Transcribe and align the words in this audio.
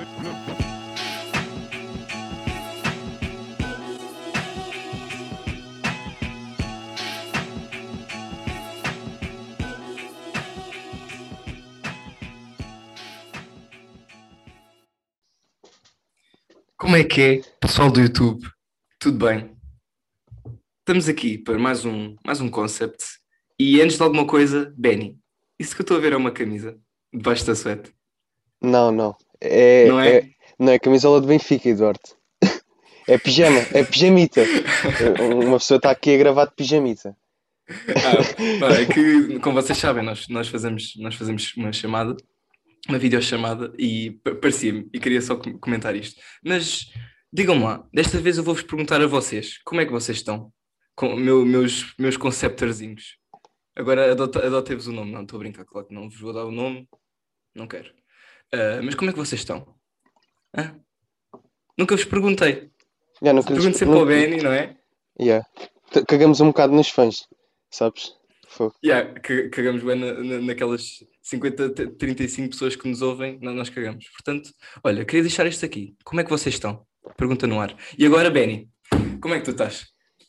Como 0.00 0.06
é 16.96 17.04
que 17.04 17.20
é, 17.20 17.42
pessoal 17.60 17.90
do 17.90 18.00
YouTube? 18.00 18.48
Tudo 18.98 19.26
bem? 19.26 19.54
Estamos 20.78 21.10
aqui 21.10 21.36
para 21.36 21.58
mais 21.58 21.84
um, 21.84 22.16
mais 22.24 22.40
um 22.40 22.48
concept. 22.48 23.04
E 23.58 23.82
antes 23.82 23.98
de 23.98 24.02
alguma 24.02 24.26
coisa, 24.26 24.72
Benny, 24.78 25.18
isso 25.58 25.74
que 25.74 25.82
eu 25.82 25.84
estou 25.84 25.98
a 25.98 26.00
ver 26.00 26.14
é 26.14 26.16
uma 26.16 26.32
camisa 26.32 26.80
debaixo 27.12 27.44
da 27.44 27.54
suéte. 27.54 27.94
Não, 28.62 28.90
não. 28.90 29.14
É, 29.40 29.86
Não 29.88 30.00
é? 30.00 30.16
é, 30.16 30.30
não 30.58 30.72
é 30.72 30.78
camisola 30.78 31.20
de 31.20 31.26
Benfica, 31.26 31.68
Eduardo. 31.68 32.00
É 33.08 33.18
pijama, 33.18 33.58
é 33.72 33.82
pijamita. 33.82 34.42
Uma 35.44 35.58
pessoa 35.58 35.78
está 35.78 35.90
aqui 35.90 36.14
a 36.14 36.18
gravar 36.18 36.44
de 36.44 36.54
pijamita. 36.54 37.16
Ah, 37.68 38.80
é 38.80 38.86
que, 38.86 39.38
como 39.40 39.60
vocês 39.60 39.76
sabem, 39.78 40.04
nós, 40.04 40.28
nós, 40.28 40.46
fazemos, 40.48 40.92
nós 40.96 41.14
fazemos 41.16 41.52
uma 41.56 41.72
chamada, 41.72 42.16
uma 42.88 42.98
videochamada, 42.98 43.72
e 43.78 44.12
pa- 44.22 44.34
parecia-me, 44.36 44.88
e 44.94 45.00
queria 45.00 45.20
só 45.20 45.34
com- 45.34 45.58
comentar 45.58 45.96
isto. 45.96 46.20
Mas 46.44 46.86
digam-me 47.32 47.64
lá, 47.64 47.84
desta 47.92 48.18
vez 48.20 48.38
eu 48.38 48.44
vou-vos 48.44 48.62
perguntar 48.62 49.00
a 49.00 49.06
vocês, 49.08 49.58
como 49.64 49.80
é 49.80 49.86
que 49.86 49.92
vocês 49.92 50.18
estão? 50.18 50.52
Com 50.94 51.16
meu, 51.16 51.44
meus, 51.44 51.92
meus 51.98 52.16
conceptorzinhos. 52.16 53.16
Agora 53.74 54.12
adotei-vos 54.12 54.86
o 54.86 54.92
nome, 54.92 55.10
não, 55.10 55.22
estou 55.22 55.36
a 55.38 55.40
brincar, 55.40 55.64
claro 55.64 55.86
que 55.88 55.94
não 55.94 56.08
vos 56.08 56.20
vou 56.20 56.32
dar 56.32 56.44
o 56.44 56.52
nome, 56.52 56.86
não 57.56 57.66
quero. 57.66 57.90
Ah, 58.52 58.80
mas 58.82 58.94
como 58.94 59.10
é 59.10 59.12
que 59.12 59.18
vocês 59.18 59.40
estão? 59.40 59.66
Hã? 60.56 60.74
Nunca 61.78 61.96
vos 61.96 62.04
perguntei. 62.04 62.70
Já, 63.22 63.32
nunca, 63.32 63.52
Pergunto 63.52 63.78
sempre 63.78 63.94
ao 63.94 64.00
nunca- 64.04 64.14
Benny, 64.14 64.42
não 64.42 64.52
é? 64.52 64.76
Yeah. 65.20 65.46
Cagamos 66.08 66.40
um 66.40 66.46
bocado 66.48 66.72
nos 66.74 66.88
fãs, 66.88 67.26
sabes? 67.70 68.14
Fogo. 68.48 68.74
Yeah, 68.84 69.12
ca- 69.20 69.48
cagamos 69.50 69.82
bem 69.82 69.96
na- 69.96 70.14
na- 70.14 70.40
naquelas 70.40 71.04
50, 71.22 71.70
t- 71.70 71.86
35 71.92 72.50
pessoas 72.50 72.74
que 72.74 72.88
nos 72.88 73.00
ouvem, 73.02 73.38
nó- 73.40 73.52
nós 73.52 73.68
cagamos. 73.68 74.08
Portanto, 74.08 74.50
olha, 74.82 75.04
queria 75.04 75.22
deixar 75.22 75.46
isto 75.46 75.64
aqui. 75.64 75.94
Como 76.04 76.20
é 76.20 76.24
que 76.24 76.30
vocês 76.30 76.54
estão? 76.56 76.84
Pergunta 77.16 77.46
no 77.46 77.60
ar. 77.60 77.76
E 77.96 78.04
agora, 78.06 78.30
Benny, 78.30 78.68
como 79.20 79.34
é 79.34 79.38
que 79.38 79.44
tu 79.44 79.52
estás? 79.52 79.86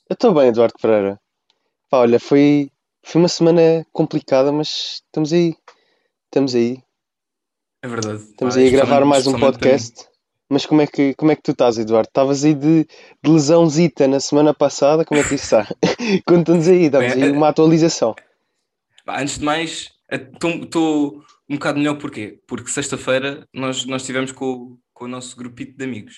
Eu 0.09 0.13
estou 0.13 0.33
bem, 0.33 0.49
Eduardo 0.49 0.73
Pereira. 0.79 1.19
Pá, 1.89 1.99
olha, 1.99 2.19
foi, 2.19 2.69
foi 3.03 3.21
uma 3.21 3.27
semana 3.27 3.85
complicada, 3.91 4.51
mas 4.51 5.01
estamos 5.05 5.33
aí. 5.33 5.55
Estamos 6.25 6.53
aí. 6.53 6.77
É 7.81 7.87
verdade. 7.87 8.23
Estamos 8.23 8.55
Pá, 8.55 8.61
aí 8.61 8.67
a 8.67 8.71
gravar 8.71 9.05
mais 9.05 9.25
um 9.27 9.39
podcast. 9.39 10.05
Mas 10.49 10.65
como 10.65 10.81
é 10.81 10.87
que, 10.87 11.13
como 11.15 11.31
é 11.31 11.35
que 11.35 11.41
tu 11.41 11.51
estás, 11.51 11.77
Eduardo? 11.77 12.09
Estavas 12.09 12.43
aí 12.43 12.53
de, 12.53 12.83
de 13.23 13.31
lesãozita 13.31 14.07
na 14.07 14.19
semana 14.19 14.53
passada, 14.53 15.05
como 15.05 15.19
é 15.19 15.23
que 15.23 15.35
isso 15.35 15.45
está? 15.45 15.65
Conta-nos 16.27 16.67
aí, 16.67 16.89
dá-nos 16.89 17.13
aí 17.13 17.21
é- 17.23 17.31
uma 17.31 17.47
atualização. 17.47 18.13
Antes 19.07 19.39
de 19.39 19.45
mais, 19.45 19.89
estou 20.11 21.23
um 21.49 21.55
bocado 21.55 21.79
melhor 21.79 21.97
porquê? 21.97 22.39
Porque 22.47 22.69
sexta-feira 22.69 23.47
nós, 23.53 23.85
nós 23.85 24.01
estivemos 24.01 24.31
com, 24.33 24.45
o- 24.45 24.77
com 24.93 25.05
o 25.05 25.07
nosso 25.07 25.35
grupito 25.37 25.77
de 25.77 25.83
amigos. 25.85 26.15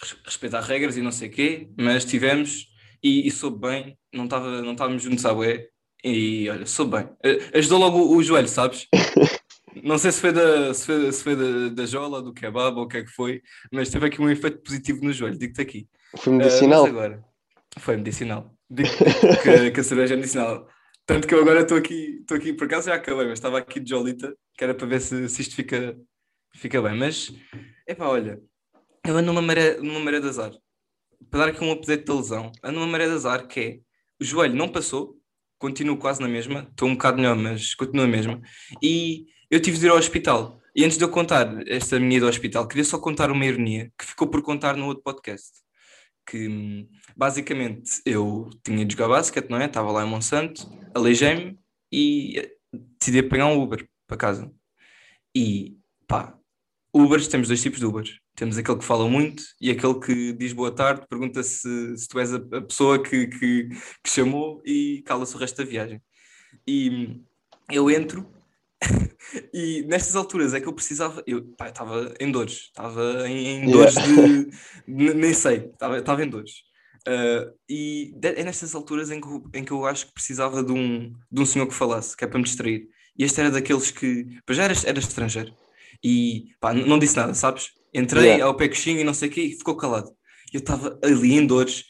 Res- 0.00 0.16
Respeitar 0.24 0.62
regras 0.62 0.96
e 0.96 1.02
não 1.02 1.12
sei 1.12 1.28
o 1.28 1.32
quê, 1.32 1.68
mas 1.78 2.06
tivemos 2.06 2.68
e, 3.02 3.26
e 3.28 3.30
soube 3.30 3.68
bem, 3.68 3.98
não 4.14 4.24
estava 4.24 4.62
não 4.62 4.72
estávamos 4.72 5.02
juntos 5.02 5.24
à 5.26 5.34
bué, 5.34 5.66
e 6.02 6.48
olha, 6.48 6.64
soube 6.64 6.96
bem. 6.96 7.08
Ajudou 7.54 7.78
logo 7.78 7.98
o, 7.98 8.16
o 8.16 8.22
joelho, 8.22 8.48
sabes? 8.48 8.88
Não 9.82 9.98
sei 9.98 10.12
se 10.12 10.20
foi, 10.20 10.32
da, 10.32 10.74
se 10.74 10.86
foi, 10.86 11.12
se 11.12 11.22
foi 11.22 11.36
da, 11.36 11.68
da 11.74 11.86
jola, 11.86 12.22
do 12.22 12.32
kebab 12.32 12.76
ou 12.76 12.84
o 12.84 12.88
que 12.88 12.98
é 12.98 13.04
que 13.04 13.10
foi, 13.10 13.42
mas 13.72 13.90
teve 13.90 14.06
aqui 14.06 14.20
um 14.20 14.28
efeito 14.28 14.58
positivo 14.62 15.04
no 15.04 15.12
joelho, 15.12 15.38
digo-te 15.38 15.60
aqui. 15.60 15.88
Foi 16.16 16.32
medicinal. 16.32 16.82
mas 16.82 16.90
agora, 16.90 17.24
foi 17.78 17.96
medicinal. 17.96 18.54
Digo 18.68 18.88
que, 19.42 19.70
que 19.70 19.80
a 19.80 19.84
cerveja 19.84 20.14
é 20.14 20.16
medicinal. 20.16 20.68
Tanto 21.06 21.26
que 21.26 21.34
eu 21.34 21.40
agora 21.40 21.62
estou 21.62 21.76
aqui, 21.76 22.18
estou 22.20 22.36
aqui, 22.36 22.52
por 22.52 22.66
acaso 22.66 22.86
já 22.86 22.94
acabei, 22.94 23.26
mas 23.26 23.38
estava 23.38 23.58
aqui 23.58 23.80
de 23.80 23.90
jolita, 23.90 24.34
que 24.56 24.62
era 24.64 24.74
para 24.74 24.86
ver 24.86 25.00
se, 25.00 25.28
se 25.28 25.42
isto 25.42 25.56
fica, 25.56 25.96
fica 26.54 26.80
bem. 26.80 26.96
Mas, 26.96 27.32
epá, 27.86 28.06
olha, 28.06 28.40
eu 29.04 29.16
ando 29.16 29.26
numa 29.26 29.42
maré, 29.42 29.76
numa 29.78 30.00
maré 30.00 30.20
de 30.20 30.28
azar. 30.28 30.52
Para 31.30 31.40
dar 31.40 31.48
aqui 31.48 31.64
um 31.64 31.72
update 31.72 32.04
da 32.04 32.14
lesão, 32.14 32.52
ando 32.62 32.78
numa 32.78 32.86
maré 32.86 33.06
de 33.06 33.14
azar 33.14 33.46
que 33.46 33.60
é, 33.60 33.78
o 34.20 34.24
joelho 34.24 34.54
não 34.54 34.68
passou, 34.68 35.16
continuo 35.58 35.96
quase 35.96 36.20
na 36.20 36.28
mesma, 36.28 36.66
estou 36.70 36.88
um 36.88 36.94
bocado 36.94 37.16
melhor, 37.16 37.36
mas 37.36 37.74
continuo 37.74 38.06
na 38.06 38.10
mesma. 38.10 38.40
E 38.82 39.26
eu 39.50 39.60
tive 39.60 39.78
de 39.78 39.86
ir 39.86 39.90
ao 39.90 39.98
hospital. 39.98 40.60
E 40.74 40.84
antes 40.84 40.96
de 40.96 41.04
eu 41.04 41.08
contar 41.10 41.66
esta 41.68 41.98
minha 41.98 42.16
ida 42.16 42.26
ao 42.26 42.30
hospital, 42.30 42.68
queria 42.68 42.84
só 42.84 42.98
contar 42.98 43.30
uma 43.30 43.44
ironia 43.44 43.92
que 43.98 44.06
ficou 44.06 44.28
por 44.28 44.40
contar 44.42 44.76
no 44.76 44.86
outro 44.86 45.02
podcast 45.02 45.50
que 46.30 46.86
basicamente 47.16 48.00
eu 48.06 48.48
tinha 48.64 48.84
de 48.84 48.92
jogar 48.92 49.08
basquete, 49.08 49.50
não 49.50 49.58
é? 49.58 49.66
Estava 49.66 49.90
lá 49.90 50.04
em 50.04 50.08
Monsanto, 50.08 50.62
aleijei-me 50.94 51.58
e 51.90 52.38
eh, 52.38 52.50
decidi 53.00 53.18
apanhar 53.18 53.46
um 53.46 53.60
Uber 53.60 53.84
para 54.06 54.16
casa. 54.16 54.50
E 55.34 55.76
pá, 56.06 56.38
Ubers, 56.94 57.28
temos 57.28 57.48
dois 57.48 57.62
tipos 57.62 57.80
de 57.80 57.86
Ubers. 57.86 58.20
Temos 58.36 58.56
aquele 58.56 58.78
que 58.78 58.84
fala 58.84 59.08
muito 59.08 59.42
e 59.60 59.70
aquele 59.70 59.98
que 60.00 60.32
diz 60.32 60.52
boa 60.52 60.72
tarde, 60.72 61.06
pergunta 61.08 61.42
se, 61.42 61.96
se 61.96 62.08
tu 62.08 62.18
és 62.20 62.32
a, 62.32 62.36
a 62.36 62.62
pessoa 62.62 63.02
que, 63.02 63.26
que, 63.26 63.68
que 63.68 64.10
chamou 64.10 64.62
e 64.64 65.02
cala-se 65.04 65.34
o 65.34 65.38
resto 65.38 65.58
da 65.58 65.64
viagem. 65.68 66.00
E 66.66 67.20
eu 67.70 67.90
entro 67.90 68.30
e 69.52 69.82
nestas 69.88 70.16
alturas 70.16 70.54
é 70.54 70.60
que 70.60 70.66
eu 70.66 70.72
precisava, 70.72 71.22
eu 71.26 71.38
estava 71.66 72.14
em 72.20 72.30
dores, 72.30 72.54
estava 72.68 73.28
em, 73.28 73.46
em 73.46 73.70
Yeah. 73.70 73.72
dores 73.72 73.94
de, 73.94 74.50
ne- 74.86 75.14
nem 75.14 75.34
sei, 75.34 75.70
estava, 75.72 76.24
em 76.24 76.28
dores. 76.28 76.52
Ah, 77.06 77.50
e 77.68 78.12
de- 78.16 78.28
é 78.40 78.44
nestas 78.44 78.74
alturas 78.74 79.10
em 79.10 79.20
que, 79.20 79.26
eu- 79.28 79.44
em 79.54 79.64
que 79.64 79.72
eu 79.72 79.86
acho 79.86 80.06
que 80.06 80.12
precisava 80.14 80.62
de 80.62 80.72
um, 80.72 81.12
de 81.30 81.40
um 81.40 81.46
senhor 81.46 81.66
que 81.66 81.74
falasse, 81.74 82.16
que 82.16 82.24
é 82.24 82.26
para 82.26 82.38
me 82.38 82.44
distrair. 82.44 82.88
E 83.18 83.24
este 83.24 83.40
era 83.40 83.50
daqueles 83.50 83.90
que, 83.90 84.38
pois 84.46 84.56
já 84.56 84.64
era, 84.64 84.74
era 84.84 84.98
estrangeiro, 84.98 85.52
e 86.02 86.52
pá, 86.60 86.72
não 86.72 86.98
disse 86.98 87.16
nada, 87.16 87.34
sabes? 87.34 87.70
Entrei 87.92 88.24
Yeah. 88.24 88.44
ao 88.44 88.56
pé 88.56 88.68
coxinho 88.68 89.00
e 89.00 89.04
não 89.04 89.12
sei 89.14 89.28
o 89.28 89.32
quê, 89.32 89.42
e 89.42 89.52
ficou 89.58 89.76
calado. 89.76 90.10
Eu 90.52 90.60
estava 90.60 90.98
ali 91.02 91.32
em 91.34 91.46
dores, 91.46 91.84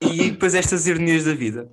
e 0.00 0.30
depois 0.30 0.54
estas 0.54 0.86
ironias 0.86 1.24
da 1.24 1.34
vida. 1.34 1.70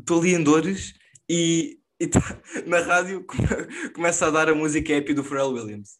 Estou 0.00 0.20
ali 0.20 0.34
em 0.34 0.42
dores 0.42 0.94
e, 1.28 1.78
e 2.00 2.06
tá- 2.06 2.40
na 2.66 2.80
rádio 2.80 3.24
come- 3.24 3.90
começa 3.94 4.26
a 4.26 4.30
dar 4.30 4.48
a 4.48 4.54
música 4.54 4.96
happy 4.96 5.14
do 5.14 5.24
Pharrell 5.24 5.52
Williams. 5.52 5.98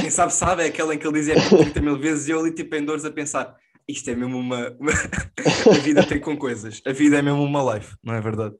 Quem 0.00 0.10
sabe 0.10 0.32
sabe, 0.32 0.62
é 0.64 0.66
aquela 0.66 0.94
em 0.94 0.98
que 0.98 1.06
ele 1.06 1.20
diz 1.20 1.28
happy 1.30 1.56
30 1.64 1.80
mil 1.80 1.98
vezes 1.98 2.26
e 2.28 2.32
eu 2.32 2.40
ali 2.40 2.52
tipo 2.52 2.74
em 2.74 2.84
dores 2.84 3.04
a 3.04 3.10
pensar 3.10 3.56
isto 3.88 4.10
é 4.10 4.16
mesmo 4.16 4.36
uma, 4.38 4.70
uma- 4.80 4.90
a 5.72 5.78
vida 5.78 6.04
tem 6.04 6.18
com 6.20 6.36
coisas, 6.36 6.82
a 6.84 6.92
vida 6.92 7.18
é 7.18 7.22
mesmo 7.22 7.42
uma 7.44 7.74
life, 7.76 7.94
não 8.02 8.14
é 8.14 8.20
verdade? 8.20 8.56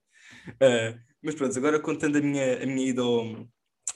Ah, 0.61 0.95
mas 1.23 1.35
pronto, 1.35 1.59
agora 1.59 1.81
contando 1.81 2.17
a 2.19 2.21
minha, 2.21 2.63
a 2.63 2.67
minha 2.67 2.89
ida 2.91 3.03
ao, 3.03 3.25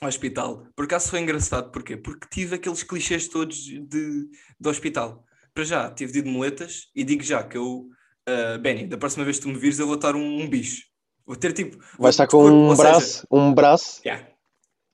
ao 0.00 0.09
hospital, 0.09 0.66
por 0.75 0.87
acaso 0.87 1.09
foi 1.10 1.21
engraçado, 1.21 1.71
porquê? 1.71 1.97
Porque 1.97 2.27
tive 2.28 2.56
aqueles 2.56 2.83
clichês 2.83 3.28
todos 3.28 3.56
de, 3.59 4.27
do 4.59 4.69
hospital. 4.69 5.25
Para 5.55 5.62
já, 5.62 5.91
tive 5.93 6.10
de 6.12 6.19
ir 6.19 6.22
de 6.22 6.31
moletas 6.31 6.87
e 6.97 7.05
digo 7.05 7.22
já 7.22 7.44
que 7.44 7.56
eu, 7.56 7.87
ah, 8.27 8.59
Benny, 8.59 8.89
da 8.89 8.99
próxima 8.99 9.25
vez 9.25 9.37
que 9.37 9.44
tu 9.44 9.49
me 9.50 9.59
vires 9.59 9.78
eu 9.78 9.87
vou 9.87 9.94
estar 9.94 10.16
um, 10.16 10.41
um 10.43 10.49
bicho. 10.50 10.83
Vou 11.31 11.37
ter 11.37 11.53
tipo. 11.53 11.79
Vai 11.97 12.11
estar 12.11 12.27
com 12.27 12.45
um 12.45 12.71
seja, 12.75 12.83
braço, 12.83 13.27
um 13.31 13.55
braço. 13.55 14.01
Yeah. 14.05 14.27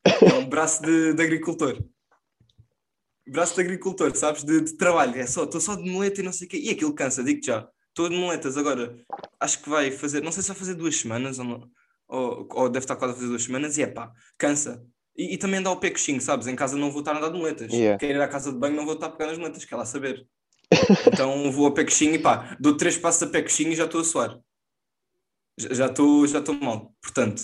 É 0.07 0.35
um 0.35 0.47
braço 0.47 0.83
de, 0.83 1.15
de 1.15 1.23
agricultor. 1.23 1.83
Braço 3.27 3.55
de 3.55 3.63
agricultor, 3.63 4.15
sabes? 4.15 4.45
De, 4.45 4.61
de 4.61 4.77
trabalho. 4.77 5.19
É 5.19 5.27
só, 5.27 5.45
estou 5.45 5.63
só 5.63 5.75
de 5.75 5.91
muleta 5.91 6.21
e 6.21 6.25
não 6.25 6.35
sei 6.35 6.47
o 6.47 6.51
quê. 6.51 6.59
E 6.59 6.69
aquilo 6.69 6.93
cansa, 6.95 7.25
digo-te 7.25 7.47
já. 7.47 7.67
Estou 7.89 8.11
de 8.11 8.17
muletas 8.19 8.59
agora. 8.59 8.95
Acho 9.41 9.63
que 9.63 9.71
vai 9.71 9.91
fazer, 9.91 10.23
não 10.23 10.31
sei 10.31 10.43
se 10.43 10.49
vai 10.51 10.59
fazer 10.59 10.75
duas 10.75 10.95
semanas 10.97 11.39
ou, 11.39 11.45
não- 11.47 11.71
ou, 12.07 12.47
ou 12.53 12.69
deve 12.69 12.85
estar 12.85 12.97
quase 12.97 13.15
a 13.15 13.17
fazer 13.17 13.29
duas 13.29 13.43
semanas. 13.43 13.79
E 13.79 13.83
é 13.85 13.87
pá, 13.87 14.13
cansa. 14.37 14.85
E, 15.17 15.33
e 15.33 15.39
também 15.39 15.61
andar 15.61 15.71
ao 15.71 15.81
pé 15.81 15.89
coxinho, 15.89 16.21
sabes? 16.21 16.47
Em 16.47 16.55
casa 16.55 16.77
não 16.77 16.91
vou 16.91 17.01
estar 17.01 17.15
a 17.15 17.17
andar 17.17 17.31
de 17.31 17.39
muletas. 17.39 17.73
Yeah. 17.73 17.99
Quero 17.99 18.13
ir 18.19 18.21
à 18.21 18.29
casa 18.29 18.53
de 18.53 18.59
banho, 18.59 18.77
não 18.77 18.84
vou 18.84 18.93
estar 18.93 19.07
a 19.07 19.10
pegar 19.10 19.28
nas 19.31 19.39
muletas, 19.39 19.65
quer 19.65 19.77
lá 19.77 19.87
saber. 19.87 20.28
Então 21.10 21.51
vou 21.51 21.66
a 21.66 21.72
pé 21.72 21.87
e 22.03 22.19
pá, 22.19 22.55
dou 22.60 22.77
três 22.77 22.99
passos 22.99 23.22
a 23.22 23.27
pé 23.27 23.43
e 23.43 23.75
já 23.75 23.87
estou 23.87 24.03
a 24.03 24.05
suar. 24.05 24.39
Já- 25.59 25.87
estou 25.87 26.27
já 26.27 26.39
estou 26.41 26.55
mal. 26.55 26.95
Portanto, 27.03 27.43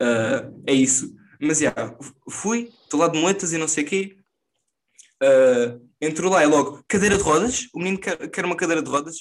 ah, 0.00 0.50
é 0.66 0.72
isso. 0.74 1.14
Mas 1.40 1.58
já, 1.58 1.72
fui, 2.30 2.70
estou 2.84 3.00
lá 3.00 3.08
de 3.08 3.18
moletas 3.20 3.52
e 3.52 3.58
não 3.58 3.66
sei 3.68 3.84
o 3.84 3.86
quê. 3.86 4.16
Ah, 5.22 5.78
entrou 6.00 6.30
lá 6.30 6.42
e 6.42 6.46
logo, 6.46 6.82
cadeira 6.88 7.16
de 7.16 7.22
rodas? 7.22 7.68
O 7.74 7.78
menino 7.78 7.98
quer, 7.98 8.16
quer 8.30 8.44
uma 8.44 8.56
cadeira 8.56 8.82
de 8.82 8.90
rodas? 8.90 9.16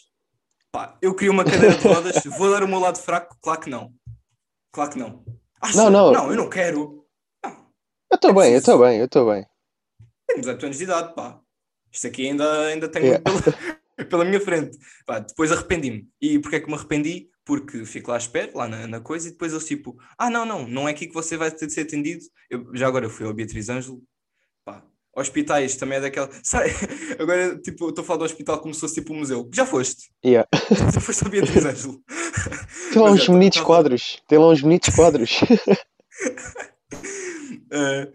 Pá, 0.72 0.98
eu 1.02 1.14
queria 1.14 1.32
uma 1.32 1.44
cadeira 1.44 1.76
de 1.78 1.88
rodas, 1.88 2.24
vou 2.38 2.50
dar 2.50 2.64
o 2.64 2.68
meu 2.68 2.80
lado 2.80 2.98
fraco? 2.98 3.38
Claro 3.42 3.60
que 3.62 3.70
não. 3.70 3.94
Claro 4.72 4.92
que 4.92 5.00
não. 5.00 5.24
Acha? 5.62 5.78
Não, 5.78 5.90
não. 5.90 6.12
Não, 6.12 6.32
eu 6.32 6.38
não 6.38 6.50
quero. 6.50 7.06
Não, 7.44 7.52
Eu 8.10 8.16
estou 8.16 8.32
É 8.32 8.34
bem, 8.34 8.52
eu 8.54 8.60
estou 8.60 8.80
bem, 8.80 8.98
eu 9.00 9.06
estou 9.06 9.30
bem. 9.32 9.46
tenho 10.28 10.40
18 10.40 10.66
anos 10.66 10.78
de 10.78 10.84
idade, 10.86 11.14
pá. 11.14 11.40
Isto 11.92 12.08
aqui 12.08 12.26
ainda, 12.28 12.68
ainda 12.68 12.88
tenho 12.88 13.06
Yeah. 13.06 13.24
pela, 13.98 14.10
pela 14.10 14.26
minha 14.26 14.40
frente. 14.40 14.78
Pá, 15.06 15.20
depois 15.20 15.52
arrependi-me. 15.52 16.10
E 16.22 16.40
porquê 16.40 16.56
é 16.56 16.60
que 16.62 16.68
me 16.68 16.74
arrependi? 16.76 17.30
Porque 17.46 17.84
fico 17.86 18.10
lá 18.12 18.18
à 18.18 18.20
espera, 18.20 18.52
lá 18.54 18.68
na, 18.68 18.86
na 18.88 19.00
coisa, 19.00 19.28
e 19.28 19.32
depois 19.32 19.52
eu 19.54 19.60
tipo, 19.60 19.98
ah, 20.18 20.30
não, 20.30 20.46
não, 20.46 20.68
não 20.68 20.88
é 20.88 20.92
aqui 20.92 21.08
que 21.08 21.14
você 21.14 21.36
vai 21.38 21.50
ter 21.52 21.66
de 21.68 21.74
ser 21.74 21.82
atendido. 21.82 22.22
Eu, 22.50 22.66
já 22.76 22.88
agora 22.88 23.06
eu 23.06 23.10
fui 23.10 23.26
ao 23.26 23.34
Beatriz 23.34 23.68
Ângelo, 23.68 24.02
pá, 24.64 24.84
hospitais 25.16 25.76
também 25.76 25.98
é 25.98 26.02
daquela. 26.02 26.30
Sabe, 26.44 26.70
agora, 27.20 27.58
tipo, 27.60 27.90
estou 27.90 28.04
a 28.04 28.06
falar 28.06 28.20
do 28.20 28.26
hospital 28.26 28.60
como 28.62 28.74
se 28.74 28.80
fosse 28.82 28.94
tipo 28.96 29.14
um 29.14 29.18
museu. 29.20 29.50
Já 29.54 29.66
foste? 29.66 30.12
Yeah. 30.24 30.48
Já 30.94 31.02
foste 31.02 31.26
a 31.26 31.30
Beatriz 31.30 31.66
Ângelo? 31.66 32.02
Tem 32.94 33.02
lá 33.02 33.10
Mas 33.12 33.22
uns 33.22 33.30
é, 33.30 33.32
bonitos 33.32 33.58
tava- 33.58 33.68
quadros. 33.68 34.22
Tem 34.28 34.38
lá 34.38 34.48
uns 34.50 34.62
bonitos 34.62 34.96
quadros. 34.96 35.40
Uh, 37.74 38.12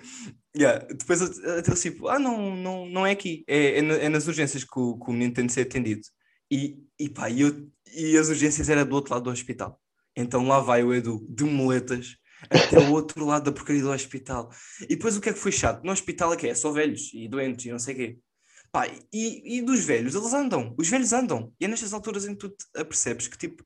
yeah. 0.57 0.85
Depois 0.89 1.21
eu- 1.21 1.43
eu 1.57 1.63
tipo, 1.75 2.09
ah, 2.09 2.19
não, 2.19 2.55
não, 2.57 2.87
não 2.87 3.07
é 3.07 3.13
aqui, 3.13 3.45
é, 3.49 3.79
é, 3.79 4.05
é 4.05 4.09
nas 4.09 4.27
urgências 4.27 4.65
que 4.65 4.79
o, 4.79 4.99
que 4.99 5.11
o 5.11 5.13
menino 5.13 5.35
tem 5.35 5.47
de 5.47 5.53
ser 5.53 5.63
atendido. 5.63 6.03
E, 6.51 6.77
e 6.99 7.09
pá, 7.09 7.29
e, 7.31 7.41
eu, 7.41 7.69
e 7.97 8.19
as 8.19 8.29
urgências 8.29 8.69
era 8.69 8.85
do 8.85 8.95
outro 8.95 9.15
lado 9.15 9.25
do 9.25 9.31
hospital. 9.31 9.81
Então 10.15 10.47
lá 10.47 10.61
vai 10.61 10.85
o 10.85 10.95
Edu, 10.95 11.27
de 11.29 11.45
moletas, 11.45 12.17
até 12.51 12.79
o 12.79 12.93
outro 12.93 13.25
lado 13.25 13.45
da 13.45 13.53
porcaria 13.53 13.83
do 13.83 13.91
hospital. 13.91 14.51
E 14.83 14.97
depois 14.97 15.17
o 15.17 15.21
que 15.21 15.31
é 15.31 15.33
que 15.33 15.39
foi 15.39 15.51
chato? 15.51 15.83
No 15.83 15.93
hospital 15.93 16.33
é 16.35 16.37
que 16.37 16.47
é 16.47 16.55
só 16.55 16.71
velhos 16.71 17.11
e 17.15 17.27
doentes 17.27 17.65
e 17.65 17.71
não 17.71 17.79
sei 17.79 17.95
o 17.95 17.97
quê. 17.97 18.19
Pá, 18.71 18.87
e, 19.13 19.59
e 19.59 19.63
dos 19.63 19.85
velhos, 19.85 20.15
eles 20.15 20.35
andam, 20.35 20.75
os 20.79 20.89
velhos 20.89 21.13
andam. 21.13 21.53
E 21.59 21.65
é 21.65 21.69
nestas 21.69 21.95
alturas 21.95 22.27
em 22.27 22.35
que 22.35 22.41
tu 22.41 22.51
te 22.51 22.65
apercebes 22.77 23.29
que 23.29 23.39
tipo, 23.39 23.65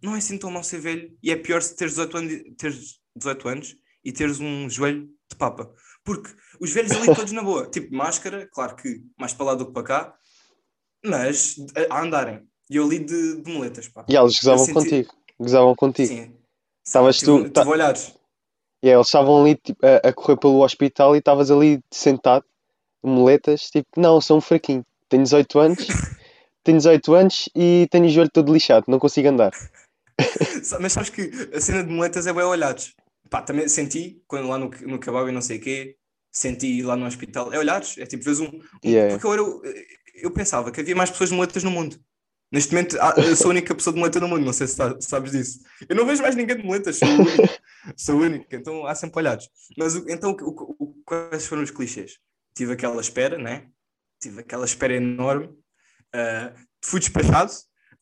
não 0.00 0.14
é 0.14 0.18
assim 0.18 0.38
tão 0.38 0.50
mal 0.50 0.62
ser 0.62 0.78
velho 0.78 1.16
e 1.22 1.30
é 1.30 1.36
pior 1.36 1.60
se 1.60 1.74
teres 1.74 1.94
18 1.94 2.16
anos, 2.16 2.42
teres 2.56 3.00
18 3.16 3.48
anos 3.48 3.76
e 4.04 4.12
teres 4.12 4.38
um 4.38 4.70
joelho 4.70 5.08
de 5.28 5.36
papa. 5.36 5.72
Porque 6.04 6.30
os 6.60 6.70
velhos 6.70 6.92
ali 6.92 7.14
todos 7.14 7.32
na 7.32 7.42
boa, 7.42 7.68
tipo 7.68 7.94
máscara, 7.94 8.48
claro 8.52 8.76
que 8.76 9.02
mais 9.18 9.32
para 9.32 9.46
lá 9.46 9.54
do 9.54 9.66
que 9.66 9.72
para 9.72 9.82
cá, 9.82 10.14
mas 11.04 11.56
a, 11.90 11.96
a 11.96 12.02
andarem. 12.02 12.46
E 12.72 12.76
eu 12.76 12.84
ali 12.84 13.00
de, 13.00 13.42
de 13.42 13.52
moletas, 13.52 13.86
pá. 13.88 14.04
E 14.08 14.16
eles 14.16 14.34
gozavam 14.38 14.64
senti- 14.64 14.72
contigo. 14.74 15.14
Gozavam 15.38 15.74
contigo. 15.74 16.08
Sim. 16.08 16.32
Estavas 16.84 17.18
tu- 17.18 17.48
tive 17.50 17.68
olhares. 17.68 18.14
E 18.82 18.88
eles 18.88 19.06
estavam 19.06 19.42
ali 19.42 19.56
tipo, 19.56 19.84
a, 19.86 20.08
a 20.08 20.12
correr 20.12 20.36
pelo 20.38 20.62
hospital 20.64 21.14
e 21.14 21.18
estavas 21.18 21.50
ali 21.50 21.80
sentado, 21.90 22.44
de 23.04 23.10
moletas, 23.10 23.70
tipo, 23.70 23.88
não, 23.96 24.20
sou 24.20 24.38
um 24.38 24.40
fraquinho. 24.40 24.84
Tenho 25.08 25.22
18 25.22 25.58
anos, 25.58 25.86
tenho 26.64 26.78
18 26.78 27.14
anos 27.14 27.48
e 27.54 27.86
tenho 27.90 28.06
o 28.06 28.08
joelho 28.08 28.30
todo 28.30 28.52
lixado, 28.52 28.86
não 28.88 28.98
consigo 28.98 29.28
andar. 29.28 29.52
Mas 30.80 30.92
sabes 30.92 31.10
que 31.10 31.30
a 31.54 31.60
cena 31.60 31.84
de 31.84 31.90
moletas 31.92 32.26
é 32.26 32.32
bem 32.32 32.42
olhares. 32.44 32.94
Pá, 33.30 33.42
também 33.42 33.68
senti, 33.68 34.22
quando 34.26 34.48
lá 34.48 34.58
no, 34.58 34.70
no 34.86 34.98
kebab 34.98 35.28
e 35.28 35.32
não 35.32 35.40
sei 35.40 35.58
o 35.58 35.60
quê, 35.60 35.96
senti 36.30 36.82
lá 36.82 36.96
no 36.96 37.06
hospital, 37.06 37.52
é 37.52 37.58
olhares, 37.58 37.96
é 37.98 38.06
tipo, 38.06 38.24
vês 38.24 38.40
um... 38.40 38.46
um- 38.46 38.60
Yeah. 38.84 39.14
Porque 39.18 39.26
eu, 39.26 39.62
era 39.64 39.74
eu 40.22 40.30
pensava 40.30 40.70
que 40.70 40.80
havia 40.80 40.94
mais 40.96 41.10
pessoas 41.10 41.30
de 41.30 41.36
moletas 41.36 41.62
no 41.64 41.70
mundo. 41.70 41.96
Neste 42.52 42.72
momento, 42.74 42.98
ah, 43.00 43.14
eu 43.16 43.34
sou 43.34 43.46
a 43.46 43.50
única 43.50 43.74
pessoa 43.74 43.94
de 43.94 43.98
muleta 43.98 44.20
no 44.20 44.28
mundo, 44.28 44.44
não 44.44 44.52
sei 44.52 44.66
se 44.66 44.74
sa- 44.76 44.96
sabes 45.00 45.32
disso. 45.32 45.60
Eu 45.88 45.96
não 45.96 46.04
vejo 46.04 46.20
mais 46.22 46.36
ninguém 46.36 46.56
de 46.56 46.62
moletas, 46.62 46.98
sou 46.98 47.08
o 47.08 47.12
único. 47.22 47.48
sou 47.96 48.16
o 48.16 48.20
único, 48.20 48.46
então 48.54 48.86
há 48.86 48.94
sempre 48.94 49.18
olhares. 49.20 49.48
Mas 49.78 49.94
então, 49.96 50.32
o, 50.38 50.84
o- 50.84 50.94
quais 51.04 51.46
foram 51.46 51.62
os 51.62 51.70
clichês? 51.70 52.18
Tive 52.54 52.74
aquela 52.74 53.00
espera, 53.00 53.38
né? 53.38 53.68
Tive 54.20 54.40
aquela 54.40 54.66
espera 54.66 54.94
enorme. 54.94 55.48
ah, 56.14 56.52
fui 56.84 57.00
despachado. 57.00 57.50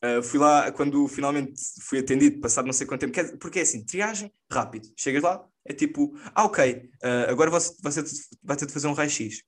ah, 0.02 0.20
fui 0.22 0.40
lá 0.40 0.72
quando 0.72 1.06
finalmente 1.06 1.52
fui 1.82 2.00
atendido, 2.00 2.40
passado 2.40 2.66
não 2.66 2.72
sei 2.72 2.86
quanto 2.88 3.08
tempo. 3.08 3.38
Porque 3.38 3.60
é 3.60 3.62
assim, 3.62 3.84
triagem, 3.84 4.32
rápido. 4.50 4.88
Chegas 4.96 5.22
lá, 5.22 5.44
é 5.64 5.72
tipo, 5.72 6.12
ah, 6.34 6.44
ok, 6.44 6.90
ah, 7.04 7.26
agora 7.30 7.50
você, 7.52 7.72
você 7.80 8.02
vai 8.42 8.56
ter 8.56 8.66
de 8.66 8.72
fazer 8.72 8.88
um 8.88 8.94
raio-x. 8.94 9.44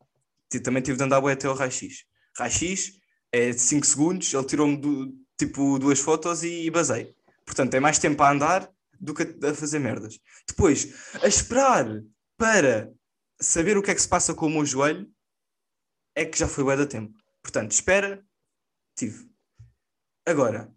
Também 0.62 0.81
tive 0.82 0.96
de 0.96 1.02
andar 1.02 1.19
até 1.26 1.49
ao 1.49 1.54
raio-x. 1.56 2.04
Raio-x 2.38 3.01
é 3.32 3.50
de 3.50 3.61
5 3.61 3.87
segundos, 3.87 4.32
ele 4.32 4.44
tirou-me 4.44 5.17
tipo 5.38 5.79
duas 5.79 5.99
fotos 5.99 6.44
e, 6.44 6.70
basei. 6.70 7.14
Portanto, 7.44 7.75
é 7.75 7.81
mais 7.81 7.99
tempo 7.99 8.23
a 8.23 8.31
andar 8.31 8.70
do 9.00 9.14
que 9.14 9.23
a, 9.23 9.50
a 9.50 9.55
fazer 9.55 9.79
merdas. 9.79 10.20
Depois, 10.46 10.94
a 11.23 11.26
esperar 11.26 11.87
para 12.37 12.93
saber 13.40 13.76
o 13.76 13.82
que 13.82 13.90
é 13.90 13.94
que 13.94 14.02
se 14.02 14.08
passa 14.08 14.34
com 14.34 14.46
o 14.46 14.50
meu 14.50 14.64
joelho 14.64 15.11
é 16.14 16.25
que 16.25 16.38
já 16.38 16.46
foi 16.46 16.62
bué 16.62 16.76
da 16.76 16.87
tempo. 16.87 17.19
Portanto, 17.43 17.73
espera, 17.73 18.25
tive. 18.96 19.29
Agora, 20.26 20.73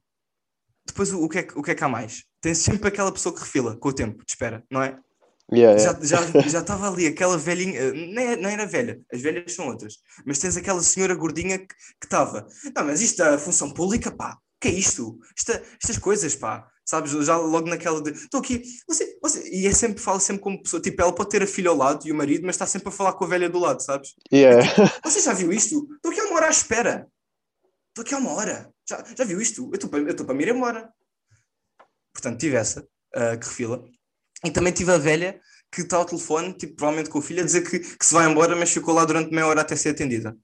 depois 0.85 1.11
o, 1.11 1.23
o 1.23 1.29
que 1.29 1.39
é, 1.39 1.47
o 1.55 1.61
que 1.61 1.71
é 1.71 1.75
que 1.75 1.83
há 1.83 1.89
mais? 1.89 2.25
Tens 2.41 2.59
sempre 2.59 2.87
aquela 2.87 3.11
pessoa 3.11 3.35
que 3.35 3.41
refila 3.41 3.77
com 3.77 3.89
o 3.89 3.93
tempo 3.93 4.25
de 4.25 4.31
espera, 4.31 4.65
não 4.69 4.81
é? 4.81 4.99
Yeah, 5.53 5.79
yeah. 5.79 5.99
Já 6.03 6.21
já 6.21 6.41
já 6.49 6.59
estava 6.59 6.87
ali 6.89 7.07
aquela 7.07 7.37
velhinha, 7.37 7.91
nem, 7.91 8.27
é- 8.27 8.35
nem 8.35 8.53
era 8.53 8.65
velha, 8.65 8.99
as 9.13 9.21
velhas 9.21 9.53
são 9.53 9.67
outras, 9.67 9.97
mas 10.25 10.39
tens 10.39 10.57
aquela 10.57 10.81
senhora 10.81 11.13
gordinha 11.15 11.59
que 11.59 11.75
estava, 12.03 12.47
não, 12.75 12.83
mas 12.85 13.01
isto 13.01 13.21
é 13.21 13.37
função 13.37 13.71
pública, 13.71 14.09
pá, 14.11 14.37
que 14.59 14.67
é 14.69 14.71
isto? 14.71 15.19
Esta- 15.37 15.63
estas 15.81 15.97
coisas, 15.99 16.35
pá, 16.35 16.67
sabes? 16.83 17.11
Já 17.11 17.37
logo 17.37 17.67
naquela 17.67 18.01
de, 18.01 18.11
estou 18.11 18.39
aqui, 18.39 18.63
você, 18.87 19.17
você, 19.21 19.47
e 19.49 19.67
é 19.67 19.71
sempre, 19.71 20.01
fala 20.01 20.19
sempre 20.19 20.41
como 20.41 20.61
pessoa, 20.63 20.81
tipo, 20.81 20.99
ela 21.01 21.13
pode 21.13 21.29
ter 21.29 21.43
a 21.43 21.47
filha 21.47 21.69
ao 21.69 21.77
lado 21.77 22.07
e 22.07 22.11
o 22.11 22.15
marido, 22.15 22.43
mas 22.45 22.55
está 22.55 22.65
sempre 22.65 22.89
a 22.89 22.91
falar 22.91 23.13
com 23.13 23.25
a 23.25 23.27
velha 23.27 23.49
do 23.49 23.59
lado, 23.59 23.83
sabes? 23.83 24.15
Yeah. 24.33 24.65
Você 25.03 25.21
já 25.21 25.33
viu 25.33 25.53
isto? 25.53 25.87
Estou 25.95 26.11
aqui 26.11 26.21
há 26.21 26.25
uma 26.25 26.35
hora 26.37 26.47
à 26.47 26.51
espera. 26.51 27.07
Estou 27.89 28.01
aqui 28.03 28.13
há 28.15 28.17
uma 28.17 28.33
hora. 28.33 28.71
Já, 28.87 29.03
já 29.17 29.23
viu 29.23 29.39
isto? 29.39 29.69
Eu 29.71 29.75
estou 29.75 29.89
para, 29.89 30.33
me 30.35 30.43
ir 30.43 30.49
embora. 30.49 30.89
Portanto, 32.13 32.39
tive 32.39 32.55
essa, 32.55 32.87
ah, 33.13 33.37
que 33.37 33.47
refila. 33.47 33.83
E 34.43 34.51
também 34.51 34.73
tive 34.73 34.91
a 34.91 34.97
velha 34.97 35.39
que 35.71 35.81
está 35.81 35.97
ao 35.97 36.05
telefone, 36.05 36.53
tipo, 36.53 36.75
provavelmente 36.75 37.09
com 37.09 37.19
o 37.19 37.21
filho, 37.21 37.41
a 37.41 37.45
dizer 37.45 37.61
que, 37.61 37.79
que 37.79 38.05
se 38.05 38.13
vai 38.13 38.29
embora, 38.29 38.55
mas 38.55 38.71
ficou 38.71 38.93
lá 38.93 39.03
durante 39.05 39.31
meia 39.31 39.47
hora 39.47 39.61
até 39.61 39.75
ser 39.75 39.89
atendida. 39.89 40.35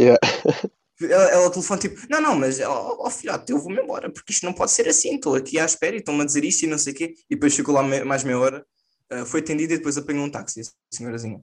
Yeah. 0.00 0.18
Ela, 1.00 1.30
ela 1.30 1.44
ao 1.46 1.50
telefone, 1.50 1.80
tipo, 1.80 2.00
não, 2.08 2.20
não, 2.20 2.36
mas, 2.38 2.60
ó 2.60 2.96
ó, 3.00 3.10
filhote, 3.10 3.50
eu 3.50 3.58
vou-me 3.58 3.82
embora, 3.82 4.08
porque 4.08 4.32
isto 4.32 4.46
não 4.46 4.52
pode 4.52 4.70
ser 4.70 4.86
assim. 4.86 5.16
Estou 5.16 5.34
aqui 5.34 5.58
à 5.58 5.64
espera 5.64 5.96
e 5.96 5.98
estão-me 5.98 6.22
a 6.22 6.24
dizer 6.24 6.44
isto 6.44 6.62
e 6.62 6.68
não 6.68 6.78
sei 6.78 6.92
o 6.92 6.96
quê. 6.96 7.14
E 7.28 7.34
depois 7.34 7.56
ficou 7.56 7.74
lá 7.74 7.82
me- 7.82 8.04
mais 8.04 8.22
meia 8.22 8.38
hora, 8.38 8.64
ah, 9.10 9.24
foi 9.24 9.40
atendida 9.40 9.74
e 9.74 9.78
depois 9.78 9.98
apanhou 9.98 10.24
um 10.24 10.30
táxi, 10.30 10.60
a 10.60 10.64
senhorazinha. 10.94 11.42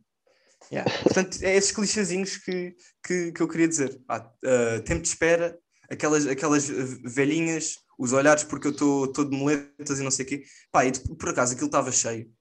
Yeah. 0.71 0.89
Portanto, 1.03 1.39
é 1.41 1.57
esses 1.57 1.71
clichêzinhos 1.71 2.37
que, 2.37 2.73
que, 3.05 3.33
que 3.33 3.41
eu 3.41 3.49
queria 3.49 3.67
dizer. 3.67 3.99
Ah, 4.07 4.31
ah, 4.45 4.81
tempo 4.85 5.01
de 5.01 5.09
espera, 5.09 5.59
aquelas, 5.89 6.25
aquelas 6.25 6.69
velhinhas, 7.03 7.75
os 7.99 8.13
olhares 8.13 8.43
porque 8.45 8.67
eu 8.67 8.71
estou 8.71 9.11
todo 9.11 9.29
de 9.29 9.37
moletas 9.37 9.99
e 9.99 10.03
não 10.03 10.09
sei 10.09 10.25
o 10.25 10.29
quê. 10.29 10.43
Pá, 10.71 10.85
e 10.85 10.91
por 11.17 11.29
acaso 11.29 11.53
aquilo 11.53 11.67
estava 11.67 11.91
cheio 11.91 12.31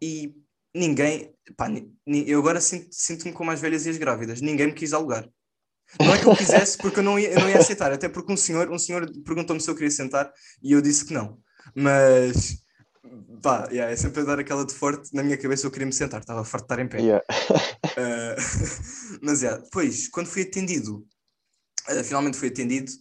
e 0.00 0.34
ninguém, 0.74 1.34
pá, 1.56 1.68
eu 2.06 2.38
agora 2.38 2.60
sinto- 2.60 2.88
sinto-me 2.92 3.32
com 3.32 3.42
mais 3.44 3.60
velhas 3.60 3.86
e 3.86 3.90
as 3.90 3.96
grávidas, 3.96 4.42
ninguém 4.42 4.66
me 4.66 4.74
quis 4.74 4.92
alugar. 4.92 5.26
Não 6.00 6.14
é 6.14 6.20
que 6.20 6.26
eu 6.26 6.36
quisesse, 6.36 6.76
porque 6.78 6.98
eu 6.98 7.02
não 7.04 7.18
ia, 7.18 7.30
eu 7.30 7.40
não 7.40 7.48
ia 7.48 7.58
aceitar, 7.58 7.90
até 7.92 8.08
porque 8.08 8.30
um 8.32 8.36
senhor, 8.36 8.70
um 8.70 8.78
senhor 8.78 9.10
perguntou-me 9.24 9.60
se 9.60 9.70
eu 9.70 9.74
queria 9.74 9.90
sentar 9.90 10.30
e 10.62 10.72
eu 10.72 10.82
disse 10.82 11.06
que 11.06 11.14
não. 11.14 11.40
Mas, 11.74 12.58
pá, 13.42 13.68
yeah, 13.70 13.90
é 13.90 13.96
sempre 13.96 14.20
a 14.20 14.24
dar 14.24 14.38
aquela 14.38 14.66
de 14.66 14.74
forte, 14.74 15.14
na 15.14 15.22
minha 15.22 15.38
cabeça 15.38 15.66
eu 15.66 15.70
queria 15.70 15.86
me 15.86 15.92
sentar, 15.92 16.20
estava 16.20 16.44
farto 16.44 16.66
de 16.66 16.74
estar 16.74 16.82
em 16.84 16.88
pé. 16.88 16.98
Yeah. 17.00 17.24
Uh, 17.96 18.36
mas 19.22 19.42
é, 19.42 19.56
depois, 19.58 20.08
quando 20.08 20.26
fui 20.26 20.42
atendido, 20.42 21.06
uh, 21.88 22.04
finalmente 22.04 22.36
fui 22.36 22.48
atendido, 22.48 22.92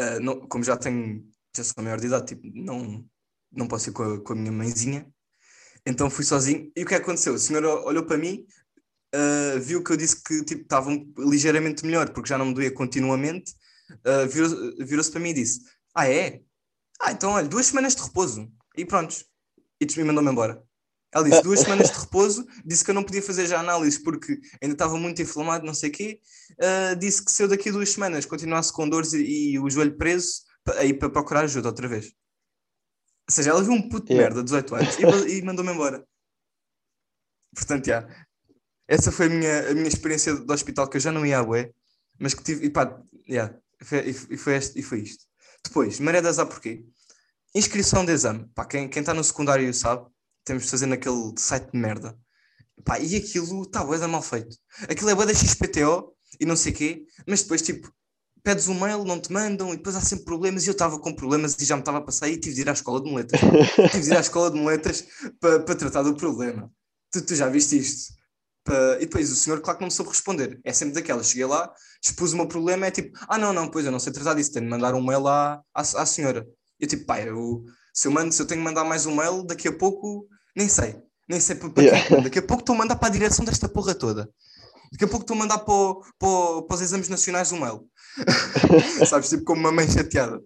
uh, 0.00 0.18
não- 0.20 0.40
como 0.48 0.64
já 0.64 0.76
tenho, 0.76 1.22
já 1.54 1.64
sou 1.64 1.82
maior 1.84 2.00
de 2.00 2.06
idade, 2.06 2.26
tipo, 2.26 2.42
não, 2.54 3.04
não 3.52 3.66
posso 3.68 3.90
ir 3.90 3.92
com 3.92 4.02
a, 4.02 4.20
com 4.20 4.32
a 4.32 4.36
minha 4.36 4.52
mãezinha, 4.52 5.06
então 5.84 6.08
fui 6.10 6.24
sozinho. 6.24 6.70
E 6.76 6.82
o 6.82 6.86
que 6.86 6.94
é 6.94 6.98
aconteceu? 6.98 7.34
O 7.34 7.38
senhor 7.38 7.64
o- 7.64 7.84
olhou 7.86 8.04
para 8.04 8.16
mim, 8.16 8.46
uh, 9.14 9.60
viu 9.60 9.82
que 9.82 9.92
eu 9.92 9.96
disse 9.96 10.22
que 10.22 10.44
tipo, 10.44 10.62
estava 10.62 10.90
ligeiramente 11.18 11.84
melhor, 11.84 12.10
porque 12.10 12.28
já 12.28 12.38
não 12.38 12.46
me 12.46 12.54
doía 12.54 12.70
continuamente, 12.72 13.52
uh, 13.92 14.28
virou- 14.28 14.74
virou-se 14.86 15.10
para 15.10 15.20
mim 15.20 15.30
e 15.30 15.34
disse: 15.34 15.60
Ah, 15.94 16.08
é? 16.08 16.40
Ah, 17.00 17.12
então 17.12 17.32
olha, 17.32 17.48
duas 17.48 17.66
semanas 17.66 17.94
de 17.94 18.02
repouso. 18.02 18.50
E 18.76 18.84
prontos. 18.84 19.24
E 19.80 19.84
des- 19.84 19.96
e 19.96 20.04
mandou-me 20.04 20.30
embora. 20.30 20.62
Ela 21.14 21.28
disse 21.28 21.42
duas 21.42 21.60
semanas 21.60 21.90
de 21.90 21.98
repouso, 21.98 22.46
disse 22.64 22.82
que 22.82 22.90
eu 22.90 22.94
não 22.94 23.02
podia 23.02 23.20
fazer 23.20 23.46
já 23.46 23.60
análises 23.60 23.98
porque 24.02 24.40
ainda 24.62 24.74
estava 24.74 24.96
muito 24.96 25.20
inflamado, 25.20 25.66
não 25.66 25.74
sei 25.74 25.90
o 25.90 25.92
quê. 25.92 26.20
Ah, 26.58 26.94
disse 26.94 27.22
que 27.22 27.30
se 27.30 27.42
eu 27.42 27.48
daqui 27.48 27.68
a 27.68 27.72
duas 27.72 27.90
semanas 27.90 28.24
continuasse 28.24 28.72
com 28.72 28.88
dores 28.88 29.12
e, 29.12 29.50
e 29.52 29.58
o 29.58 29.68
joelho 29.68 29.94
preso, 29.98 30.40
aí 30.76 30.94
para 30.94 31.10
procurar 31.10 31.44
ajuda 31.44 31.68
outra 31.68 31.88
vez. 31.88 32.06
Ou 33.28 33.34
seja, 33.34 33.50
ela 33.50 33.62
viu 33.62 33.72
um 33.72 33.88
puto 33.88 34.06
de 34.06 34.12
Yeah. 34.14 34.34
merda, 34.34 34.44
18 34.44 34.74
anos, 34.74 34.96
e, 34.98 35.38
e 35.38 35.42
mandou-me 35.42 35.72
embora. 35.72 36.06
Portanto, 37.54 37.86
já. 37.86 38.06
Essa 38.88 39.12
foi 39.12 39.26
a 39.26 39.30
minha, 39.30 39.70
a 39.70 39.74
minha 39.74 39.88
experiência 39.88 40.34
do 40.34 40.52
hospital, 40.52 40.88
que 40.88 40.96
eu 40.96 41.00
já 41.00 41.12
não 41.12 41.24
ia 41.24 41.38
à 41.38 41.44
bué, 41.44 41.72
mas 42.18 42.34
que 42.34 42.42
tive, 42.42 42.66
e 42.66 42.70
pá, 42.70 43.00
yeah, 43.28 43.56
foi, 43.82 44.08
e, 44.10 44.36
foi 44.36 44.54
este- 44.56 44.78
e 44.78 44.82
foi 44.82 45.00
isto. 45.00 45.24
Depois, 45.64 45.98
maré 46.00 46.20
de 46.20 46.28
azar 46.28 46.46
porquê? 46.46 46.84
Inscrição 47.54 48.04
de 48.04 48.12
exame. 48.12 48.48
Pá, 48.54 48.64
quem 48.64 48.86
está 48.88 49.14
no 49.14 49.22
secundário 49.22 49.72
sabe, 49.72 50.06
temos 50.44 50.64
de 50.64 50.70
fazer 50.70 50.86
naquele 50.86 51.32
site 51.38 51.70
de 51.72 51.78
merda. 51.78 52.18
Pá, 52.84 52.98
e 52.98 53.14
aquilo 53.16 53.62
está 53.62 53.84
bué 53.84 53.98
da 53.98 54.08
mal 54.08 54.22
feito. 54.22 54.56
Aquilo 54.90 55.10
é 55.10 55.14
bué 55.14 55.26
da 55.26 55.34
XPTO 55.34 56.12
e 56.40 56.44
não 56.44 56.56
sei 56.56 56.72
quê, 56.72 57.06
mas 57.26 57.42
depois, 57.42 57.62
tipo, 57.62 57.92
pedes 58.42 58.68
um 58.68 58.78
mail, 58.78 59.04
não 59.04 59.20
te 59.20 59.32
mandam 59.32 59.72
e 59.72 59.76
depois 59.76 59.94
há 59.96 60.00
sempre 60.00 60.24
problemas 60.24 60.64
e 60.64 60.68
eu 60.68 60.72
estava 60.72 60.98
com 60.98 61.14
problemas 61.14 61.56
e 61.58 61.64
já 61.64 61.76
me 61.76 61.82
estava 61.82 61.98
a 61.98 62.02
passar 62.02 62.28
e 62.28 62.36
tive 62.36 62.56
de 62.56 62.60
ir 62.62 62.68
à 62.68 62.72
escola 62.72 63.02
de 63.02 63.10
moletas. 63.10 63.40
tive 63.90 64.00
de 64.00 64.10
ir 64.10 64.16
à 64.16 64.20
escola 64.20 64.50
de 64.50 64.58
moletas 64.58 65.04
para 65.40 65.60
para 65.60 65.74
tratar 65.74 66.02
do 66.02 66.16
problema. 66.16 66.70
Tu, 67.12 67.22
tu 67.22 67.34
já 67.34 67.48
viste 67.48 67.78
isto? 67.78 68.14
E 69.00 69.06
depois 69.06 69.30
o 69.30 69.36
senhor, 69.36 69.60
claro 69.60 69.78
que 69.78 69.82
não 69.82 69.88
me 69.88 69.92
soube 69.92 70.10
responder. 70.10 70.60
É 70.64 70.72
sempre 70.72 70.94
daquela. 70.94 71.22
Cheguei 71.22 71.46
lá, 71.46 71.72
expus 72.02 72.32
o 72.32 72.36
meu 72.36 72.46
problema, 72.46 72.86
é 72.86 72.90
tipo, 72.90 73.18
ah, 73.28 73.36
não, 73.36 73.52
não, 73.52 73.68
pois 73.68 73.84
eu 73.84 73.92
não 73.92 73.98
sei 73.98 74.12
tratar 74.12 74.34
disso, 74.34 74.52
tenho 74.52 74.64
de 74.64 74.70
mandar 74.70 74.94
um 74.94 75.04
mail 75.04 75.26
à, 75.26 75.60
à, 75.74 75.80
à 75.80 76.06
senhora. 76.06 76.46
Eu 76.78 76.88
tipo, 76.88 77.04
pá, 77.04 77.20
eu, 77.20 77.64
se, 77.92 78.06
eu 78.06 78.12
mando, 78.12 78.32
se 78.32 78.40
eu 78.40 78.46
tenho 78.46 78.60
que 78.60 78.64
mandar 78.64 78.84
mais 78.84 79.04
um 79.04 79.14
mail, 79.14 79.44
daqui 79.44 79.68
a 79.68 79.76
pouco, 79.76 80.26
nem 80.56 80.68
sei. 80.68 80.96
Nem 81.28 81.40
sei 81.40 81.56
para 81.56 81.70
para 81.70 81.82
Yeah. 81.82 82.16
é. 82.16 82.20
Daqui 82.22 82.38
a 82.38 82.42
pouco 82.42 82.62
estou 82.62 82.74
a 82.74 82.78
mandar 82.78 82.96
para 82.96 83.08
a 83.08 83.12
direção 83.12 83.44
desta 83.44 83.68
porra 83.68 83.94
toda. 83.94 84.28
Daqui 84.92 85.04
a 85.04 85.08
pouco 85.08 85.24
estou 85.24 85.34
a 85.34 85.38
mandar 85.38 85.58
para, 85.58 85.94
para, 86.18 86.62
para 86.66 86.74
os 86.74 86.80
exames 86.80 87.08
nacionais 87.08 87.50
um 87.52 87.60
mail. 87.60 87.88
Sabes, 89.08 89.28
tipo 89.30 89.44
como 89.44 89.60
uma 89.60 89.72
mãe 89.72 89.88
chateada. 89.88 90.40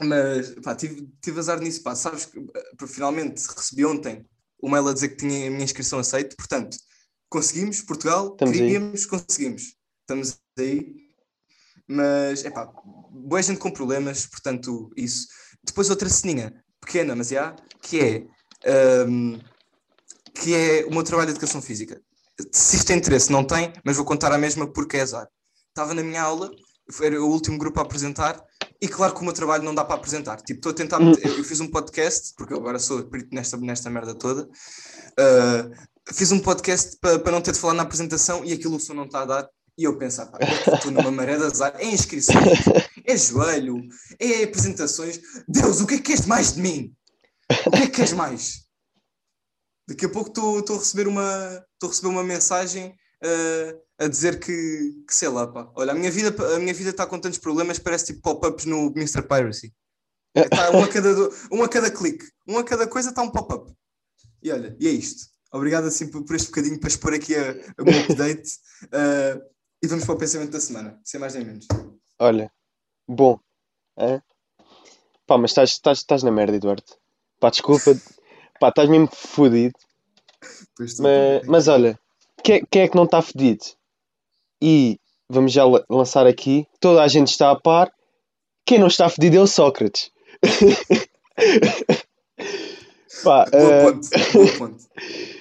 Mas, 0.00 0.54
pá, 0.62 0.74
tive, 0.74 1.08
tive 1.22 1.38
azar 1.38 1.60
nisso, 1.60 1.82
pá. 1.82 1.94
Sabes 1.94 2.26
que 2.26 2.86
finalmente 2.86 3.46
recebi 3.54 3.84
ontem 3.84 4.26
o 4.60 4.68
mail 4.68 4.88
a 4.88 4.94
dizer 4.94 5.10
que 5.10 5.16
tinha 5.16 5.48
a 5.48 5.50
minha 5.50 5.64
inscrição 5.64 5.98
aceita. 5.98 6.34
Portanto, 6.36 6.76
conseguimos, 7.28 7.82
Portugal, 7.82 8.32
Estamos 8.32 8.54
aí. 8.54 8.60
queríamos, 8.60 9.06
conseguims. 9.06 9.74
Estamos 10.00 10.38
aí. 10.58 10.94
Mas, 11.86 12.44
é 12.44 12.50
pá, 12.50 12.72
boa 13.10 13.42
gente 13.42 13.58
com 13.58 13.70
problemas, 13.70 14.26
portanto, 14.26 14.90
isso. 14.96 15.26
Depois 15.62 15.90
outra 15.90 16.08
ceninha, 16.08 16.54
pequena, 16.80 17.14
mas 17.14 17.28
já, 17.28 17.54
que 17.82 18.00
é, 18.00 19.06
hum, 19.06 19.38
que 20.34 20.54
é 20.54 20.86
o 20.86 20.90
meu 20.90 21.02
trabalho 21.02 21.26
de 21.26 21.32
educação 21.32 21.60
física. 21.60 22.00
Se 22.52 22.76
isto 22.76 22.86
tem 22.86 22.96
interesse, 22.96 23.30
não 23.30 23.44
tem, 23.44 23.72
mas 23.84 23.96
vou 23.96 24.06
contar 24.06 24.32
a 24.32 24.38
mesma 24.38 24.66
porque 24.72 24.96
é 24.96 25.02
azar. 25.02 25.28
Estava 25.70 25.94
na 25.94 26.02
minha 26.02 26.22
aula, 26.22 26.50
era 27.00 27.22
o 27.22 27.28
último 27.28 27.56
grupo 27.58 27.78
a 27.80 27.82
apresentar, 27.82 28.42
e 28.80 28.88
claro 28.88 29.14
que 29.14 29.20
o 29.20 29.24
meu 29.24 29.32
trabalho 29.32 29.62
não 29.62 29.74
dá 29.74 29.84
para 29.84 29.94
apresentar. 29.96 30.36
Tipo, 30.42 30.58
estou 30.58 30.72
a 30.72 30.74
tentar. 30.74 30.98
meter- 30.98 31.38
Eu 31.38 31.44
fiz 31.44 31.60
um 31.60 31.68
podcast, 31.70 32.34
porque 32.36 32.52
eu 32.52 32.58
agora 32.58 32.78
sou 32.78 33.02
perito 33.04 33.34
nesta, 33.34 33.56
nesta 33.56 33.88
merda 33.88 34.14
toda. 34.14 34.42
Uh, 34.44 35.70
fiz 36.12 36.32
um 36.32 36.40
podcast 36.40 36.96
para 37.00 37.18
para 37.18 37.32
não 37.32 37.40
ter 37.40 37.52
de 37.52 37.58
falar 37.58 37.74
na 37.74 37.82
apresentação 37.84 38.44
e 38.44 38.52
aquilo 38.52 38.76
o 38.76 38.80
som 38.80 38.94
não 38.94 39.04
está 39.04 39.22
a 39.22 39.26
dar. 39.26 39.48
E 39.78 39.84
eu 39.84 39.96
pensar, 39.96 40.26
pá, 40.26 40.38
estou 40.74 40.90
numa 40.90 41.10
maré 41.10 41.38
de 41.38 41.44
azar, 41.44 41.72
é 41.78 41.86
inscrições, 41.86 42.36
é 43.06 43.16
joelho, 43.16 43.76
é 44.18 44.42
apresentações. 44.42 45.20
Deus, 45.48 45.80
o 45.80 45.86
que 45.86 45.94
é 45.94 45.96
que 45.98 46.02
queres 46.04 46.26
mais 46.26 46.52
de 46.54 46.60
mim? 46.60 46.92
O 47.66 47.70
que 47.70 47.76
é 47.78 47.86
que 47.86 47.92
queres 47.92 48.12
mais? 48.12 48.64
Daqui 49.88 50.04
a 50.04 50.08
pouco 50.08 50.28
estou 50.28 50.58
estou 50.60 50.76
a 50.76 50.78
receber 50.80 51.06
uma, 51.08 51.64
estou 51.74 51.88
a 51.88 51.90
receber 51.90 52.08
uma 52.08 52.24
mensagem 52.24 52.94
uh, 53.24 53.80
a 54.00 54.08
dizer 54.08 54.40
que, 54.40 55.04
que 55.06 55.14
sei 55.14 55.28
lá, 55.28 55.46
pá. 55.46 55.70
Olha, 55.74 55.92
a 55.92 55.94
minha 55.94 56.10
vida 56.10 56.34
a 56.54 56.58
minha 56.58 56.72
vida 56.72 56.90
está 56.90 57.06
com 57.06 57.20
tantos 57.20 57.38
problemas, 57.38 57.78
parece 57.78 58.06
tipo 58.06 58.22
pop-ups 58.22 58.64
no 58.64 58.86
Mr. 58.96 59.22
Piracy. 59.22 59.72
Tá 60.32 60.70
um, 60.70 60.82
a 60.82 60.88
cada, 60.88 61.08
um 61.52 61.62
a 61.62 61.68
cada 61.68 61.90
clique, 61.90 62.24
um 62.48 62.58
a 62.58 62.64
cada 62.64 62.86
coisa 62.86 63.10
está 63.10 63.20
um 63.20 63.30
pop-up. 63.30 63.70
E 64.42 64.50
olha, 64.50 64.74
e 64.80 64.88
é 64.88 64.90
isto. 64.90 65.28
Obrigado 65.52 65.86
assim 65.86 66.08
por, 66.08 66.24
por 66.24 66.34
este 66.34 66.48
bocadinho 66.48 66.80
para 66.80 66.88
expor 66.88 67.12
aqui 67.12 67.34
a, 67.34 67.50
a 67.50 67.82
meu 67.82 68.00
update. 68.00 68.50
Uh, 68.84 69.42
e 69.82 69.86
vamos 69.86 70.04
para 70.04 70.14
o 70.14 70.18
pensamento 70.18 70.52
da 70.52 70.60
semana, 70.60 70.98
sem 71.04 71.20
mais 71.20 71.34
nem 71.34 71.44
menos. 71.44 71.66
Olha, 72.18 72.50
bom. 73.06 73.38
hã? 73.98 74.22
Pá, 75.26 75.36
mas 75.36 75.50
estás, 75.50 75.70
estás, 75.70 75.98
estás 75.98 76.22
na 76.22 76.30
merda, 76.30 76.56
Eduardo. 76.56 76.84
Pá, 77.38 77.50
desculpa. 77.50 77.96
Pá, 78.58 78.68
estás 78.68 78.88
mesmo 78.88 79.08
fodido. 79.12 79.74
Mas, 80.78 81.46
mas 81.46 81.68
olha, 81.68 81.98
quem, 82.42 82.64
quem 82.70 82.82
é 82.82 82.88
que 82.88 82.96
não 82.96 83.04
está 83.04 83.20
fedido? 83.20 83.64
E 84.62 84.98
vamos 85.28 85.52
já 85.52 85.64
la- 85.64 85.84
lançar 85.88 86.26
aqui. 86.26 86.66
Toda 86.80 87.02
a 87.02 87.08
gente 87.08 87.28
está 87.28 87.50
a 87.50 87.56
par. 87.60 87.90
Quem 88.66 88.78
não 88.78 88.86
está 88.86 89.08
fedido 89.08 89.36
é 89.36 89.40
o 89.40 89.46
Sócrates. 89.46 90.10
Pá, 93.22 93.44
Boa 93.50 93.92
ponte, 93.92 94.08
boa 94.32 94.58
ponte. 94.58 94.84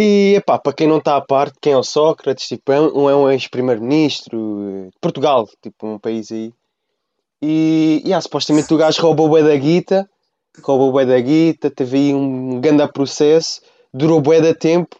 E, 0.00 0.34
epá, 0.36 0.56
para 0.60 0.72
quem 0.72 0.86
não 0.86 0.98
está 0.98 1.16
a 1.16 1.20
par 1.20 1.50
de 1.50 1.58
quem 1.60 1.72
é 1.72 1.76
o 1.76 1.82
Sócrates, 1.82 2.46
tipo, 2.46 2.70
é 2.70 2.80
um, 2.80 3.10
é 3.10 3.16
um 3.16 3.28
ex-primeiro-ministro 3.32 4.38
eh, 4.38 4.90
de 4.90 4.98
Portugal, 5.00 5.48
tipo, 5.60 5.88
um 5.88 5.98
país 5.98 6.30
aí. 6.30 6.52
E, 7.42 8.00
e 8.04 8.14
ah, 8.14 8.20
supostamente 8.20 8.72
o 8.72 8.76
gajo 8.76 9.02
roubou 9.02 9.26
o 9.26 9.30
bué 9.30 9.42
da 9.42 9.56
guita, 9.56 10.08
roubou 10.62 10.90
o 10.90 10.92
bué 10.92 11.04
da 11.04 11.18
guita, 11.18 11.68
teve 11.68 11.96
aí 11.96 12.14
um 12.14 12.60
grande 12.60 12.86
processo, 12.92 13.60
durou 13.92 14.20
bué 14.20 14.40
da 14.40 14.54
tempo, 14.54 14.94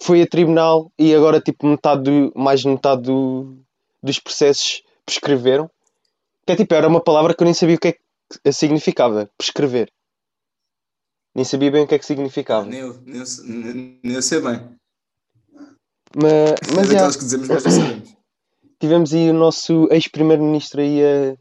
foi 0.00 0.22
a 0.22 0.26
tribunal 0.26 0.92
e 0.98 1.14
agora, 1.14 1.40
tipo, 1.40 1.66
metade 1.66 2.02
do, 2.02 2.32
mais 2.36 2.60
de 2.60 2.68
metade 2.68 3.02
do, 3.02 3.58
dos 4.02 4.18
processos 4.18 4.82
prescreveram. 5.04 5.70
Que 6.46 6.52
é 6.52 6.56
tipo, 6.56 6.74
era 6.74 6.88
uma 6.88 7.00
palavra 7.00 7.34
que 7.34 7.42
eu 7.42 7.44
nem 7.44 7.54
sabia 7.54 7.76
o 7.76 7.78
que 7.78 7.88
é 7.88 7.92
que 7.92 8.52
significava, 8.52 9.28
prescrever. 9.36 9.90
Nem 11.34 11.44
sabia 11.44 11.70
bem 11.70 11.84
o 11.84 11.86
que 11.86 11.94
é 11.94 11.98
que 11.98 12.06
significava. 12.06 12.66
Nem 12.66 12.80
eu, 12.80 13.00
nem, 13.04 13.20
eu, 13.20 13.26
sei- 13.26 13.44
nem, 13.44 14.00
eu 14.02 14.22
sei 14.22 14.40
bem. 14.40 14.60
Mas, 16.16 16.54
Mas 16.74 16.90
é 16.90 17.10
que 17.12 17.24
dizemos, 17.24 17.48
mas 17.48 17.62
sabemos. 17.62 18.16
tivemos 18.80 19.12
aí 19.12 19.30
o 19.30 19.34
nosso 19.34 19.88
ex-primeiro-ministro 19.90 20.80
aí 20.80 21.00
a... 21.02 21.36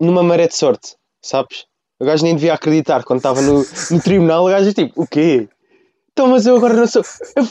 numa 0.00 0.22
maré 0.22 0.46
de 0.46 0.56
sorte, 0.56 0.96
sabes? 1.22 1.66
O 1.98 2.04
gajo 2.04 2.24
nem 2.24 2.34
devia 2.34 2.54
acreditar 2.54 3.04
quando 3.04 3.18
estava 3.18 3.40
no, 3.40 3.64
no 3.90 4.02
tribunal. 4.02 4.44
O 4.44 4.48
gajo 4.48 4.72
tipo, 4.72 5.02
o 5.02 5.06
quê? 5.06 5.48
Então, 6.14 6.28
mas 6.28 6.46
eu 6.46 6.56
agora 6.56 6.74
não 6.74 6.86
sou. 6.86 7.02
Eu, 7.34 7.48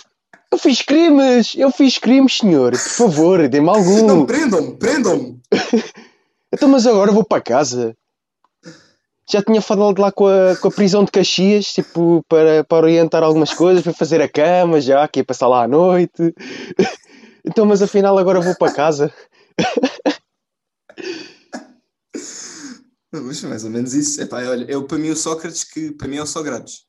eu 0.53 0.57
fiz 0.57 0.81
crimes! 0.81 1.53
Eu 1.55 1.69
fiz 1.69 1.97
crimes, 1.97 2.37
senhor! 2.37 2.71
Por 2.71 2.79
favor, 2.79 3.47
dê-me 3.49 3.67
Não, 3.67 3.73
algum! 3.75 4.25
prendam-me, 4.25 4.77
prendam-me! 4.77 5.41
Então, 6.55 6.69
mas 6.69 6.85
agora 6.85 7.11
vou 7.11 7.25
para 7.25 7.41
casa. 7.41 7.97
Já 9.27 9.41
tinha 9.41 9.59
falado 9.59 9.99
lá 9.99 10.11
com 10.11 10.27
a, 10.27 10.55
com 10.55 10.67
a 10.67 10.71
prisão 10.71 11.03
de 11.03 11.11
Caxias, 11.11 11.65
tipo, 11.65 12.23
para, 12.29 12.63
para 12.63 12.85
orientar 12.85 13.23
algumas 13.23 13.51
coisas, 13.51 13.81
para 13.81 13.91
fazer 13.91 14.21
a 14.21 14.29
cama 14.29 14.79
já, 14.79 15.07
que 15.07 15.21
ia 15.21 15.25
passar 15.25 15.47
lá 15.47 15.63
à 15.63 15.67
noite. 15.67 16.33
Então, 17.45 17.65
mas 17.65 17.81
afinal 17.81 18.17
agora 18.17 18.39
vou 18.39 18.55
para 18.55 18.71
casa. 18.71 19.13
Não, 23.11 23.21
Mas 23.23 23.43
mais 23.43 23.65
ou 23.65 23.69
menos 23.69 23.93
isso. 23.93 24.21
Epá, 24.21 24.37
olha, 24.47 24.65
eu 24.71 24.85
para 24.85 24.97
mim 24.97 25.09
o 25.09 25.15
Sócrates 25.15 25.65
que 25.65 25.91
para 25.91 26.07
mim 26.07 26.15
é 26.15 26.21
o 26.21 26.25
Sócrates. 26.25 26.85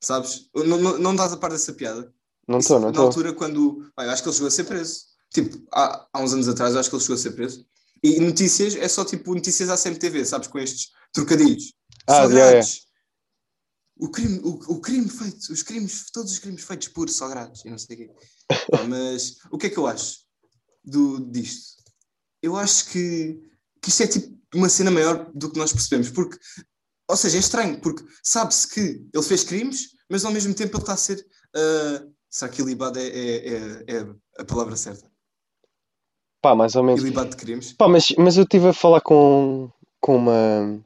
Sabes? 0.00 0.48
Não, 0.54 0.78
não, 0.78 0.98
não 0.98 1.16
dás 1.16 1.32
a 1.32 1.36
par 1.36 1.50
dessa 1.50 1.72
piada. 1.72 2.12
Não 2.46 2.58
estou, 2.58 2.76
não 2.78 2.86
Na 2.86 2.90
estou. 2.90 3.06
altura, 3.06 3.32
quando. 3.32 3.90
pá, 3.94 4.04
eu 4.04 4.10
acho 4.10 4.22
que 4.22 4.28
ele 4.28 4.34
chegou 4.34 4.48
a 4.48 4.50
ser 4.52 4.64
preso. 4.64 5.00
Tipo, 5.32 5.62
há, 5.72 6.08
há 6.12 6.20
uns 6.22 6.32
anos 6.32 6.48
atrás, 6.48 6.72
eu 6.74 6.80
acho 6.80 6.88
que 6.88 6.96
ele 6.96 7.02
chegou 7.02 7.14
a 7.16 7.18
ser 7.18 7.32
preso. 7.32 7.66
E 8.02 8.20
notícias 8.20 8.74
é 8.76 8.88
só 8.88 9.04
tipo 9.04 9.34
notícias 9.34 9.68
à 9.68 9.76
CMTV, 9.76 10.24
sabes? 10.24 10.48
Com 10.48 10.58
estes 10.58 10.90
trocadilhos. 11.12 11.72
Ah, 12.06 12.22
já. 12.22 12.28
grátis. 12.28 12.86
O 14.00 14.08
crime, 14.10 14.38
o, 14.44 14.50
o 14.74 14.80
crime 14.80 15.08
feito, 15.08 15.52
os 15.52 15.62
crimes, 15.62 16.04
todos 16.12 16.30
os 16.30 16.38
crimes 16.38 16.62
feitos 16.62 16.86
por 16.88 17.10
só 17.10 17.28
grátis 17.28 17.64
e 17.64 17.70
não 17.70 17.76
sei 17.78 17.96
o 17.96 17.98
quê. 17.98 18.10
Mas 18.88 19.38
o 19.50 19.58
que 19.58 19.66
é 19.66 19.70
que 19.70 19.76
eu 19.76 19.88
acho 19.88 20.20
do, 20.84 21.18
disto? 21.30 21.82
Eu 22.40 22.56
acho 22.56 22.90
que, 22.90 23.40
que 23.82 23.88
isto 23.88 24.02
é 24.04 24.06
tipo 24.06 24.38
uma 24.54 24.68
cena 24.68 24.90
maior 24.92 25.30
do 25.34 25.50
que 25.50 25.58
nós 25.58 25.72
percebemos. 25.72 26.10
Porque, 26.10 26.38
ou 27.08 27.16
seja, 27.16 27.38
é 27.38 27.40
estranho, 27.40 27.80
porque 27.80 28.04
sabe-se 28.22 28.68
que 28.68 29.08
ele 29.12 29.24
fez 29.24 29.42
crimes, 29.42 29.96
mas 30.08 30.24
ao 30.24 30.32
mesmo 30.32 30.54
tempo 30.54 30.76
ele 30.76 30.82
está 30.82 30.92
a 30.92 30.96
ser. 30.96 31.24
ah, 31.54 32.06
será 32.30 32.52
que 32.52 32.60
ilibado 32.60 32.98
é, 32.98 33.06
é, 33.06 33.46
é, 33.48 33.96
é 33.96 34.06
a 34.38 34.44
palavra 34.44 34.76
certa? 34.76 35.10
Pá, 36.42 36.54
mais 36.54 36.76
ou 36.76 36.82
menos. 36.82 37.00
Ilibado 37.00 37.30
de 37.30 37.36
crimes? 37.36 37.72
Pá, 37.72 37.88
mas, 37.88 38.14
mas 38.18 38.36
eu 38.36 38.44
estive 38.44 38.68
a 38.68 38.72
falar 38.72 39.00
com, 39.00 39.70
com 40.00 40.16
uma 40.16 40.84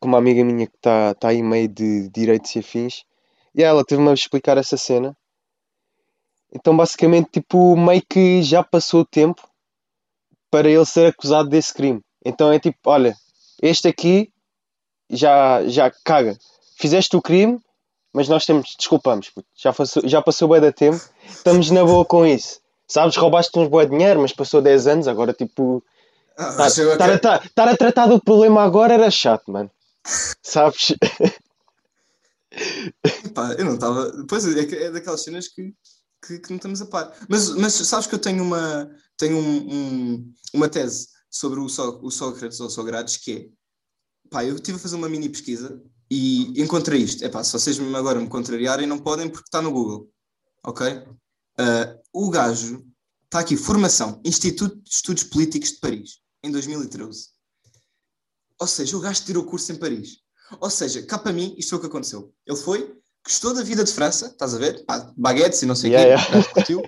com 0.00 0.08
uma 0.08 0.18
amiga 0.18 0.44
minha 0.44 0.66
que 0.66 0.76
está 0.76 1.14
tá 1.14 1.28
aí 1.28 1.42
meio 1.42 1.66
de 1.66 2.10
direitos 2.10 2.54
e 2.54 2.58
afins 2.58 3.04
e 3.54 3.62
ela 3.62 3.82
teve-me 3.82 4.10
a 4.10 4.12
explicar 4.12 4.58
essa 4.58 4.76
cena. 4.76 5.16
Então 6.52 6.76
basicamente 6.76 7.30
tipo 7.32 7.74
meio 7.74 8.02
que 8.06 8.42
já 8.42 8.62
passou 8.62 9.00
o 9.00 9.06
tempo 9.06 9.48
para 10.50 10.68
ele 10.68 10.84
ser 10.84 11.06
acusado 11.06 11.48
desse 11.48 11.72
crime. 11.72 12.02
Então 12.22 12.52
é 12.52 12.58
tipo, 12.58 12.78
olha, 12.84 13.16
este 13.62 13.88
aqui 13.88 14.30
já, 15.10 15.66
já 15.66 15.90
caga. 16.04 16.36
Fizeste 16.76 17.16
o 17.16 17.22
crime, 17.22 17.60
mas 18.12 18.28
nós 18.28 18.44
temos, 18.44 18.74
desculpamos, 18.78 19.30
puto. 19.30 19.46
já 19.56 19.72
passou, 19.72 20.02
já 20.06 20.22
passou 20.22 20.48
bué 20.48 20.60
da 20.60 20.72
tempo, 20.72 21.00
estamos 21.28 21.70
na 21.70 21.84
boa 21.84 22.04
com 22.04 22.24
isso. 22.26 22.60
Sabes, 22.86 23.16
roubaste 23.16 23.58
uns 23.58 23.68
de 23.70 23.86
dinheiro, 23.86 24.20
mas 24.20 24.32
passou 24.32 24.60
10 24.60 24.86
anos, 24.86 25.08
agora 25.08 25.32
tipo 25.32 25.82
Ah, 26.36 26.50
Estar 26.66 26.82
eu 26.82 26.92
estar 26.92 27.10
a, 27.10 27.18
tra- 27.18 27.42
estar 27.44 27.68
a 27.68 27.76
tratar 27.76 28.06
do 28.06 28.20
problema 28.20 28.62
agora 28.62 28.94
era 28.94 29.10
chato, 29.10 29.50
mano. 29.50 29.70
Sabes? 30.42 30.94
Pá, 33.34 33.52
eu 33.58 33.64
não 33.64 33.74
estava. 33.74 34.12
Pois 34.28 34.46
é, 34.46 34.84
é 34.84 34.90
daquelas 34.90 35.22
cenas 35.22 35.48
que, 35.48 35.72
que, 36.26 36.38
que 36.38 36.50
não 36.50 36.56
estamos 36.56 36.80
a 36.82 36.86
par. 36.86 37.12
Mas, 37.28 37.50
mas 37.56 37.72
sabes 37.72 38.06
que 38.06 38.14
eu 38.14 38.18
tenho 38.18 38.42
uma, 38.44 38.90
tenho 39.16 39.36
um- 39.36 39.74
um- 39.74 40.32
uma 40.54 40.68
tese 40.68 41.08
sobre 41.30 41.58
o, 41.58 41.68
Só, 41.68 41.98
o 42.02 42.10
Sócrates 42.10 42.60
ou 42.60 42.70
Sócrates 42.70 43.16
que 43.16 43.32
é. 43.32 43.63
Pá, 44.34 44.44
eu 44.44 44.56
estive 44.56 44.78
a 44.78 44.80
fazer 44.80 44.96
uma 44.96 45.08
mini 45.08 45.28
pesquisa 45.28 45.80
e 46.10 46.60
encontrei 46.60 47.00
isto. 47.00 47.24
É 47.24 47.28
pá, 47.28 47.44
se 47.44 47.52
vocês 47.52 47.78
agora 47.94 48.18
me 48.18 48.26
contrariarem, 48.28 48.84
não 48.84 48.98
podem 48.98 49.28
porque 49.28 49.46
está 49.46 49.62
no 49.62 49.70
Google. 49.70 50.10
Ok? 50.64 50.84
Ah, 51.56 51.96
o 52.12 52.28
gajo 52.30 52.84
está 53.26 53.38
aqui, 53.38 53.56
formação, 53.56 54.20
Instituto 54.24 54.74
de 54.82 54.90
Estudos 54.90 55.22
Políticos 55.22 55.70
de 55.70 55.76
Paris, 55.78 56.18
em 56.42 56.50
2013. 56.50 57.28
Ou 58.60 58.66
seja, 58.66 58.96
o 58.96 59.00
gajo 59.00 59.24
tirou 59.24 59.44
curso 59.44 59.70
em 59.70 59.76
Paris. 59.76 60.16
Ou 60.60 60.68
seja, 60.68 61.00
cá 61.06 61.16
para 61.16 61.32
mim, 61.32 61.54
isto 61.56 61.70
foi 61.70 61.78
o 61.78 61.80
que 61.82 61.86
aconteceu. 61.86 62.34
Ele 62.44 62.56
foi, 62.58 62.92
gostou 63.24 63.54
da 63.54 63.62
vida 63.62 63.84
de 63.84 63.92
França, 63.92 64.26
estás 64.26 64.52
a 64.52 64.58
ver? 64.58 64.84
Pá, 64.84 65.12
baguetes 65.16 65.62
e 65.62 65.66
não 65.66 65.76
sei 65.76 65.90
o 65.90 65.94
Yeah, 65.94 66.20
quê. 66.20 66.32
yeah. 66.32 66.50
O 66.50 66.54
curtiu, 66.54 66.82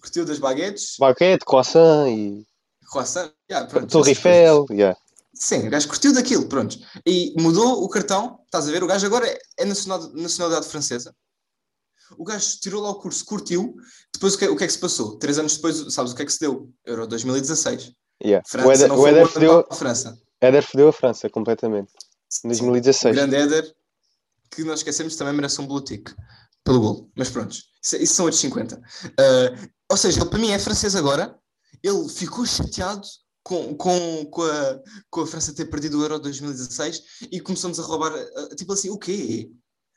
curtiu 0.00 0.24
das 0.24 0.38
baguetes, 0.38 0.96
Baguete, 0.98 1.44
croissant 1.44 2.08
e 2.08 2.46
croissant, 2.90 3.30
yeah, 3.50 3.68
pronto, 3.68 3.92
Torre. 3.92 4.12
Eiffel. 4.12 4.64
Yeah. 4.70 4.98
Sim, 5.38 5.68
o 5.68 5.70
gajo 5.70 5.86
curtiu 5.88 6.12
daquilo, 6.12 6.48
pronto. 6.48 6.76
E 7.06 7.32
mudou 7.40 7.84
o 7.84 7.88
cartão, 7.88 8.40
estás 8.44 8.68
a 8.68 8.72
ver? 8.72 8.82
O 8.82 8.86
gajo 8.88 9.06
agora 9.06 9.26
é, 9.26 9.38
é 9.58 9.64
nacional- 9.64 10.10
nacionalidade 10.12 10.66
francesa. 10.68 11.14
O 12.16 12.24
gajo 12.24 12.58
tirou 12.60 12.82
lá 12.82 12.90
o 12.90 12.96
curso, 13.00 13.24
curtiu, 13.24 13.76
depois 14.12 14.34
o 14.34 14.38
que, 14.38 14.48
o 14.48 14.56
que 14.56 14.64
é 14.64 14.66
que 14.66 14.72
se 14.72 14.78
passou? 14.78 15.16
Três 15.18 15.38
anos 15.38 15.56
depois, 15.56 15.92
sabes 15.94 16.12
o 16.12 16.14
que 16.16 16.22
é 16.22 16.24
que 16.24 16.32
se 16.32 16.40
deu? 16.40 16.70
Euro 16.86 17.06
2016. 17.06 17.92
Yeah. 18.24 18.42
França 18.48 18.66
o 18.68 18.72
Éder, 18.72 18.88
não 18.88 18.98
o 18.98 19.06
Éder 19.06 19.26
fodeu, 19.28 19.66
a 19.70 19.74
França. 19.74 20.18
Éder 20.40 20.62
fodeu 20.66 20.88
a 20.88 20.92
França 20.92 21.30
completamente. 21.30 21.92
Em 21.92 22.30
Sim. 22.30 22.48
2016. 22.48 23.12
O 23.12 23.16
grande 23.16 23.36
Éder, 23.36 23.74
que 24.50 24.64
nós 24.64 24.80
esquecemos, 24.80 25.14
também 25.16 25.34
merece 25.34 25.60
um 25.60 25.66
blue 25.66 25.80
tick 25.82 26.10
pelo 26.64 26.80
gol. 26.80 27.10
Mas 27.14 27.28
pronto, 27.30 27.56
isso, 27.82 27.96
isso 27.96 28.14
são 28.14 28.24
outros 28.24 28.40
50. 28.40 28.80
Ah, 29.18 29.68
ou 29.90 29.96
seja, 29.96 30.20
ele 30.20 30.28
para 30.30 30.38
mim 30.38 30.50
é 30.50 30.58
francês 30.58 30.96
agora. 30.96 31.38
Ele 31.82 32.08
ficou 32.08 32.44
chateado 32.44 33.06
com, 33.48 33.74
com, 33.74 34.26
com, 34.26 34.42
a, 34.42 34.78
com 35.10 35.20
a 35.22 35.26
França 35.26 35.54
ter 35.54 35.64
perdido 35.64 35.98
o 35.98 36.02
Euro 36.02 36.18
2016 36.18 37.02
e 37.32 37.40
começamos 37.40 37.80
a 37.80 37.82
roubar. 37.82 38.12
tipo 38.56 38.74
assim, 38.74 38.90
o 38.90 38.98
quê? 38.98 39.50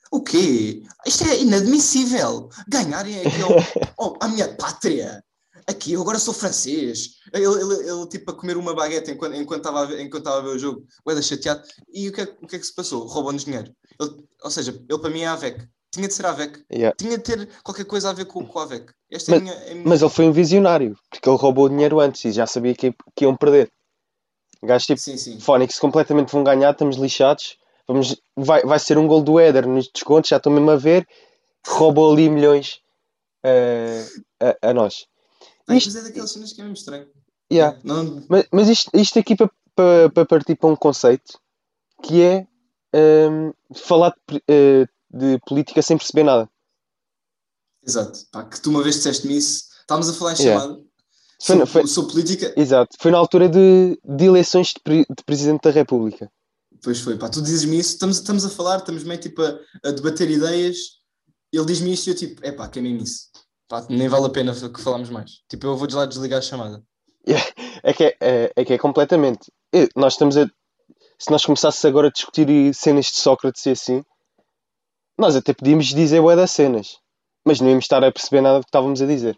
O 0.10 0.22
quê? 0.22 0.84
Isto 1.05 1.25
é 1.25 1.41
inadmissível. 1.41 2.50
Ganharem 2.70 3.20
aqui 3.20 3.41
ao, 3.98 4.05
ao- 4.12 4.17
à 4.22 4.27
minha 4.29 4.55
pátria. 4.55 5.22
Aqui, 5.67 5.93
eu 5.93 6.01
agora 6.01 6.17
sou 6.17 6.34
francês. 6.34 7.15
Ele, 7.34 7.46
ele, 7.46 7.89
ele, 7.89 8.08
tipo 8.08 8.31
a 8.31 8.34
comer 8.36 8.55
uma 8.58 8.74
baguete 8.74 9.12
enquanto 9.12 9.36
enquanto 9.36 9.60
estava 9.62 9.81
a 9.81 9.86
ver, 9.86 10.00
enquanto 10.00 10.22
estava 10.22 10.38
a 10.39 10.41
ver 10.41 10.55
o 10.55 10.60
jogo. 10.60 10.86
Ué, 11.08 11.22
chateado. 11.22 11.62
E 11.93 12.08
o 12.10 12.13
que, 12.13 12.22
é, 12.22 12.38
o 12.41 12.48
que 12.48 12.55
é 12.55 12.60
que 12.60 12.65
se 12.65 12.74
passou? 12.74 13.05
Roubou-nos 13.05 13.43
dinheiro. 13.46 13.72
Ele- 14.00 14.25
ou 14.43 14.50
seja, 14.50 14.72
ele 14.72 15.00
para 15.00 15.10
mim 15.10 15.22
é 15.22 15.27
AVEC. 15.27 15.67
Tinha 15.93 16.08
de 16.08 16.13
ser 16.13 16.25
AVEC. 16.25 16.63
Yeah. 16.72 16.96
Tinha 16.98 17.17
de 17.17 17.24
ter 17.24 17.50
qualquer 17.63 17.84
coisa 17.86 18.10
a 18.10 18.13
ver 18.13 18.25
com, 18.25 18.46
com 18.46 18.60
a 18.60 18.63
AVEC. 18.63 18.91
Esta 19.12 19.34
é 19.34 19.36
a 19.38 19.39
Mas- 19.39 19.44
minha. 19.44 19.53
é 19.65 19.72
a 19.72 19.75
minha- 19.75 19.88
Mas 19.89 20.01
ele 20.01 20.12
foi 20.12 20.25
um 20.25 20.32
visionário, 20.32 20.98
porque 21.10 21.30
ele 21.30 21.38
roubou 21.38 21.65
o 21.65 21.70
dinheiro 21.70 22.00
antes 22.00 22.24
e 22.25 22.32
já 22.32 22.48
sabia 22.48 22.74
que, 22.74 22.94
que 23.15 23.25
iam 23.25 23.36
perder. 23.36 23.70
O 24.62 24.68
gajo 24.68 24.86
tipo, 24.86 25.00
Sim, 25.01 25.18
sim. 25.18 25.39
Fónix 25.39 25.77
completamente 25.80 26.32
vão 26.32 26.44
ganhar, 26.44 26.72
estamos 26.72 26.96
lixados. 26.98 27.58
Vamos, 27.88 28.15
vai, 28.36 28.62
vai 28.63 28.80
ser 28.80 28.98
um 28.98 29.08
gol 29.08 29.22
do 29.22 29.39
Éder 29.39 29.68
nos 29.68 29.89
descontos, 29.91 30.30
já 30.30 30.38
estou 30.38 30.51
mesmo 30.53 30.70
a 30.72 30.75
ver. 30.77 31.06
Roubou 31.68 32.12
ali 32.13 32.30
milhões 32.30 32.80
eh, 33.44 34.06
a, 34.39 34.70
a 34.70 34.74
nós. 34.74 35.06
Ai, 35.68 35.77
isto- 35.77 35.88
mas 35.94 35.96
é 36.03 36.08
daquelas 36.08 36.32
cenas 36.32 36.53
que 36.53 36.62
é 36.62 36.63
mesmo 36.63 36.75
estranho. 36.77 37.08
Yeah. 37.51 37.77
Não, 37.84 38.24
Mas, 38.30 38.48
mas 38.51 38.70
isto, 38.70 38.89
isto 38.94 39.20
aqui 39.20 39.36
para 39.36 39.48
pa, 39.75 40.10
pa 40.13 40.25
partir 40.25 40.56
para 40.56 40.70
um 40.70 40.75
conceito 40.75 41.38
que 42.03 42.22
é 42.22 42.48
ehm, 42.94 43.51
falar 43.75 44.15
de, 44.30 44.41
eh, 44.48 44.86
de 45.10 45.39
política 45.46 45.82
sem 45.82 45.98
perceber 45.98 46.24
nada. 46.24 46.50
Exato. 47.85 48.19
Pá, 48.31 48.43
que 48.43 48.59
tu 48.61 48.69
uma 48.69 48.83
vez 48.83 48.95
disseste-me 48.95 49.38
isso. 49.38 49.65
Estávamos 49.81 50.09
a 50.09 50.13
falar 50.13 50.33
em 50.33 50.41
Yeah. 50.43 50.61
chamado. 50.61 50.81
Foi- 51.43 51.55
sobre, 51.55 51.65
foi- 51.65 51.88
sobre 51.88 52.11
política. 52.11 52.53
Exato. 52.55 52.95
Foi 53.00 53.11
na 53.11 53.17
altura 53.17 53.50
de, 53.50 54.00
de 54.03 54.25
eleições 54.25 54.67
de, 54.67 54.79
pre- 54.83 55.05
de 55.09 55.23
Presidente 55.25 55.61
da 55.63 55.71
República. 55.71 56.31
Pois 56.83 57.00
foi, 57.00 57.17
pá, 57.17 57.29
tu 57.29 57.41
dizes-me 57.41 57.77
isso, 57.79 57.91
estamos, 57.93 58.17
estamos 58.17 58.43
a 58.45 58.50
falar, 58.50 58.77
estamos 58.77 59.03
meio 59.03 59.19
tipo 59.19 59.41
a, 59.43 59.59
a 59.85 59.91
debater 59.91 60.29
ideias, 60.31 60.77
ele 61.53 61.65
diz-me 61.65 61.93
isto 61.93 62.07
e 62.07 62.09
eu 62.11 62.15
tipo, 62.15 62.43
é 62.45 62.51
pá, 62.51 62.67
que 62.67 62.79
é 62.79 62.81
mesmo 62.81 63.03
isso. 63.03 63.29
Pá, 63.67 63.85
nem 63.89 64.07
vale 64.07 64.25
a 64.25 64.29
pena 64.29 64.53
que 64.53 64.81
falamos 64.81 65.09
mais. 65.09 65.31
Tipo, 65.50 65.67
eu 65.67 65.77
vou 65.77 65.85
de 65.88 65.95
lá 65.95 66.05
desligar 66.05 66.39
a 66.39 66.41
chamada. 66.41 66.83
É 67.83 67.93
que 67.93 68.03
é, 68.05 68.17
é, 68.19 68.53
é 68.55 68.65
que 68.65 68.73
é 68.73 68.77
completamente. 68.77 69.51
eh, 69.73 69.88
Nós 69.95 70.13
estamos 70.13 70.38
a. 70.38 70.45
Se 71.19 71.29
nós 71.29 71.43
começássemos 71.45 71.85
agora 71.85 72.07
a 72.07 72.11
discutir 72.11 72.73
cenas 72.73 73.05
de 73.07 73.17
Sócrates 73.17 73.63
e 73.67 73.69
assim, 73.71 74.03
nós 75.17 75.35
até 75.35 75.53
podíamos 75.53 75.85
dizer 75.88 76.19
bué 76.21 76.35
das 76.35 76.51
cenas, 76.51 76.97
mas 77.45 77.60
não 77.60 77.69
íamos 77.69 77.86
estar 77.86 78.03
a 78.03 78.12
perceber 78.12 78.41
nada 78.41 78.60
do 78.60 78.63
que 78.63 78.69
estávamos 78.69 79.01
a 79.01 79.05
dizer. 79.05 79.38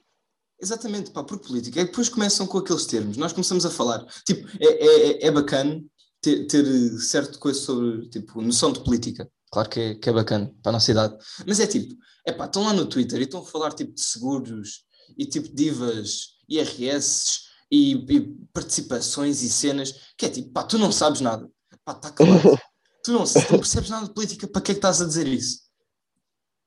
Exatamente, 0.62 1.12
pá, 1.12 1.24
por 1.24 1.40
política. 1.40 1.82
É 1.82 1.84
que 1.84 1.90
depois 1.90 2.10
começam 2.10 2.48
com 2.48 2.58
aqueles 2.58 2.86
termos, 2.86 3.18
nós 3.18 3.34
começamos 3.34 3.66
a 3.66 3.70
falar. 3.70 4.06
Tipo, 4.26 4.48
é, 4.60 4.68
é, 4.68 5.28
é- 5.28 5.32
bacana 5.32 5.84
ter, 6.22 6.48
ter 6.48 6.66
eh, 6.66 6.98
certo 7.00 7.38
coisa 7.38 7.60
sobre, 7.60 8.08
tipo, 8.10 8.42
noção 8.42 8.72
de 8.72 8.82
política. 8.82 9.30
Claro 9.52 9.70
que 9.70 9.80
é, 9.80 9.96
que 9.96 10.10
é 10.10 10.14
bacana 10.14 10.54
para 10.64 10.72
a 10.72 10.74
nossa 10.74 10.90
idade. 10.90 11.18
Mas 11.46 11.60
é 11.60 11.68
tipo, 11.68 11.94
é 12.26 12.32
pá, 12.32 12.46
estão 12.46 12.64
lá 12.64 12.74
no 12.74 12.86
Twitter 12.86 13.20
e 13.20 13.24
estão 13.24 13.42
a 13.42 13.46
falar 13.46 13.74
tipo 13.74 13.94
de 13.94 14.02
seguros 14.02 14.86
e 15.18 15.26
tipo 15.26 15.54
divas, 15.54 16.30
IRS 16.48 17.42
e, 17.70 17.94
e 17.94 18.22
participações 18.54 19.42
e 19.42 19.50
cenas, 19.50 19.94
que 20.18 20.26
é 20.26 20.30
tipo, 20.30 20.50
pá, 20.52 20.64
tu 20.64 20.78
não 20.78 20.92
sabes 20.92 21.20
nada. 21.20 21.48
Pá, 21.84 21.92
está 21.92 22.10
claro. 22.12 22.58
tu, 23.04 23.12
não, 23.12 23.26
tu 23.26 23.52
não 23.52 23.60
percebes 23.60 23.90
nada 23.90 24.08
de 24.08 24.14
política, 24.14 24.48
para 24.48 24.62
que 24.62 24.72
é 24.72 24.74
que 24.76 24.80
estás 24.80 25.02
a 25.02 25.06
dizer 25.06 25.28
isso? 25.28 25.63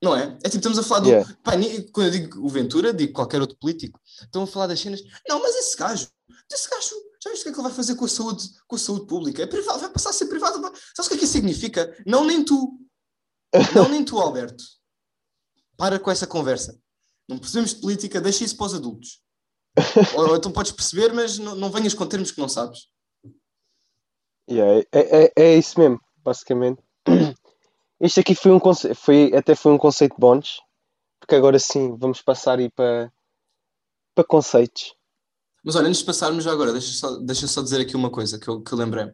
Não 0.01 0.15
é? 0.15 0.37
É 0.43 0.49
tipo, 0.49 0.57
estamos 0.57 0.77
a 0.77 0.83
falar 0.83 1.01
do. 1.01 1.09
Yeah. 1.09 1.37
Pá, 1.43 1.53
quando 1.91 2.07
eu 2.07 2.11
digo 2.11 2.45
o 2.45 2.49
Ventura, 2.49 2.93
digo 2.93 3.13
qualquer 3.13 3.41
outro 3.41 3.57
político, 3.57 3.99
estão 4.21 4.43
a 4.43 4.47
falar 4.47 4.67
das 4.67 4.79
cenas. 4.79 5.01
Não, 5.27 5.41
mas 5.41 5.55
esse 5.55 5.75
gajo, 5.75 6.07
esse 6.51 6.69
gajo, 6.69 6.95
já 7.23 7.31
viste 7.31 7.41
o 7.41 7.43
que 7.43 7.49
é 7.49 7.51
que 7.53 7.59
ele 7.59 7.67
vai 7.67 7.75
fazer 7.75 7.95
com 7.95 8.05
a 8.05 8.07
saúde, 8.07 8.47
com 8.67 8.75
a 8.75 8.79
saúde 8.79 9.07
pública? 9.07 9.41
É 9.41 9.47
privado, 9.47 9.79
vai 9.79 9.89
passar 9.89 10.11
a 10.11 10.13
ser 10.13 10.27
privado. 10.27 10.61
Vai... 10.61 10.71
Sabes 10.95 11.07
o 11.07 11.09
que 11.09 11.15
é 11.15 11.17
que 11.17 11.23
isso 11.23 11.33
significa? 11.33 11.97
Não, 12.05 12.23
nem 12.23 12.43
tu. 12.43 12.79
Não, 13.73 13.89
nem 13.89 14.03
tu, 14.03 14.19
Alberto. 14.19 14.63
Para 15.75 15.99
com 15.99 16.11
essa 16.11 16.27
conversa. 16.27 16.79
Não 17.27 17.37
percebemos 17.37 17.73
de 17.73 17.81
política, 17.81 18.21
deixa 18.21 18.43
isso 18.43 18.55
para 18.55 18.67
os 18.67 18.73
adultos. 18.75 19.21
ou, 20.15 20.29
ou 20.29 20.35
então 20.35 20.51
podes 20.51 20.71
perceber, 20.71 21.13
mas 21.13 21.37
não, 21.37 21.55
não 21.55 21.69
venhas 21.69 21.93
com 21.93 22.05
termos 22.05 22.31
que 22.31 22.39
não 22.39 22.49
sabes. 22.49 22.87
Yeah, 24.49 24.85
é, 24.91 25.25
é, 25.25 25.33
é 25.35 25.57
isso 25.57 25.79
mesmo, 25.79 25.99
basicamente. 26.23 26.81
Isto 27.99 28.19
aqui 28.19 28.35
foi 28.35 28.51
um 28.51 28.59
conce... 28.59 28.93
foi, 28.93 29.33
até 29.35 29.55
foi 29.55 29.71
um 29.71 29.77
conceito 29.77 30.15
bónus, 30.19 30.59
porque 31.19 31.35
agora 31.35 31.57
sim 31.59 31.95
vamos 31.97 32.21
passar 32.21 32.59
aí 32.59 32.69
para, 32.69 33.11
para 34.15 34.23
conceitos. 34.23 34.93
Mas 35.63 35.75
olha, 35.75 35.87
antes 35.87 35.99
de 35.99 36.05
passarmos 36.05 36.43
já 36.43 36.51
agora, 36.51 36.71
deixa 36.71 36.91
só, 36.93 37.17
deixa 37.17 37.47
só 37.47 37.61
dizer 37.61 37.81
aqui 37.81 37.95
uma 37.95 38.09
coisa 38.11 38.39
que 38.39 38.47
eu, 38.47 38.61
que 38.61 38.71
eu 38.71 38.77
lembrei-me, 38.77 39.13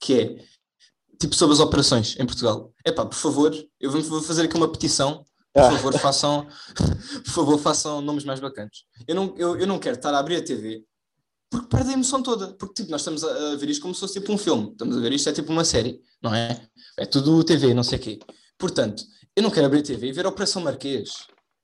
que 0.00 0.20
é 0.20 0.44
tipo 1.18 1.34
sobre 1.34 1.54
as 1.54 1.60
operações 1.60 2.18
em 2.18 2.26
Portugal. 2.26 2.72
Epá, 2.84 3.06
por 3.06 3.14
favor, 3.16 3.54
eu 3.80 3.90
vou, 3.90 4.02
vou 4.02 4.22
fazer 4.22 4.42
aqui 4.44 4.56
uma 4.56 4.70
petição. 4.70 5.24
Por 5.52 5.62
Ah. 5.62 5.70
favor, 5.70 5.96
façam, 6.00 6.48
por 7.24 7.30
favor, 7.32 7.58
façam 7.58 8.00
nomes 8.00 8.24
mais 8.24 8.40
bacanas. 8.40 8.84
Eu 9.06 9.14
não, 9.14 9.34
eu, 9.38 9.56
eu 9.56 9.66
não 9.68 9.78
quero 9.78 9.94
estar 9.96 10.12
a 10.12 10.18
abrir 10.18 10.36
a 10.36 10.42
TV 10.44 10.84
porque 11.50 11.66
perde 11.68 11.90
a 11.90 11.92
emoção 11.92 12.22
toda. 12.22 12.52
Porque 12.54 12.74
tipo, 12.82 12.90
nós 12.90 13.00
estamos 13.00 13.22
a, 13.24 13.52
a 13.52 13.56
ver 13.56 13.70
isto 13.70 13.82
como 13.82 13.94
se 13.94 14.00
fosse 14.00 14.14
tipo 14.20 14.32
um 14.32 14.38
filme. 14.38 14.70
Estamos 14.72 14.96
a 14.96 15.00
ver 15.00 15.12
isto 15.12 15.28
é 15.28 15.32
tipo 15.32 15.52
uma 15.52 15.64
série, 15.64 16.00
não 16.22 16.34
é? 16.34 16.66
É 16.98 17.06
tudo 17.06 17.42
TV, 17.44 17.72
não 17.74 17.82
sei 17.82 17.98
o 17.98 18.02
quê. 18.02 18.18
Portanto, 18.58 19.02
eu 19.36 19.42
não 19.42 19.50
quero 19.50 19.66
abrir 19.66 19.80
a 19.80 19.82
TV 19.82 20.08
e 20.08 20.12
ver 20.12 20.26
a 20.26 20.28
Operação 20.28 20.62
Marquês. 20.62 21.10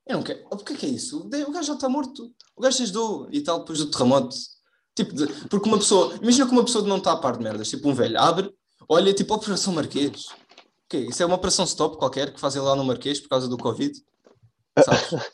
Eu 0.07 0.17
não 0.17 0.23
quero. 0.23 0.41
Oh, 0.51 0.57
porque 0.57 0.73
é 0.73 0.75
que 0.75 0.85
é 0.85 0.89
isso? 0.89 1.19
O 1.19 1.29
gajo 1.51 1.67
já 1.67 1.73
está 1.73 1.87
morto. 1.87 2.31
O 2.55 2.61
gajo 2.61 2.77
se 2.77 2.83
ajudou 2.83 3.27
e 3.31 3.41
tal, 3.41 3.59
depois 3.59 3.79
do 3.79 3.85
terremoto. 3.87 4.35
Tipo, 4.95 5.13
de- 5.15 5.27
porque 5.47 5.69
uma 5.69 5.77
pessoa. 5.77 6.15
Imagina 6.21 6.45
que 6.45 6.51
uma 6.51 6.65
pessoa 6.65 6.85
não 6.87 6.97
está 6.97 7.13
a 7.13 7.17
par 7.17 7.37
de 7.37 7.43
merdas. 7.43 7.69
Tipo, 7.69 7.89
um 7.89 7.93
velho 7.93 8.19
abre, 8.19 8.51
olha, 8.89 9.13
tipo, 9.13 9.33
Operação 9.33 9.73
Marquês. 9.73 10.25
O? 10.89 10.97
Isso 11.09 11.23
é 11.23 11.25
uma 11.25 11.35
operação 11.35 11.63
stop 11.65 11.97
qualquer 11.97 12.33
que 12.33 12.39
fazem 12.39 12.61
lá 12.61 12.75
no 12.75 12.83
Marquês 12.83 13.19
por 13.21 13.29
causa 13.29 13.47
do 13.47 13.57
Covid. 13.57 13.93
Sabes? 14.83 15.31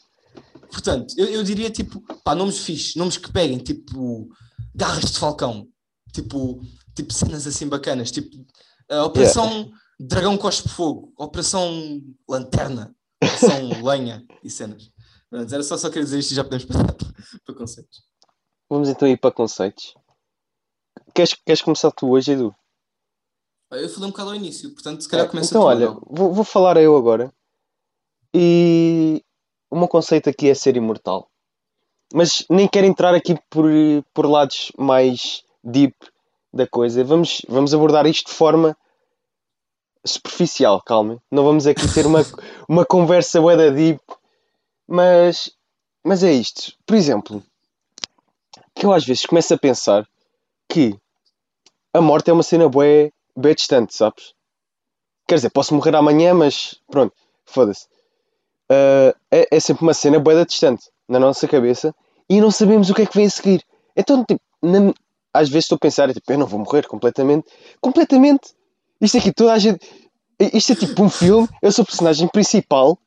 Portanto, 0.72 1.14
eu, 1.18 1.26
eu 1.28 1.44
diria 1.44 1.70
tipo, 1.70 2.02
pá, 2.24 2.36
nomes 2.36 2.60
fixes, 2.60 2.96
nomes 2.96 3.18
que 3.18 3.32
peguem, 3.32 3.58
tipo, 3.58 4.30
garras 4.76 5.12
de 5.12 5.20
falcão, 5.20 5.68
tipo, 6.14 6.62
tipo 6.96 7.14
cenas 7.14 7.48
assim 7.48 7.68
bacanas, 7.68 8.12
tipo, 8.12 8.46
a 8.90 9.04
Operação 9.06 9.72
Dragão 10.00 10.38
Cospe 10.38 10.70
Fogo, 10.70 11.14
Operação 11.18 12.02
Lanterna, 12.30 12.96
Operação 13.24 13.70
Lenha 13.84 14.26
e 14.44 14.50
cenas. 14.50 14.92
Pronto, 15.30 15.54
era 15.54 15.64
só, 15.64 15.78
só 15.78 15.90
querer 15.90 16.06
dizer 16.06 16.20
isto 16.20 16.32
e 16.32 16.36
já 16.36 16.44
podemos 16.44 16.66
passar 16.66 16.84
para, 16.94 17.14
para 17.46 17.56
conceitos. 17.56 18.04
Vamos 18.70 18.90
então 18.90 19.08
ir 19.08 19.18
para 19.18 19.32
conceitos. 19.32 19.94
Queres, 21.14 21.34
queres 21.34 21.62
começar 21.62 21.92
tu 21.92 22.10
hoje, 22.10 22.32
Edu? 22.32 22.56
Eu 23.72 23.90
falei 23.90 24.08
um 24.08 24.12
bocado 24.12 24.30
ao 24.30 24.36
início, 24.36 24.72
portanto, 24.74 25.02
se 25.02 25.10
calhar 25.10 25.26
É, 25.26 25.30
começa 25.30 25.50
então, 25.50 25.64
olha, 25.64 25.90
vou, 26.10 26.34
vou 26.34 26.44
falar 26.44 26.78
eu 26.78 26.96
agora. 26.96 27.34
E 28.34 29.24
o 29.70 29.78
meu 29.78 29.88
conceito 29.88 30.30
aqui 30.30 30.50
é 30.50 30.54
ser 30.54 30.78
imortal. 30.78 31.28
Mas 32.14 32.46
nem 32.50 32.68
quero 32.68 32.88
entrar 32.88 33.14
aqui 33.14 33.36
por, 33.50 33.66
por 34.14 34.26
lados 34.26 34.72
mais 34.78 35.44
deep 35.64 35.96
da 36.54 36.66
coisa. 36.66 37.04
Vamos, 37.04 37.42
vamos 37.48 37.74
abordar 37.74 38.06
isto 38.06 38.30
de 38.30 38.34
forma 38.34 38.78
superficial, 40.06 40.82
calma. 40.82 41.22
Não 41.30 41.44
vamos 41.44 41.68
aqui 41.68 41.88
ter 41.94 42.06
uma, 42.06 42.26
uma 42.68 42.86
conversa 42.86 43.42
bué 43.42 43.58
da 43.58 43.70
deep. 43.70 44.02
Mas, 44.88 45.52
mas 46.04 46.24
é 46.24 46.32
isto. 46.32 46.74
Por 46.86 46.96
exemplo, 46.96 47.44
que 48.74 48.86
eu 48.86 48.94
às 48.94 49.06
vezes 49.06 49.26
começo 49.26 49.54
a 49.54 49.58
pensar 49.58 50.08
que 50.70 50.98
a 51.94 52.02
morte 52.02 52.30
é 52.30 52.34
uma 52.34 52.44
cena 52.44 52.70
bué, 52.70 53.12
bué 53.36 53.54
distante, 53.54 53.96
sabes? 53.96 54.34
Quer 55.28 55.36
dizer, 55.36 55.50
posso 55.50 55.76
morrer 55.76 55.96
amanhã, 55.96 56.34
mas 56.34 56.80
pronto, 56.90 57.14
foda-se. 57.46 57.88
Ah, 58.70 59.14
é, 59.32 59.48
é 59.52 59.60
sempre 59.60 59.84
uma 59.84 59.94
cena 59.94 60.20
bué 60.20 60.36
da 60.36 60.44
distante 60.44 60.86
na 61.08 61.20
nossa 61.20 61.48
cabeça 61.48 61.94
e 62.30 62.42
não 62.42 62.52
sabemos 62.52 62.90
o 62.90 62.94
que 62.94 63.04
é 63.04 63.06
que 63.06 63.16
vem 63.16 63.28
a 63.28 63.30
seguir. 63.30 63.64
Então, 63.96 64.24
tipo, 64.26 64.42
na- 64.62 64.94
às 65.34 65.50
vezes 65.50 65.66
estou 65.66 65.76
a 65.78 65.80
pensar, 65.80 66.12
tipo, 66.14 66.32
eu 66.32 66.38
não 66.38 66.48
vou 66.48 66.60
morrer 66.60 66.88
completamente. 66.88 67.46
Completamente! 67.80 68.50
Isto 69.00 69.18
aqui, 69.20 69.32
toda 69.32 69.54
a 69.54 69.60
gente. 69.60 69.80
Isto 70.40 70.74
é 70.74 70.76
tipo 70.76 71.04
um 71.04 71.10
filme, 71.10 71.48
eu 71.62 71.72
sou 71.72 71.84
o 71.84 71.86
personagem 71.86 72.28
principal, 72.28 72.98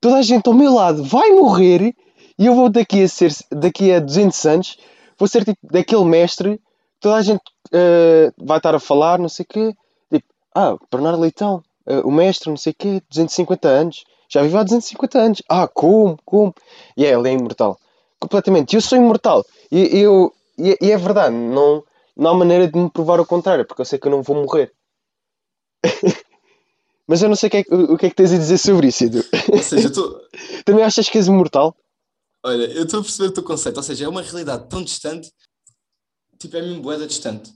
toda 0.00 0.16
a 0.16 0.22
gente 0.22 0.48
ao 0.48 0.54
meu 0.54 0.74
lado 0.74 1.04
vai 1.04 1.30
morrer 1.30 1.94
e 2.38 2.46
eu 2.46 2.54
vou 2.54 2.68
daqui 2.68 3.02
a 3.04 3.08
ser, 3.08 3.32
daqui 3.52 3.92
a 3.92 4.00
200 4.00 4.44
anos, 4.46 4.76
vou 5.18 5.28
ser 5.28 5.44
tipo 5.44 5.58
daquele 5.62 6.04
mestre, 6.04 6.60
toda 7.00 7.16
a 7.16 7.22
gente 7.22 7.40
ah, 7.72 8.32
vai 8.38 8.56
estar 8.58 8.74
a 8.74 8.80
falar, 8.80 9.18
não 9.18 9.28
sei 9.28 9.44
o 9.44 9.48
quê. 9.48 9.74
Tipo, 10.12 10.26
ah, 10.54 10.76
Bernardo 10.90 11.20
Leitão, 11.20 11.62
ah, 11.86 12.00
o 12.04 12.10
mestre, 12.10 12.50
não 12.50 12.56
sei 12.56 12.72
o 12.72 12.76
quê, 12.76 13.00
250 13.10 13.68
anos. 13.68 14.04
Já 14.28 14.42
vive 14.42 14.56
há 14.56 14.62
250 14.62 15.18
anos. 15.18 15.42
Ah, 15.48 15.68
como? 15.68 16.18
Como? 16.24 16.54
E 16.96 17.04
é, 17.04 17.10
ele 17.12 17.28
é 17.28 17.32
imortal. 17.32 17.78
Completamente. 18.18 18.74
Eu 18.74 18.80
sou 18.80 18.98
imortal. 18.98 19.44
E, 19.70 19.98
eu, 19.98 20.32
e, 20.58 20.76
e 20.80 20.90
é 20.90 20.96
verdade, 20.96 21.34
não, 21.34 21.84
não 22.16 22.30
há 22.30 22.34
maneira 22.34 22.66
de 22.68 22.78
me 22.78 22.90
provar 22.90 23.20
o 23.20 23.26
contrário, 23.26 23.64
porque 23.66 23.82
eu 23.82 23.86
sei 23.86 23.98
que 23.98 24.06
eu 24.06 24.10
não 24.12 24.22
vou 24.22 24.36
morrer. 24.36 24.72
Mas 27.06 27.22
eu 27.22 27.28
não 27.28 27.36
sei 27.36 27.46
o 27.48 27.50
que, 27.50 27.56
é, 27.58 27.64
que- 27.64 27.74
o, 27.74 27.96
que 27.96 28.06
é 28.06 28.10
que 28.10 28.16
tens 28.16 28.32
a 28.32 28.36
dizer 28.38 28.58
sobre 28.58 28.88
isso, 28.88 29.04
Edu. 29.04 29.24
Ou 29.52 29.62
seja, 29.62 29.86
eu 29.86 29.90
estou. 29.90 30.20
Também 30.64 30.84
achas 30.84 31.08
que 31.08 31.18
és 31.18 31.28
imortal? 31.28 31.76
Olha, 32.44 32.64
eu 32.72 32.84
estou 32.84 33.00
a 33.00 33.02
perceber 33.02 33.28
o 33.28 33.32
teu 33.32 33.42
conceito. 33.44 33.76
Ou 33.76 33.82
seja, 33.82 34.04
é 34.04 34.08
uma 34.08 34.22
realidade 34.22 34.68
tão 34.68 34.82
distante, 34.82 35.32
tipo, 36.38 36.56
é 36.56 36.62
mesmo 36.62 36.82
boeda 36.82 37.06
distante. 37.06 37.52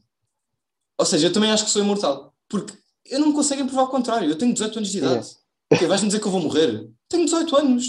Ou 0.99 1.05
seja, 1.07 1.27
eu 1.29 1.33
também 1.33 1.51
acho 1.51 1.65
que 1.65 1.71
sou 1.71 1.83
imortal. 1.83 2.33
Porque 2.49 2.73
eu 3.07 3.19
não 3.19 3.29
me 3.29 3.35
conseguem 3.35 3.67
provar 3.67 3.83
o 3.85 3.89
contrário. 3.89 4.29
Eu 4.29 4.39
tenho 4.39 4.53
18 4.53 4.79
anos 4.79 4.91
de 4.91 4.99
idade. 4.99 5.27
Ok, 5.73 5.87
vais-me 5.87 6.09
dizer 6.09 6.21
que 6.21 6.27
eu 6.27 6.33
vou 6.33 6.41
morrer? 6.41 6.89
Tenho 7.09 7.25
18 7.25 7.57
anos. 7.57 7.87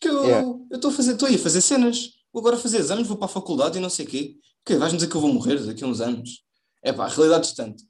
Que 0.00 0.08
eu 0.08 0.24
Yeah. 0.24 0.48
estou 0.72 0.90
a 0.90 0.94
fazer, 0.94 1.12
estou 1.12 1.28
aí 1.28 1.36
a 1.36 1.38
fazer 1.38 1.60
cenas. 1.60 2.10
Vou 2.32 2.40
agora 2.40 2.56
fazer 2.56 2.78
exames, 2.78 3.06
vou 3.06 3.16
para 3.16 3.26
a 3.26 3.28
faculdade 3.28 3.78
e 3.78 3.80
não 3.80 3.90
sei 3.90 4.06
o 4.06 4.08
quê. 4.08 4.36
Ok, 4.62 4.76
vais-me 4.78 4.98
dizer 4.98 5.10
que 5.10 5.16
eu 5.16 5.20
vou 5.20 5.32
morrer 5.32 5.58
daqui 5.64 5.84
a 5.84 5.86
uns 5.86 6.00
anos. 6.00 6.42
É 6.82 6.92
pá, 6.92 7.06
realidade 7.08 7.44
distante. 7.44 7.84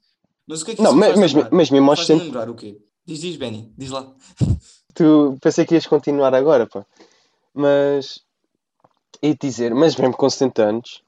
Mas 0.45 0.61
o 0.61 0.65
que 0.65 0.71
é 0.71 0.75
que 0.75 0.81
Não, 0.81 0.93
mas, 0.93 1.17
faz 1.17 1.33
mas, 1.33 1.49
mas 1.51 1.69
mesmo 1.69 1.89
aos 1.89 2.05
70, 2.05 2.23
lembrar 2.23 2.49
o 2.49 2.55
quê? 2.55 2.77
Diz, 3.05 3.19
diz, 3.21 3.35
Benny, 3.37 3.73
diz 3.77 3.89
lá. 3.89 4.13
tu 4.93 5.37
pensei 5.41 5.65
que 5.65 5.73
ias 5.75 5.87
continuar 5.87 6.33
agora, 6.35 6.67
pá. 6.67 6.85
Mas 7.53 8.19
ia 9.21 9.35
dizer, 9.35 9.73
mas 9.73 9.95
mesmo 9.95 10.15
com 10.15 10.29
70 10.29 10.63
anos, 10.63 11.01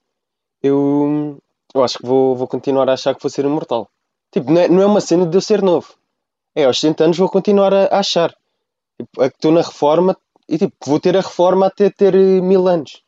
eu, 0.64 1.38
eu 1.74 1.84
acho 1.84 1.98
que 1.98 2.06
vou, 2.06 2.36
vou 2.36 2.48
continuar 2.48 2.90
a 2.90 2.94
achar 2.94 3.14
que 3.14 3.22
vou 3.22 3.30
ser 3.30 3.46
imortal. 3.46 3.90
Tipo, 4.32 4.52
não 4.52 4.62
é, 4.62 4.68
não 4.70 4.82
é 4.82 4.86
uma 4.86 5.02
cena 5.02 5.26
de 5.26 5.36
eu 5.36 5.42
ser 5.42 5.62
novo. 5.62 5.94
É, 6.56 6.64
aos 6.66 6.80
60 6.80 7.04
anos 7.04 7.18
vou 7.18 7.30
continuar 7.30 7.74
a, 7.74 7.86
a 7.86 8.00
achar. 8.00 8.34
Tipo, 8.98 9.24
é 9.24 9.30
que 9.30 9.36
estou 9.36 9.52
na 9.52 9.62
reforma 9.62 10.18
e 10.48 10.58
tipo, 10.58 10.74
vou 10.86 11.00
ter 11.00 11.18
a 11.18 11.22
reforma 11.22 11.68
até 11.68 11.90
ter 11.90 12.16
eh, 12.16 12.42
mil 12.42 12.68
anos. 12.68 13.04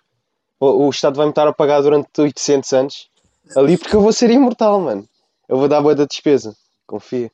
O, 0.60 0.88
o 0.88 0.90
Estado 0.90 1.16
vai-me 1.16 1.32
estar 1.32 1.48
a 1.48 1.54
pagar 1.54 1.82
durante 1.82 2.10
800 2.20 2.74
anos 2.74 3.10
ali 3.56 3.78
porque 3.78 3.96
eu 3.96 4.02
vou 4.02 4.12
ser 4.12 4.30
imortal, 4.32 4.82
mano. 4.82 5.08
Eu 5.48 5.58
vou 5.58 5.68
dar 5.68 5.82
boa 5.82 5.96
da 5.96 6.06
despesa. 6.06 6.56
Confia. 6.86 7.32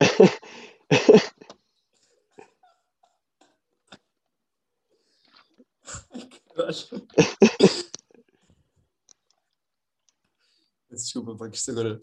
Desculpa, 10.90 11.34
pá, 11.36 11.48
que 11.48 11.56
isto 11.56 11.70
agora 11.72 12.00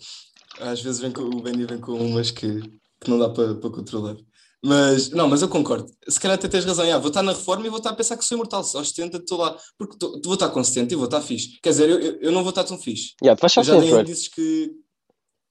às 0.59 0.81
vezes 0.81 0.99
vem 0.99 1.11
com, 1.11 1.21
o 1.21 1.41
Benny 1.41 1.65
vem 1.65 1.79
com 1.79 1.93
umas 1.93 2.29
que, 2.31 2.59
que 3.03 3.09
não 3.09 3.17
dá 3.19 3.29
para 3.29 3.55
para 3.55 3.69
controlar. 3.69 4.15
Mas 4.63 5.09
não, 5.09 5.27
mas 5.27 5.41
eu 5.41 5.49
concordo. 5.49 5.91
Se 6.07 6.19
calhar 6.19 6.37
até 6.37 6.47
tens 6.47 6.63
razão. 6.65 6.85
já, 6.85 6.97
vou 6.99 7.07
estar 7.07 7.23
na 7.23 7.33
reforma 7.33 7.65
e 7.65 7.69
vou 7.69 7.79
estar 7.79 7.89
a 7.89 7.95
pensar 7.95 8.15
que 8.15 8.23
sou 8.23 8.35
imortal. 8.35 8.63
Se 8.63 8.77
aos 8.77 8.89
70 8.89 9.17
estou 9.17 9.39
lá, 9.39 9.57
porque 9.77 9.97
tô- 9.97 10.21
vou 10.23 10.35
estar 10.35 10.49
com 10.49 10.63
70 10.63 10.93
e 10.93 10.95
vou 10.95 11.05
estar 11.05 11.19
fixe. 11.21 11.59
Quer 11.63 11.69
dizer, 11.71 11.89
eu, 11.89 11.99
eu, 11.99 12.19
eu 12.21 12.31
não 12.31 12.41
vou 12.43 12.51
estar 12.51 12.63
tão 12.63 12.77
fixe. 12.77 13.15
Yeah, 13.23 13.39
vais 13.41 13.55
Eu 13.57 13.63
só 13.63 13.73
já 13.73 13.79
dei 13.79 13.99
indícios 14.01 14.27
que 14.27 14.71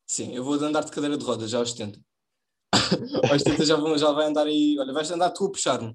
sim, 0.08 0.32
eu 0.34 0.44
vou 0.44 0.54
andar 0.54 0.84
de 0.84 0.92
cadeira 0.92 1.16
de 1.18 1.24
rodas 1.24 1.50
já 1.50 1.58
aos 1.60 1.72
70. 1.72 1.98
aos 3.30 3.42
70 3.42 3.64
já, 3.66 3.76
vão, 3.76 3.98
já 3.98 4.12
vai 4.12 4.26
andar 4.26 4.46
aí. 4.46 4.76
Olha, 4.78 4.92
vais 4.92 5.10
andar 5.10 5.30
tu 5.30 5.44
a 5.46 5.50
puxar-me. 5.50 5.92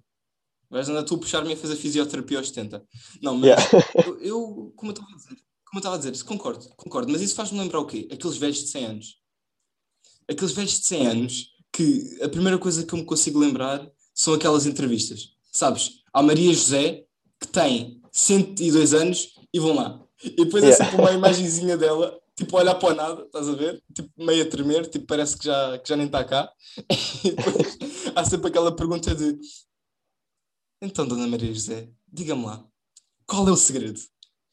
Vais 0.69 0.89
andar 0.89 1.03
tu 1.03 1.15
a 1.15 1.19
puxar-me 1.19 1.51
e 1.51 1.53
a 1.53 1.57
fazer 1.57 1.75
fisioterapia 1.77 2.37
aos 2.39 2.49
70. 2.49 2.83
Não, 3.21 3.35
mas 3.37 3.45
Yeah. 3.45 3.69
eu, 4.05 4.19
eu, 4.19 4.73
como 4.75 4.91
eu 4.91 4.93
estava 4.93 5.09
a 5.11 5.15
dizer, 5.15 5.35
como 5.65 5.75
eu 5.75 5.79
estava 5.79 5.95
a 5.95 5.99
dizer, 5.99 6.23
concordo, 6.25 6.67
concordo, 6.75 7.11
mas 7.11 7.21
isso 7.21 7.35
faz-me 7.35 7.59
lembrar 7.59 7.79
o 7.79 7.85
quê? 7.85 8.09
Aqueles 8.11 8.35
velhos 8.35 8.57
de 8.59 8.67
100 8.69 8.85
anos. 8.87 9.24
Aqueles 10.29 10.53
velhos 10.53 10.79
de 10.79 10.85
100 10.85 11.07
anos 11.07 11.51
que 11.71 12.17
a 12.21 12.29
primeira 12.29 12.57
coisa 12.57 12.85
que 12.85 12.93
eu 12.93 12.99
me 12.99 13.05
consigo 13.05 13.39
lembrar 13.39 13.87
são 14.13 14.33
aquelas 14.33 14.65
entrevistas. 14.65 15.33
Sabes? 15.51 16.01
Há 16.13 16.21
Maria 16.21 16.53
José 16.53 17.05
que 17.39 17.47
tem 17.47 18.01
102 18.11 18.93
anos 18.93 19.35
e 19.53 19.59
vão 19.59 19.75
lá. 19.75 20.01
E 20.23 20.45
depois 20.45 20.63
é 20.63 20.67
Yeah. 20.67 20.85
sempre 20.85 21.01
uma 21.01 21.11
imagenzinha 21.11 21.77
dela, 21.77 22.17
tipo 22.35 22.57
olhar 22.57 22.75
para 22.75 22.93
o 22.93 22.95
nada, 22.95 23.23
estás 23.23 23.49
a 23.49 23.53
ver? 23.53 23.83
Tipo 23.93 24.09
meio 24.17 24.43
a 24.43 24.49
tremer, 24.49 24.87
tipo 24.89 25.05
parece 25.05 25.37
que 25.37 25.45
já, 25.45 25.77
que 25.77 25.89
já 25.89 25.95
nem 25.95 26.05
está 26.05 26.23
cá. 26.23 26.51
E 27.23 27.31
depois 27.31 27.77
há 28.15 28.23
sempre 28.25 28.47
aquela 28.47 28.75
pergunta 28.75 29.13
de 29.13 29.37
então, 30.81 31.07
Dona 31.07 31.27
Maria 31.27 31.53
José, 31.53 31.89
diga-me 32.11 32.45
lá, 32.45 32.63
qual 33.25 33.47
é 33.47 33.51
o 33.51 33.55
segredo? 33.55 33.99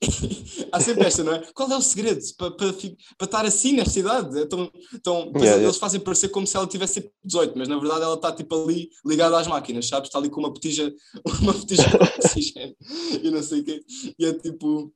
Há 0.73 0.81
sempre 0.81 1.07
esta, 1.07 1.23
não 1.23 1.35
é? 1.35 1.53
Qual 1.53 1.71
é 1.71 1.77
o 1.77 1.81
segredo 1.81 2.21
para, 2.37 2.51
para, 2.51 2.73
para 2.73 3.25
estar 3.25 3.45
assim 3.45 3.73
nesta 3.73 3.99
idade? 3.99 4.41
Então, 4.41 4.71
então 4.95 5.33
Yeah, 5.37 5.62
eles 5.62 5.77
fazem 5.77 6.01
parecer 6.01 6.29
como 6.29 6.47
se 6.47 6.57
ela 6.57 6.67
tivesse 6.67 7.01
tipo 7.01 7.12
18, 7.25 7.59
mas 7.59 7.69
na 7.69 7.79
verdade 7.79 8.03
ela 8.03 8.15
está 8.15 8.33
tipo 8.33 8.55
ali 8.55 8.91
ligada 9.05 9.38
às 9.38 9.47
máquinas, 9.47 9.87
sabes? 9.87 10.09
Está 10.09 10.19
ali 10.19 10.31
com 10.31 10.41
uma 10.41 10.51
botija, 10.51 10.93
uma 11.41 11.53
botija 11.53 11.83
de 11.88 11.97
oxigênio 11.97 12.77
e 13.23 13.31
não 13.31 13.43
sei 13.43 13.61
o 13.61 13.65
quê. 13.65 13.85
E 14.19 14.27
é 14.27 14.33
tipo, 14.35 14.93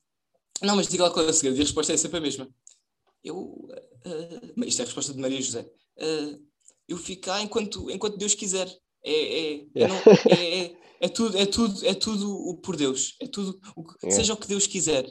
não, 0.63 0.77
mas 0.77 0.89
diga 0.89 1.05
lá 1.05 1.11
qual 1.11 1.27
é 1.27 1.31
o 1.31 1.33
segredo. 1.33 1.57
E 1.57 1.61
a 1.61 1.65
resposta 1.65 1.93
é 1.93 1.97
sempre 1.97 2.19
a 2.19 2.21
mesma. 2.21 2.49
Eu, 3.23 3.69
mas 4.57 4.69
isto 4.69 4.81
é 4.81 4.83
a 4.83 4.87
resposta 4.87 5.13
de 5.13 5.21
Maria 5.21 5.41
José. 5.41 5.69
Ah, 5.99 6.39
eu 6.89 6.97
fico 6.97 7.23
cá 7.23 7.41
enquanto, 7.43 7.91
enquanto 7.91 8.17
Deus 8.17 8.35
quiser. 8.35 8.69
É, 9.07 9.13
é, 9.13 9.55
é, 9.55 9.61
Yeah. 9.77 9.95
não- 10.05 10.13
é, 10.37 10.59
é, 10.65 10.73
é 11.03 11.09
tudo, 11.09 11.39
é 11.39 11.47
tudo, 11.47 11.87
é 11.87 11.95
tudo 11.95 12.35
o 12.51 12.57
por 12.57 12.77
Deus. 12.77 13.15
É 13.23 13.27
tudo, 13.27 13.59
o 13.77 13.85
que- 13.85 13.95
Yeah. 14.05 14.17
seja 14.17 14.33
o 14.33 14.37
que 14.37 14.49
Deus 14.49 14.67
quiser. 14.67 15.07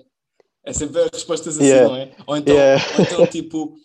É 0.65 0.73
sempre 0.73 1.01
as 1.01 1.10
respostas 1.13 1.55
assim, 1.58 1.65
Yeah. 1.67 1.88
não 1.88 1.95
é? 1.95 2.12
Ou 2.27 2.38
então, 2.38 2.55
ou 2.55 3.03
então 3.03 3.27
tipo, 3.27 3.75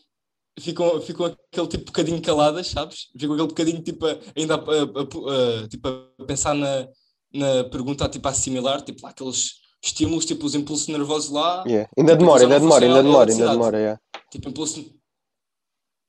ficam, 0.58 1.00
ficam 1.00 1.26
aquele 1.26 1.66
tipo 1.68 1.84
bocadinho 1.86 2.20
caladas, 2.22 2.66
sabes? 2.68 3.06
Ficam 3.16 3.34
aquele 3.34 3.48
bocadinho 3.48 3.82
tipo, 3.82 4.06
a- 4.06 4.18
ainda 4.36 4.54
a, 4.54 4.58
a- 4.58 5.62
a- 5.64 5.68
tipo, 5.68 5.88
a 5.88 6.24
pensar 6.26 6.54
na, 6.54 6.88
na 7.32 7.64
pergunta 7.64 8.08
tipo, 8.08 8.26
a 8.26 8.30
assimilar, 8.30 8.82
tipo 8.82 9.02
lá, 9.04 9.10
aqueles 9.10 9.60
estímulos, 9.82 10.24
tipo 10.26 10.44
os 10.44 10.54
impulsos 10.54 10.88
nervosos 10.88 11.30
lá, 11.30 11.62
Yeah. 11.66 11.88
Ainda 11.96 12.12
Tipo, 12.12 12.20
demora, 12.24 12.42
ainda 12.42 12.58
demora, 12.60 12.84
ainda 12.84 13.02
demora, 13.02 13.30
ainda 13.32 13.48
demora. 13.50 13.78
yeah. 13.78 14.00
tipo 14.30 14.48
impulso. 14.48 14.84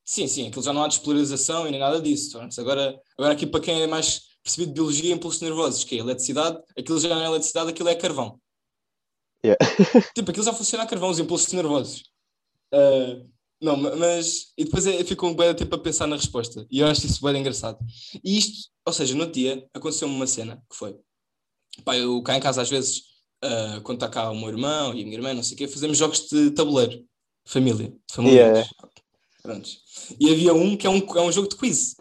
Sim, 0.03 0.27
sim, 0.27 0.47
aquilo 0.47 0.63
já 0.63 0.73
não 0.73 0.83
há 0.83 0.87
despolarização 0.87 1.67
e 1.67 1.71
nem 1.71 1.79
nada 1.79 2.01
disso. 2.01 2.31
Torna-se 2.31 2.59
Agora, 2.59 2.99
agora 3.17 3.33
aqui 3.33 3.45
para 3.45 3.61
quem 3.61 3.81
é 3.81 3.87
mais 3.87 4.21
percebido 4.43 4.69
de 4.69 4.73
biologia, 4.73 5.13
impulsos 5.13 5.41
nervosos, 5.41 5.83
que 5.83 5.95
é 5.95 5.99
eletricidade, 5.99 6.59
aquilo 6.77 6.99
já 6.99 7.09
não 7.09 7.21
é 7.21 7.25
eletricidade, 7.27 7.69
aquilo 7.69 7.89
é 7.89 7.95
carvão. 7.95 8.39
Yeah. 9.45 9.57
tipo, 10.15 10.29
aquilo 10.31 10.45
já 10.45 10.53
funciona 10.53 10.83
a 10.83 10.87
carvão, 10.87 11.09
os 11.09 11.19
impulsos 11.19 11.51
nervosos. 11.53 12.03
Ah, 12.73 13.21
não, 13.61 13.77
ma- 13.77 13.95
mas. 13.95 14.53
E 14.57 14.65
depois 14.65 14.85
é, 14.87 15.03
ficam 15.03 15.33
bem 15.35 15.53
tempo 15.55 15.75
a 15.75 15.79
pensar 15.79 16.07
na 16.07 16.15
resposta. 16.15 16.65
E 16.69 16.79
eu 16.79 16.87
acho 16.87 17.05
isso 17.05 17.21
bem 17.23 17.39
engraçado. 17.39 17.77
E 18.23 18.37
isto, 18.37 18.69
ou 18.85 18.93
seja, 18.93 19.15
no 19.15 19.31
dia 19.31 19.67
aconteceu-me 19.73 20.13
uma 20.13 20.27
cena 20.27 20.57
que 20.69 20.75
foi. 20.75 20.97
Pá, 21.85 21.95
eu 21.95 22.21
cá 22.23 22.35
em 22.35 22.41
casa 22.41 22.61
às 22.61 22.69
vezes, 22.69 23.03
ah, 23.43 23.79
quando 23.83 23.97
está 23.97 24.09
cá 24.09 24.31
o 24.31 24.35
meu 24.35 24.49
irmão 24.49 24.93
e 24.93 25.01
a 25.01 25.05
minha 25.05 25.15
irmã, 25.17 25.33
não 25.33 25.43
sei 25.43 25.55
o 25.55 25.57
quê, 25.57 25.67
fazemos 25.67 25.97
jogos 25.97 26.27
de 26.27 26.51
tabuleiro. 26.51 27.03
Família. 27.45 27.89
De 27.89 28.13
familiares. 28.15 28.67
Yeah. 28.67 28.90
Prontos. 29.41 29.81
E 30.19 30.31
havia 30.31 30.53
um 30.53 30.77
que 30.77 30.85
é 30.85 30.89
um, 30.89 30.97
é 30.97 31.21
um 31.21 31.31
jogo 31.31 31.49
de 31.49 31.55
quiz. 31.55 31.95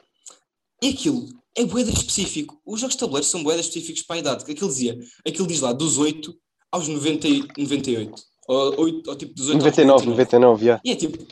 E 0.82 0.88
aquilo 0.88 1.28
é 1.56 1.64
boeda 1.64 1.90
específico. 1.90 2.60
Os 2.64 2.80
jogos 2.80 2.94
de 2.94 3.00
tabuleiro 3.00 3.26
são 3.26 3.42
boedas 3.42 3.66
específicos 3.66 4.02
para 4.02 4.16
a 4.16 4.18
idade. 4.18 4.50
Aquilo 4.50 4.68
dizia, 4.68 4.98
aquilo 5.26 5.46
diz 5.46 5.60
lá, 5.60 5.72
dos 5.72 5.98
8 5.98 6.34
aos 6.70 6.88
90, 6.88 7.28
e 7.28 7.40
98. 7.58 8.22
Ou, 8.48 8.80
8, 8.80 9.10
ou 9.10 9.16
tipo 9.16 9.34
dos 9.34 9.48
8 9.48 9.58
99, 9.58 9.92
aos 9.92 10.06
99. 10.06 10.10
99, 10.10 10.64
yeah. 10.64 10.82
E 10.84 10.90
é 10.90 10.96
tipo. 10.96 11.26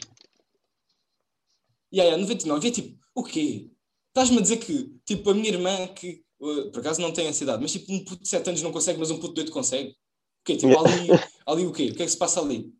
E 1.90 2.00
aí, 2.00 2.16
99. 2.16 2.66
E 2.66 2.70
é 2.70 2.72
tipo, 2.72 2.98
o 3.14 3.24
quê? 3.24 3.70
Estás-me 4.08 4.38
a 4.38 4.40
dizer 4.40 4.58
que, 4.58 4.94
tipo, 5.04 5.30
a 5.30 5.34
minha 5.34 5.48
irmã, 5.48 5.86
que 5.88 6.22
uh, 6.40 6.70
por 6.70 6.80
acaso 6.80 7.00
não 7.00 7.12
tem 7.12 7.28
ansiedade, 7.28 7.62
mas 7.62 7.72
tipo, 7.72 7.92
um 7.92 8.04
puto 8.04 8.22
de 8.22 8.28
7 8.28 8.48
anos 8.48 8.62
não 8.62 8.72
consegue, 8.72 8.98
mas 8.98 9.10
um 9.10 9.18
puto 9.18 9.34
de 9.34 9.40
8 9.40 9.52
consegue. 9.52 9.90
O 9.90 10.44
quê? 10.44 10.56
Tipo, 10.56 10.72
Yeah. 10.72 10.90
ali, 10.90 11.08
ali 11.46 11.66
o 11.66 11.72
quê? 11.72 11.90
O 11.90 11.94
que 11.94 12.02
é 12.02 12.04
que 12.04 12.10
se 12.10 12.18
passa 12.18 12.40
ali? 12.40 12.72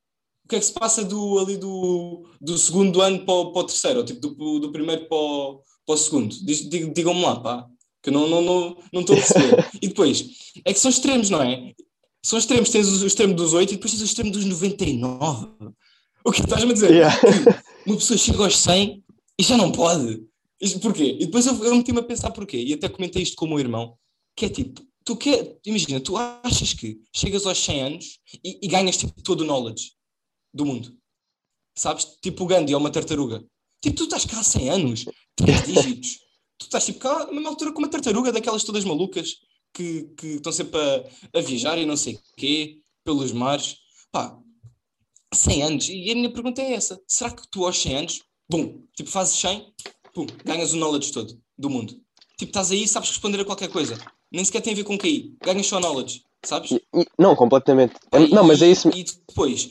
O 0.49 0.49
que 0.49 0.57
é 0.57 0.61
que 0.61 0.65
se 0.65 0.73
passa 0.73 1.05
do, 1.05 1.39
ali 1.39 1.59
do, 1.59 2.25
do 2.41 2.57
segundo 2.57 3.03
ano 3.03 3.19
para 3.27 3.35
o, 3.35 3.53
para 3.53 3.61
o 3.61 3.65
terceiro? 3.65 3.99
Ou 3.99 4.05
tipo, 4.07 4.19
do, 4.19 4.59
do 4.61 4.73
primeiro 4.73 5.07
para 5.07 5.19
o, 5.19 5.61
para 5.85 5.95
o 5.95 5.99
segundo? 5.99 6.35
Digam-me 6.43 7.21
lá, 7.21 7.39
pá. 7.39 7.67
Que 8.03 8.09
eu 8.09 8.15
não 8.15 8.25
estou 8.25 8.41
não, 8.43 8.61
não, 8.61 8.77
não 8.91 9.01
estou 9.03 9.15
a 9.15 9.19
perceber. 9.19 9.69
e 9.83 9.89
depois, 9.89 10.25
é 10.65 10.73
que 10.73 10.79
são 10.79 10.91
extremos, 10.91 11.29
não 11.29 11.43
é? 11.43 11.75
São 12.23 12.39
extremos. 12.39 12.71
Tens 12.71 12.89
o 12.89 13.07
extremo 13.07 13.35
dos 13.35 13.53
8 13.53 13.73
e 13.73 13.77
depois 13.77 13.93
tens 13.93 14.01
o 14.01 14.07
extremo 14.07 14.31
dos 14.31 14.47
99. 14.47 15.49
O 16.25 16.33
que 16.33 16.41
estás-me 16.41 16.71
a 16.71 16.73
dizer? 16.73 16.93
Yeah. 16.93 17.21
uma 17.85 17.97
pessoa 17.97 18.17
chega 18.17 18.43
aos 18.43 18.57
100 18.57 19.05
e 19.39 19.43
já 19.43 19.59
não 19.59 19.71
pode. 19.71 20.25
Isto 20.59 20.81
porquê? 20.81 21.19
E 21.21 21.27
depois 21.27 21.45
eu, 21.45 21.63
eu 21.63 21.75
meti-me 21.75 21.99
a 21.99 22.03
pensar 22.03 22.31
porquê. 22.31 22.57
E 22.57 22.73
até 22.73 22.89
comentei 22.89 23.23
isto 23.23 23.37
com 23.37 23.45
o 23.45 23.49
meu 23.51 23.59
irmão, 23.59 23.99
que 24.35 24.47
é 24.47 24.49
tipo, 24.49 24.81
tu 25.05 25.15
quer, 25.15 25.59
imagina, 25.67 26.01
tu 26.01 26.17
achas 26.17 26.73
que 26.73 26.99
chegas 27.15 27.45
aos 27.45 27.63
100 27.63 27.83
anos 27.83 28.19
e, 28.43 28.61
e 28.63 28.67
ganhas 28.67 28.97
tipo 28.97 29.13
todo 29.23 29.43
o 29.43 29.45
knowledge 29.45 29.98
do 30.53 30.65
mundo. 30.65 30.97
Sabes? 31.77 32.05
Tipo 32.21 32.45
o 32.45 32.47
Gandhi 32.47 32.75
ou 32.75 32.81
uma 32.81 32.91
tartaruga. 32.91 33.45
Tipo, 33.81 33.97
tu 33.97 34.05
estás 34.05 34.25
cá 34.25 34.41
há 34.41 34.43
100 34.43 34.71
anos, 34.71 35.05
três 35.37 35.63
dígitos. 35.67 36.19
Tu 36.59 36.65
estás 36.65 36.85
tipo 36.85 36.99
cá 36.99 37.27
na 37.27 37.33
mesma 37.33 37.51
altura 37.51 37.73
com 37.73 37.79
uma 37.79 37.89
tartaruga 37.89 38.33
daquelas 38.33 38.65
todas 38.65 38.85
malucas 38.85 39.37
que, 39.73 40.05
que 40.17 40.27
estão 40.27 40.51
sempre 40.53 40.81
a, 40.81 41.39
a 41.39 41.41
viajar 41.41 41.79
e 41.79 41.87
não 41.87 41.97
sei 41.97 42.15
o 42.15 42.21
quê, 42.37 42.81
pelos 43.05 43.33
mares. 43.33 43.77
Pá, 44.11 44.37
100 45.33 45.63
anos. 45.63 45.89
E 45.89 46.11
a 46.11 46.15
minha 46.15 46.33
pergunta 46.33 46.61
é 46.61 46.73
essa: 46.73 47.01
será 47.07 47.31
que 47.31 47.47
tu 47.49 47.65
aos 47.65 47.79
100 47.81 47.97
anos, 47.97 48.23
bum, 48.51 48.85
tipo, 48.97 49.09
fazes 49.09 49.39
100, 49.39 49.73
pum, 50.13 50.27
ganhas 50.45 50.73
o 50.73 50.77
knowledge 50.77 51.13
todo 51.13 51.41
do 51.57 51.71
mundo. 51.71 51.93
Tipo, 52.37 52.51
estás 52.51 52.71
aí, 52.71 52.87
sabes 52.87 53.11
responder 53.11 53.41
a 53.41 53.45
qualquer 53.45 53.69
coisa. 53.69 53.97
Nem 54.31 54.45
sequer 54.45 54.61
tem 54.61 54.73
a 54.73 54.77
ver 54.77 54.85
com 54.85 54.99
QI. 54.99 55.37
Ganhas 55.43 55.67
só 55.67 55.81
knowledge, 55.81 56.23
sabes? 56.45 56.79
Não, 57.19 57.35
completamente. 57.35 57.95
É- 58.13 58.29
não, 58.29 58.45
mas 58.45 58.63
é 58.63 58.71
isso, 58.71 58.89
E 58.95 59.03
depois, 59.05 59.71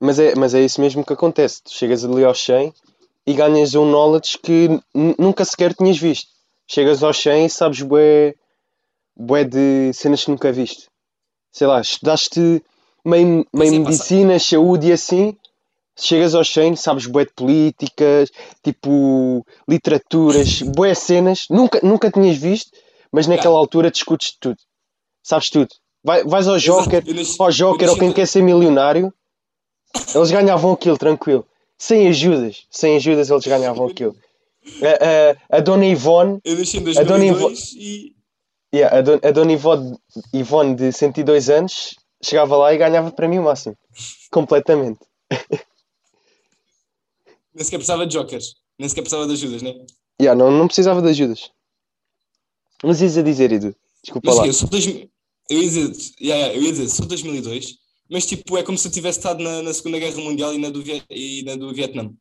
mas 0.00 0.18
é, 0.18 0.34
mas 0.34 0.54
é 0.54 0.60
isso 0.64 0.80
mesmo 0.80 1.04
que 1.04 1.12
acontece. 1.12 1.62
Tu 1.62 1.72
chegas 1.72 2.04
ali 2.04 2.24
aos 2.24 2.40
100 2.40 2.72
e 3.26 3.34
ganhas 3.34 3.74
um 3.74 3.84
knowledge 3.84 4.38
que 4.38 4.68
nunca 5.18 5.44
sequer 5.44 5.74
tinhas 5.74 5.98
visto. 5.98 6.28
Chegas 6.66 7.02
aos 7.02 7.18
100 7.20 7.46
e 7.46 7.50
sabes 7.50 7.82
bué, 7.82 8.34
bué 9.16 9.44
de 9.44 9.92
cenas 9.92 10.24
que 10.24 10.30
nunca 10.30 10.52
viste. 10.52 10.86
Sei 11.52 11.66
lá, 11.66 11.80
estudaste 11.80 12.62
meio, 13.04 13.46
meio 13.52 13.72
medicina, 13.80 14.38
saúde 14.38 14.88
e 14.88 14.92
assim. 14.92 15.36
Chegas 16.00 16.34
aos 16.34 16.48
100, 16.52 16.76
sabes 16.76 17.06
bué 17.06 17.24
de 17.24 17.32
políticas, 17.32 18.30
tipo 18.62 19.44
literaturas, 19.68 20.62
bué 20.76 20.94
cenas, 20.94 21.46
nunca, 21.50 21.80
nunca 21.82 22.10
tinhas 22.10 22.36
visto, 22.36 22.70
mas 23.10 23.26
naquela 23.26 23.54
Yeah. 23.54 23.60
altura 23.60 23.90
discutes 23.90 24.36
tudo. 24.38 24.58
Sabes 25.24 25.50
tudo. 25.50 25.68
Vai, 26.04 26.22
vais 26.22 26.46
ao 26.46 26.56
Exato, 26.56 26.84
Joker, 26.84 27.14
nasci- 27.14 27.36
ao 27.40 27.50
Joker 27.50 27.90
ou 27.90 27.96
quem 27.96 28.12
quer 28.12 28.26
ser 28.26 28.42
milionário, 28.42 29.12
eles 30.14 30.30
ganhavam 30.30 30.72
aquilo, 30.72 30.98
tranquilo. 30.98 31.46
Sem 31.76 32.08
ajudas, 32.08 32.66
sem 32.70 32.96
ajudas 32.96 33.30
eles 33.30 33.46
ganhavam 33.46 33.86
aquilo. 33.86 34.16
A, 34.82 35.54
a, 35.54 35.58
a 35.58 35.60
Dona 35.60 35.86
Ivone, 35.86 36.40
eu 36.44 36.58
nasci 36.58 36.78
em 36.78 36.80
A 36.80 37.04
dona 37.04 37.18
2002 37.18 37.72
e. 37.76 38.14
yeah, 38.74 38.98
a, 38.98 39.00
Dona, 39.00 39.20
a 39.22 39.30
Dona 39.30 39.52
Ivone, 39.52 39.96
Ivone 40.32 40.74
de 40.74 40.92
102 40.92 41.48
anos 41.48 41.94
chegava 42.22 42.56
lá 42.56 42.74
e 42.74 42.78
ganhava 42.78 43.10
para 43.10 43.28
mim 43.28 43.38
o 43.38 43.44
máximo. 43.44 43.76
Completamente. 44.30 45.00
Nem 47.54 47.64
sequer 47.64 47.78
precisava 47.78 48.06
de 48.06 48.12
jokers. 48.12 48.56
Nem 48.78 48.88
sequer 48.88 49.02
precisava 49.02 49.26
de 49.26 49.32
ajudas, 49.32 49.62
né? 49.62 49.74
Yeah, 50.20 50.38
não, 50.38 50.50
não 50.50 50.66
precisava 50.66 51.00
de 51.02 51.08
ajudas. 51.08 51.50
Mas 52.84 53.00
ias 53.00 53.16
a 53.16 53.22
dizer, 53.22 53.50
Edu. 53.50 53.74
Desculpa 54.02 54.28
Mas 54.28 54.36
lá. 54.38 54.46
eu 54.46 54.52
sou 54.52 54.68
2000 54.68 55.10
eu 55.48 55.62
ia 55.62 55.68
dizer, 55.68 56.14
yeah, 56.20 56.44
yeah, 56.44 56.54
eu 56.54 56.62
ia 56.62 56.72
dizer, 56.72 56.88
sou 56.88 57.04
de 57.04 57.08
2002, 57.08 57.78
mas 58.10 58.26
tipo, 58.26 58.56
é 58.58 58.62
como 58.62 58.78
se 58.78 58.88
eu 58.88 58.92
tivesse 58.92 59.18
estado 59.18 59.42
na, 59.42 59.62
na 59.62 59.72
Segunda 59.74 59.98
Guerra 59.98 60.20
Mundial 60.20 60.54
e 60.54 60.58
na 60.58 60.70
do, 60.70 60.82
Viet- 60.82 61.06
e 61.10 61.42
na 61.42 61.56
do 61.56 61.72
Vietnã. 61.74 62.12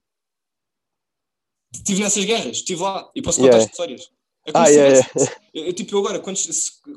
Estive 1.73 2.01
nessas 2.01 2.25
guerras, 2.25 2.57
estive 2.57 2.81
lá 2.81 3.09
e 3.15 3.21
posso 3.21 3.39
contar 3.39 3.53
Yeah. 3.57 3.65
as 3.65 3.71
histórias. 3.71 4.11
É 4.45 4.51
como 4.51 4.63
Ah, 4.63 4.67
se 4.67 4.73
yeah, 4.73 5.03
tivesse- 5.07 5.31
eu, 5.53 5.65
eu, 5.65 5.73
tipo, 5.73 5.95
eu 5.95 5.99
agora, 5.99 6.19
quando, 6.19 6.37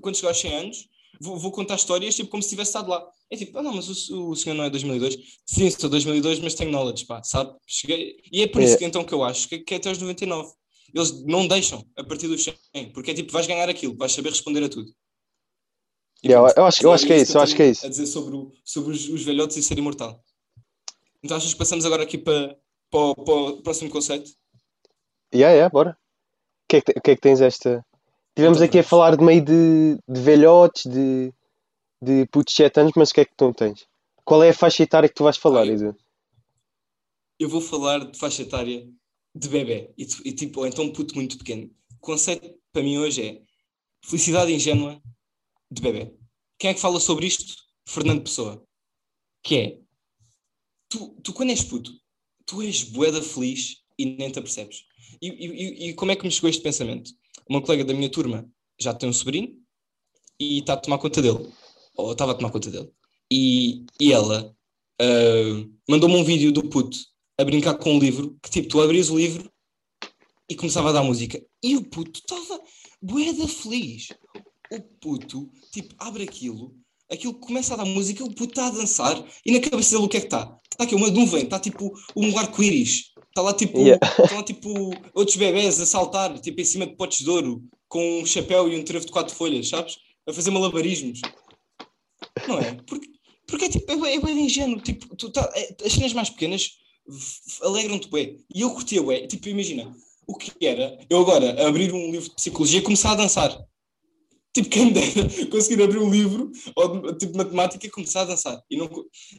quando 0.01 0.15
chegar 0.17 0.29
aos 0.29 0.41
100 0.41 0.55
anos, 0.55 0.89
vou, 1.21 1.37
vou 1.37 1.51
contar 1.51 1.75
histórias 1.75 2.15
tipo, 2.15 2.31
como 2.31 2.43
se 2.43 2.49
tivesse 2.51 2.71
estado 2.71 2.89
lá. 2.91 3.07
É 3.31 3.37
tipo, 3.37 3.57
ah 3.59 3.63
não, 3.63 3.73
mas 3.75 4.09
o, 4.11 4.31
o 4.31 4.37
senhor 4.37 4.55
não 4.55 4.65
é 4.65 4.71
2002. 4.71 5.17
Sim, 5.47 5.71
sou 5.71 5.91
2002, 5.91 6.39
mas 6.41 6.55
tenho 6.55 6.71
knowledge, 6.71 7.05
pá, 7.07 7.23
sabe? 7.23 7.55
Cheguei... 7.67 8.17
E 8.33 8.43
é 8.43 8.47
por 8.47 8.61
isso 8.61 8.71
Yeah. 8.73 8.79
que 8.79 8.85
então 8.85 9.05
que 9.05 9.13
eu 9.15 9.23
acho 9.25 9.49
que, 9.49 9.59
que 9.61 9.75
é 9.75 9.77
até 9.77 9.89
aos 9.89 9.99
99. 9.99 10.53
Eles 10.93 11.25
não 11.25 11.47
deixam 11.47 11.85
a 11.97 12.03
partir 12.03 12.27
dos 12.27 12.43
100, 12.43 12.93
porque 12.93 13.13
é 13.13 13.15
tipo, 13.15 13.31
vais 13.33 13.47
ganhar 13.47 13.69
aquilo, 13.69 13.97
vais 13.97 14.11
saber 14.13 14.31
responder 14.31 14.65
a 14.65 14.69
tudo. 14.69 14.93
Yeah, 16.25 16.53
eu 16.57 16.65
acho- 16.67 16.83
eu 16.85 16.93
acho 16.93 17.07
que 17.07 17.13
é 17.13 17.17
isso, 17.19 17.37
eu 17.39 17.41
acho 17.43 17.57
que 17.57 17.63
é 17.63 17.71
isso. 17.71 17.87
A 17.87 17.89
dizer 17.89 18.07
sobre, 18.07 18.35
o- 18.37 18.53
sobre 18.65 18.93
os, 18.93 19.09
os 19.09 19.23
velhotes 19.25 19.57
e 19.57 19.63
ser 19.63 19.79
imortal. 19.79 20.23
Então 21.23 21.37
achas 21.37 21.53
que 21.53 21.59
passamos 21.59 21.85
agora 21.87 22.03
aqui 22.03 22.19
para, 22.19 22.57
para, 22.91 23.01
o- 23.01 23.15
para 23.15 23.35
o 23.35 23.63
próximo 23.63 23.91
conceito? 23.91 24.31
Yeah, 25.35 25.55
yeah, 25.55 25.69
bora. 25.73 25.93
O 25.93 26.67
que, 26.69 26.77
é 26.77 26.81
que, 26.83 26.93
que 26.95 27.11
é 27.11 27.15
que 27.17 27.21
tens 27.23 27.41
esta? 27.41 27.85
Tivemos 28.37 28.59
Então, 28.59 28.67
aqui 28.67 28.79
a 28.79 28.85
falar 28.85 29.17
de 29.17 29.25
meio 29.25 29.45
de, 29.45 29.99
de 30.09 30.21
velhotes, 30.21 30.85
de, 30.87 31.33
de 32.03 32.27
putos 32.27 32.53
de 32.55 32.57
7 32.63 32.81
anos, 32.81 32.93
mas 32.97 33.11
o 33.11 33.15
que 33.15 33.21
é 33.23 33.25
que 33.25 33.35
tu 33.37 33.53
tens? 33.55 33.87
Qual 34.25 34.43
é 34.43 34.51
a 34.51 34.55
faixa 34.55 34.83
etária 34.83 35.09
que 35.09 35.15
tu 35.15 35.25
vais 35.25 35.37
falar, 35.37 35.63
Ah, 35.63 35.67
eu- 35.67 35.73
Edu? 35.75 35.97
Eu 37.39 37.49
vou 37.49 37.61
falar 37.61 38.11
de 38.11 38.19
faixa 38.19 38.43
etária 38.43 38.87
de 39.35 39.49
bebê 39.49 39.91
e, 39.97 40.07
e 40.25 40.33
tipo, 40.33 40.61
ou 40.61 40.67
então 40.67 40.85
um 40.85 40.93
puto 40.93 41.15
muito 41.15 41.39
pequeno. 41.39 41.71
O 41.95 41.99
conceito 42.01 42.55
para 42.73 42.83
mim 42.83 42.99
hoje 42.99 43.23
é 43.27 43.41
felicidade 44.05 44.53
ingênua 44.53 45.01
de 45.71 45.83
bebê. 45.83 46.13
Quem 46.59 46.71
é 46.71 46.75
que 46.75 46.81
fala 46.81 47.01
sobre 47.01 47.27
isto? 47.27 47.55
Fernando 47.87 48.23
Pessoa. 48.23 48.63
Que 49.43 49.57
é, 49.57 49.79
tu, 50.89 51.17
tu 51.23 51.33
quando 51.33 51.51
és 51.51 51.63
puto, 51.63 51.93
tu 52.45 52.61
és 52.63 52.83
boeda 52.83 53.23
feliz 53.23 53.79
e 53.99 54.05
nem 54.05 54.31
te 54.31 54.39
apercebes. 54.39 54.85
E, 55.21 55.29
e, 55.29 55.89
e- 55.89 55.95
como 55.95 56.13
é 56.13 56.17
que 56.17 56.25
me 56.25 56.31
chegou 56.31 56.51
este 56.51 56.63
pensamento? 56.63 57.11
Uma 57.49 57.63
colega 57.63 57.85
da 57.85 57.95
minha 57.95 58.11
turma 58.11 58.49
já 58.79 58.95
tem 58.95 59.09
um 59.09 59.13
sobrinho 59.13 59.57
e 60.39 60.59
está 60.59 60.75
a 60.75 60.77
tomar 60.77 60.99
conta 60.99 61.23
dele. 61.23 61.51
Ou 61.97 62.13
estava 62.13 62.33
a 62.33 62.35
tomar 62.35 62.51
conta 62.51 62.71
dele. 62.71 62.91
E, 63.31 63.85
e 64.01 64.13
ela 64.13 64.55
ah, 65.01 65.67
mandou-me 65.89 66.17
um 66.17 66.25
vídeo 66.25 66.53
do 66.53 66.69
puto 66.69 66.99
a 67.39 67.45
brincar 67.45 67.75
com 67.79 67.95
um 67.95 67.99
livro, 67.99 68.39
que 68.43 68.51
tipo, 68.51 68.69
tu 68.69 68.83
abrias 68.83 69.09
o 69.09 69.17
livro 69.17 69.51
e 70.47 70.55
começava 70.55 70.91
a 70.91 70.93
dar 70.93 71.03
música. 71.03 71.43
E 71.63 71.75
o 71.77 71.85
puto 71.89 72.21
estava 72.21 72.63
boeda 73.01 73.49
feliz. 73.49 74.09
O 74.73 74.81
puto, 74.81 75.51
tipo, 75.73 75.95
abre 75.99 76.23
aquilo, 76.23 76.75
aquilo 77.11 77.35
começa 77.35 77.75
a 77.75 77.77
dar 77.77 77.85
música, 77.85 78.25
o 78.25 78.29
puto 78.33 78.51
está 78.51 78.69
a 78.69 78.71
dançar 78.71 79.23
e 79.45 79.53
na 79.53 79.61
cabeça 79.61 79.93
dele 79.93 80.05
o 80.05 80.09
que 80.09 80.17
é 80.17 80.21
que 80.21 80.27
está? 80.27 80.57
Está 80.71 80.85
aqui 80.85 80.95
uma 80.95 81.11
nuvem, 81.11 81.43
está 81.43 81.59
tipo 81.59 81.93
um 82.17 82.39
arco-íris. 82.39 83.11
Está 83.29 83.43
lá 83.43 83.53
tipo, 83.53 83.79
Yeah. 83.79 83.99
estão 84.23 84.37
lá 84.39 84.43
tipo 84.43 84.93
outros 85.15 85.37
bebés 85.37 85.81
a 85.81 85.87
saltar, 85.87 86.39
tipo 86.41 86.61
em 86.61 86.65
cima 86.65 86.87
de 86.87 86.97
potes 86.97 87.21
de 87.25 87.31
ouro, 87.31 87.63
com 87.89 88.21
um 88.21 88.27
chapéu 88.27 88.69
e 88.69 88.79
um 88.79 88.85
trevo 88.85 89.05
de 89.05 89.13
quatro 89.13 89.35
folhas, 89.35 89.69
sabes? 89.69 89.99
A 90.27 90.33
fazer 90.33 90.51
malabarismos. 90.51 91.21
Não 92.47 92.59
é? 92.59 92.75
Porque, 92.87 93.09
porque 93.47 93.65
é 93.65 93.69
tipo, 93.69 94.07
é, 94.07 94.15
é 94.15 94.21
bem 94.21 94.45
ingênuo. 94.45 94.81
Tipo, 94.81 95.17
tu 95.17 95.31
tá, 95.31 95.51
é- 95.55 95.77
as 95.85 95.93
cenas 95.93 96.13
mais 96.13 96.31
pequenas 96.31 96.79
alegram-te 97.63 98.09
bem. 98.09 98.37
E 98.55 98.61
eu 98.61 98.71
curtia 98.71 99.03
bué. 99.03 99.27
Tipo, 99.27 99.49
imagina, 99.49 99.93
o 100.27 100.35
que 100.37 100.65
era 100.65 100.99
eu 101.09 101.21
agora 101.21 101.67
abrir 101.67 101.93
um 101.93 102.11
livro 102.11 102.29
de 102.29 102.35
psicologia 102.37 102.79
e 102.79 102.83
começar 102.83 103.13
a 103.13 103.17
dançar. 103.17 103.57
Tipo, 104.53 104.69
quem 104.69 104.93
dera 104.93 105.29
conseguir 105.51 105.83
abrir 105.83 105.99
um 105.99 106.11
livro 106.11 106.51
ou 106.75 107.01
de, 107.13 107.19
tipo 107.19 107.33
de 107.33 107.39
matemática 107.39 107.87
e 107.87 107.91
começar 107.91 108.23
a 108.23 108.25
dançar. 108.25 108.61
E 108.69 108.77
não, 108.77 108.91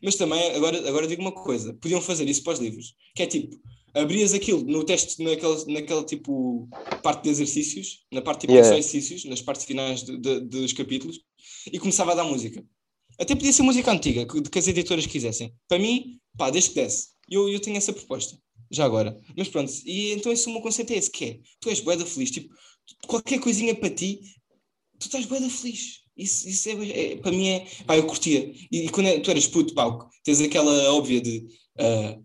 mas 0.02 0.16
também, 0.16 0.52
agora, 0.56 0.88
agora 0.88 1.08
digo 1.08 1.22
uma 1.22 1.34
coisa: 1.34 1.74
podiam 1.74 2.02
fazer 2.02 2.28
isso 2.30 2.44
para 2.44 2.54
os 2.54 2.60
livros, 2.60 2.96
que 3.14 3.24
é 3.24 3.26
tipo, 3.28 3.60
abrias 3.94 4.34
aquilo 4.34 4.64
no 4.64 4.86
teste, 4.86 5.22
naquela, 5.22 5.66
naquela 5.68 6.04
tipo 6.06 6.70
parte 7.04 7.24
de 7.24 7.30
exercícios, 7.30 8.06
na 8.12 8.22
parte 8.22 8.42
tipo 8.42 8.54
Yeah. 8.54 8.70
de 8.70 8.74
só 8.74 8.88
exercícios, 8.88 9.26
nas 9.26 9.42
partes 9.42 9.66
finais 9.66 10.02
de- 10.04 10.18
de- 10.18 10.40
dos 10.42 10.72
capítulos, 10.72 11.20
e 11.72 11.78
começava 11.78 12.14
a 12.14 12.16
dar 12.16 12.24
música. 12.24 12.64
Até 13.20 13.36
podia 13.36 13.52
ser 13.52 13.64
música 13.64 13.92
antiga, 13.92 14.26
que, 14.26 14.42
que 14.42 14.60
as 14.60 14.68
editoras 14.68 15.06
quisessem. 15.06 15.54
Para 15.68 15.78
mim, 15.78 16.20
pá, 16.38 16.50
desde 16.50 16.70
que 16.70 16.76
desse. 16.82 17.10
Eu, 17.30 17.50
eu 17.50 17.60
tenho 17.60 17.76
essa 17.78 17.92
proposta, 17.92 18.38
já 18.72 18.86
agora. 18.86 19.20
Mas 19.38 19.50
pronto, 19.50 19.72
e 19.86 20.12
então 20.14 20.32
esse 20.32 20.48
o 20.48 20.54
meu 20.54 20.62
conceito 20.62 20.92
é 20.94 20.96
esse, 20.98 21.12
que 21.12 21.26
é, 21.26 21.40
tu 21.60 21.70
és 21.70 21.82
boeda 21.82 22.06
feliz, 22.06 22.32
tipo, 22.32 22.54
qualquer 23.06 23.40
coisinha 23.40 23.76
para 23.76 23.90
ti, 23.90 24.22
tu 25.02 25.08
estás 25.08 25.26
boeda 25.26 25.50
feliz. 25.50 26.02
Isso, 26.18 26.48
isso 26.48 26.70
é, 26.70 26.90
é- 27.14 27.16
para 27.18 27.32
mim 27.32 27.48
é, 27.48 27.66
pá, 27.86 27.98
eu 27.98 28.06
curtia. 28.06 28.52
E, 28.72 28.86
e 28.86 28.90
quando 28.90 29.08
é- 29.08 29.20
tu 29.20 29.32
eras 29.32 29.48
puto, 29.48 29.74
pá, 29.74 29.86
tens 30.24 30.40
aquela 30.42 30.94
óbvia 30.94 31.20
de, 31.22 31.48
ah, 31.80 32.18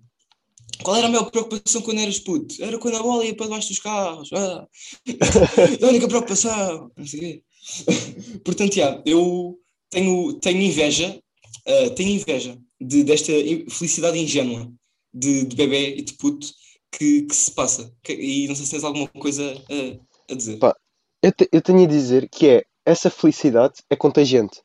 qual 0.82 0.96
era 0.96 1.06
a 1.06 1.10
maior 1.10 1.30
preocupação 1.30 1.80
quando 1.82 1.98
eras 2.00 2.18
puto? 2.18 2.62
Era 2.62 2.78
quando 2.78 2.96
a 2.96 3.02
bola 3.02 3.24
ia 3.24 3.34
para 3.34 3.46
debaixo 3.46 3.68
dos 3.68 3.78
carros. 3.78 4.30
Ah. 4.32 4.66
a 5.82 5.86
única 5.88 6.08
preocupação. 6.08 6.90
Não 6.96 7.06
sei 7.06 7.18
o 7.18 7.22
quê. 7.22 7.42
Portanto, 8.44 8.74
já, 8.74 9.02
eu 9.06 9.58
tenho, 9.90 10.34
tenho 10.34 10.60
inveja, 10.62 11.18
ah, 11.66 11.90
tenho 11.90 12.10
inveja 12.10 12.58
de, 12.80 13.04
desta 13.04 13.32
felicidade 13.70 14.18
ingênua 14.18 14.70
de, 15.14 15.44
de 15.46 15.56
bebê 15.56 15.96
e 15.96 16.02
de 16.02 16.12
puto 16.14 16.46
que, 16.92 17.22
que 17.22 17.34
se 17.34 17.50
passa. 17.52 17.92
Que- 18.02 18.12
e 18.14 18.48
não 18.48 18.54
sei 18.54 18.64
se 18.66 18.72
tens 18.72 18.84
alguma 18.84 19.08
coisa 19.08 19.54
a, 19.70 20.32
a 20.32 20.36
dizer. 20.36 20.58
Pá, 20.58 20.74
Eu, 21.22 21.32
te- 21.32 21.48
eu 21.52 21.60
tenho 21.62 21.84
a 21.84 21.88
dizer 21.88 22.28
que 22.28 22.48
é 22.48 22.64
essa 22.84 23.10
felicidade 23.10 23.74
é 23.90 23.96
contagiante. 23.96 24.62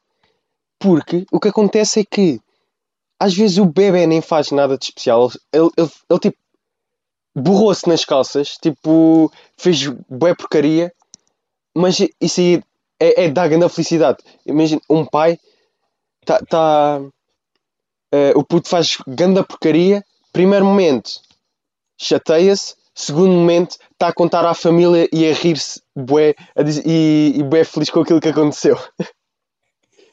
Porque 0.79 1.25
o 1.31 1.39
que 1.39 1.49
acontece 1.49 2.01
é 2.01 2.05
que 2.05 2.39
às 3.19 3.35
vezes 3.35 3.57
o 3.59 3.65
bebê 3.65 4.07
nem 4.07 4.21
faz 4.21 4.51
nada 4.51 4.77
de 4.77 4.85
especial. 4.85 5.31
Ele, 5.53 5.69
ele, 5.77 5.91
ele, 6.09 6.19
tipo 6.19 6.37
borrou-se 7.35 7.87
nas 7.87 8.03
calças, 8.05 8.57
tipo 8.61 9.31
fez 9.57 9.87
bué 10.09 10.35
porcaria, 10.35 10.93
mas 11.75 11.99
isso 12.21 12.41
aí 12.41 12.63
é, 12.99 13.25
é 13.25 13.29
dar 13.31 13.47
grande 13.49 13.69
felicidade. 13.69 14.19
Imagina, 14.45 14.81
um 14.89 15.05
pai 15.05 15.39
tá, 16.25 16.39
tá 16.49 17.01
eh, 18.13 18.33
o 18.35 18.43
puto 18.43 18.67
faz 18.69 18.97
grande 19.07 19.43
porcaria, 19.43 20.03
primeiro 20.31 20.65
momento 20.65 21.21
chateia-se, 21.99 22.75
segundo 22.95 23.31
momento 23.33 23.77
está 23.91 24.07
a 24.09 24.13
contar 24.13 24.45
à 24.45 24.53
família 24.53 25.07
e 25.13 25.25
a 25.27 25.33
rir-se 25.33 25.81
bué, 25.95 26.33
a 26.55 26.63
dizer- 26.63 26.83
e, 26.85 27.33
e 27.37 27.43
bué 27.43 27.63
feliz 27.63 27.89
com 27.89 28.01
aquilo 28.01 28.19
que 28.21 28.29
aconteceu. 28.29 28.75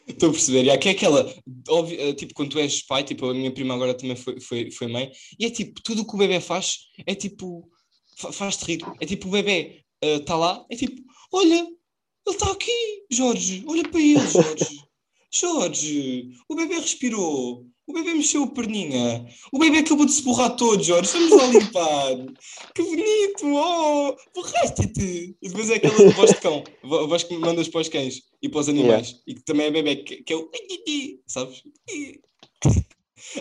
Estou 0.07 0.31
a 0.31 0.33
perceber. 0.33 0.65
E 0.65 0.71
aqui 0.71 0.89
é 0.89 0.93
aquela, 0.93 1.31
óbvio, 1.69 2.01
eh, 2.01 2.15
tipo, 2.15 2.33
quando 2.33 2.51
tu 2.53 2.59
és 2.59 2.83
pai, 2.83 3.05
tipo, 3.05 3.27
a 3.29 3.35
minha 3.35 3.53
prima 3.53 3.75
agora 3.75 3.93
também 3.93 4.17
foi, 4.17 4.41
foi, 4.41 4.71
foi 4.71 4.87
mãe, 4.87 5.13
e 5.39 5.45
é 5.45 5.51
tipo, 5.51 5.83
tudo 5.83 6.01
o 6.01 6.07
que 6.07 6.15
o 6.15 6.19
bebê 6.19 6.41
faz 6.41 6.79
é 7.07 7.15
tipo, 7.15 7.69
fa- 8.17 8.33
faz-te 8.33 8.65
rir. 8.65 8.81
É 9.01 9.05
tipo, 9.05 9.29
o 9.29 9.31
bebê 9.31 9.83
está 10.03 10.35
lá, 10.35 10.65
é 10.71 10.77
tipo, 10.77 11.03
olha, 11.31 11.57
ele 12.27 12.37
está 12.37 12.51
aqui, 12.51 13.05
Jorge, 13.11 13.63
olha 13.69 13.87
para 13.87 14.01
ele, 14.01 14.27
Jorge. 14.27 14.81
Jorge, 15.31 16.31
o 16.49 16.55
bebê 16.55 16.77
respirou, 16.77 17.67
o 17.89 17.93
bebê 17.93 18.13
mexeu 18.15 18.45
a 18.45 18.47
perninha, 18.49 19.27
o 19.53 19.59
bebê 19.59 19.79
acabou 19.79 20.05
de 20.07 20.13
se 20.13 20.23
borrar 20.23 20.55
todo, 20.57 20.83
Jorge, 20.83 21.11
vamos 21.11 21.31
lá 21.31 21.47
limpar. 21.47 22.17
que 22.75 22.83
bonito, 22.83 23.47
oh, 23.47 24.15
borraste-te. 24.35 25.35
E 25.41 25.49
depois 25.49 25.71
é 25.71 25.77
aquela 25.77 26.11
voz 26.11 26.31
de 26.31 26.37
cão, 26.37 26.63
a 26.85 26.87
voz 27.07 27.23
que 27.25 27.37
mandas 27.37 27.69
para 27.69 27.81
os 27.81 27.89
cães 27.89 28.23
e 28.43 28.49
para 28.49 28.61
os 28.61 28.69
animais, 28.69 29.17
e 29.27 29.35
que 29.35 29.43
também 29.43 29.67
é 29.67 29.71
bebê, 29.71 29.97
que, 29.97 30.23
que 30.23 30.33
é 30.33 30.37
o 30.37 30.49
sabes? 31.27 31.63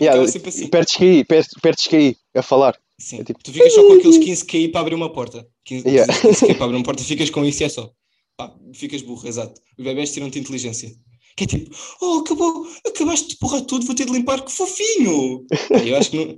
Yeah, 0.00 0.26
sempre 0.26 0.48
assim. 0.48 0.66
perdes 0.66 0.96
que 0.96 1.04
aí, 1.04 1.24
perdes, 1.24 1.50
perdes 1.62 1.86
que 1.86 1.96
aí 1.96 2.16
a 2.34 2.42
falar. 2.42 2.76
Sim, 2.98 3.20
É 3.20 3.24
tipo- 3.24 3.38
tu 3.42 3.52
ficas 3.52 3.72
só 3.72 3.86
com 3.86 3.92
aqueles 3.94 4.18
15 4.18 4.44
KI 4.44 4.68
para 4.68 4.80
abrir 4.80 4.94
uma 4.96 5.12
porta. 5.12 5.46
15, 5.64 5.88
Yeah. 5.88 6.12
15 6.20 6.46
KI 6.46 6.54
para 6.54 6.64
abrir 6.66 6.76
uma 6.76 6.84
porta, 6.84 7.02
ficas 7.02 7.30
com 7.30 7.44
isso 7.44 7.62
e 7.62 7.66
é 7.66 7.68
só. 7.68 7.90
Pá, 8.36 8.54
ficas 8.74 9.02
burro, 9.02 9.26
exato. 9.26 9.60
Os 9.78 9.84
bebés 9.84 10.12
tiram-te 10.12 10.38
inteligência. 10.38 10.90
Que 11.38 11.44
é 11.44 11.46
tipo, 11.46 11.72
oh, 12.00 12.18
acabou, 12.18 12.66
acabaste 12.84 13.28
de 13.28 13.36
porrar 13.36 13.60
tudo, 13.64 13.86
vou 13.86 13.94
ter 13.94 14.06
de 14.06 14.12
limpar, 14.12 14.44
que 14.44 14.50
fofinho! 14.50 15.46
Eu 15.86 15.96
acho 15.96 16.10
que 16.10 16.16
não. 16.16 16.36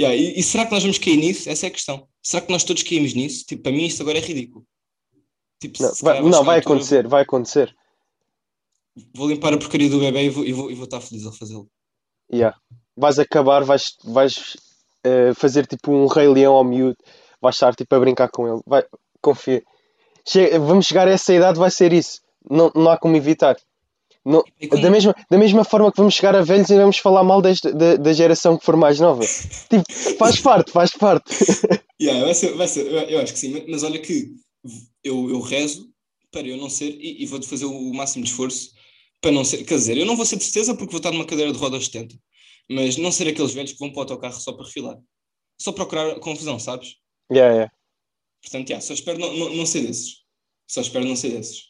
Yeah, 0.00 0.16
e, 0.16 0.40
e 0.40 0.42
será 0.42 0.66
que 0.66 0.72
nós 0.72 0.82
vamos 0.82 0.98
cair 0.98 1.18
nisso? 1.18 1.48
Essa 1.48 1.66
é 1.66 1.68
a 1.68 1.70
questão. 1.70 2.08
Será 2.20 2.44
que 2.44 2.50
nós 2.50 2.64
todos 2.64 2.82
caímos 2.82 3.14
nisso? 3.14 3.44
Tipo, 3.46 3.62
para 3.62 3.70
mim 3.70 3.84
isto 3.84 4.02
agora 4.02 4.18
é 4.18 4.20
ridículo. 4.20 4.66
Tipo, 5.60 5.80
Não, 5.82 5.92
vai, 6.02 6.20
não, 6.22 6.42
vai 6.42 6.58
acontecer, 6.58 7.06
vai 7.06 7.22
acontecer. 7.22 7.72
Vou 9.14 9.28
limpar 9.28 9.52
a 9.54 9.58
porcaria 9.58 9.88
do 9.88 10.00
bebê 10.00 10.24
e 10.24 10.30
vou, 10.30 10.44
e 10.44 10.52
vou, 10.52 10.70
e 10.70 10.74
vou 10.74 10.84
estar 10.84 11.00
feliz 11.00 11.24
ao 11.26 11.32
fazê-lo. 11.32 11.68
Yeah. 12.32 12.58
Vais 12.96 13.20
acabar, 13.20 13.62
vais, 13.62 13.94
vais 14.04 14.56
eh, 15.04 15.32
fazer 15.34 15.66
tipo 15.66 15.92
um 15.92 16.06
Rei 16.06 16.26
Leão 16.28 16.54
ao 16.54 16.64
miúdo, 16.64 16.96
vais 17.40 17.54
estar 17.54 17.74
tipo 17.76 17.94
a 17.94 18.00
brincar 18.00 18.30
com 18.30 18.48
ele. 18.48 18.60
Vai, 18.66 18.84
confia. 19.22 19.62
Che- 20.26 20.58
vamos 20.58 20.86
chegar 20.86 21.06
a 21.06 21.12
essa 21.12 21.32
idade, 21.32 21.58
vai 21.58 21.70
ser 21.70 21.92
isso. 21.92 22.20
Não, 22.50 22.72
não 22.74 22.90
há 22.90 22.98
como 22.98 23.16
evitar. 23.16 23.56
Não, 24.24 24.44
da, 24.82 24.90
mesma, 24.90 25.14
da 25.30 25.38
mesma 25.38 25.64
forma 25.64 25.90
que 25.90 25.96
vamos 25.96 26.14
chegar 26.14 26.36
a 26.36 26.42
velhos 26.42 26.68
e 26.68 26.76
vamos 26.76 26.98
falar 26.98 27.24
mal 27.24 27.40
desta, 27.40 27.72
da, 27.72 27.96
da 27.96 28.12
geração 28.12 28.58
que 28.58 28.64
for 28.64 28.76
mais 28.76 29.00
nova. 29.00 29.24
Tipo, 29.24 29.84
faz 30.18 30.38
parte, 30.40 30.70
faz 30.72 30.90
parte. 30.92 31.24
Yeah, 32.00 32.24
vai 32.24 32.34
ser, 32.34 32.54
vai 32.54 32.66
ser, 32.66 32.86
eu, 33.10 33.20
acho 33.20 33.34
que 33.34 33.38
sim, 33.38 33.62
mas, 33.68 33.82
olha 33.82 33.98
que 33.98 34.30
eu, 35.04 35.28
eu 35.28 35.38
rezo 35.38 35.92
para 36.32 36.48
eu 36.48 36.56
não 36.56 36.70
ser, 36.70 36.96
e, 36.98 37.22
e 37.22 37.26
vou 37.26 37.42
fazer 37.42 37.66
o 37.66 37.92
máximo 37.92 38.24
de 38.24 38.30
esforço 38.30 38.70
para 39.20 39.30
não 39.30 39.44
ser, 39.44 39.64
quer 39.64 39.74
dizer, 39.74 39.98
eu 39.98 40.06
não 40.06 40.16
vou 40.16 40.24
ser 40.24 40.36
de 40.36 40.44
certeza 40.44 40.74
porque 40.74 40.92
vou 40.92 40.96
estar 40.96 41.12
numa 41.12 41.26
cadeira 41.26 41.52
de 41.52 41.58
rodas 41.58 41.84
70, 41.84 42.16
mas 42.70 42.96
não 42.96 43.12
ser 43.12 43.28
aqueles 43.28 43.52
velhos 43.52 43.72
que 43.74 43.78
vão 43.78 43.90
para 43.90 43.98
o 43.98 44.00
autocarro 44.00 44.40
só 44.40 44.50
para 44.54 44.64
refilar, 44.64 44.96
só 45.60 45.72
procurar 45.72 46.18
confusão, 46.20 46.58
sabes? 46.58 46.96
Yeah, 47.30 47.52
yeah. 47.52 47.72
Portanto, 48.40 48.70
yeah, 48.70 48.80
só 48.80 48.94
espero 48.94 49.18
não, 49.18 49.36
não, 49.36 49.54
não 49.56 49.66
ser 49.66 49.86
desses, 49.86 50.22
só 50.70 50.80
espero 50.80 51.04
não 51.04 51.16
ser 51.16 51.32
desses. 51.32 51.64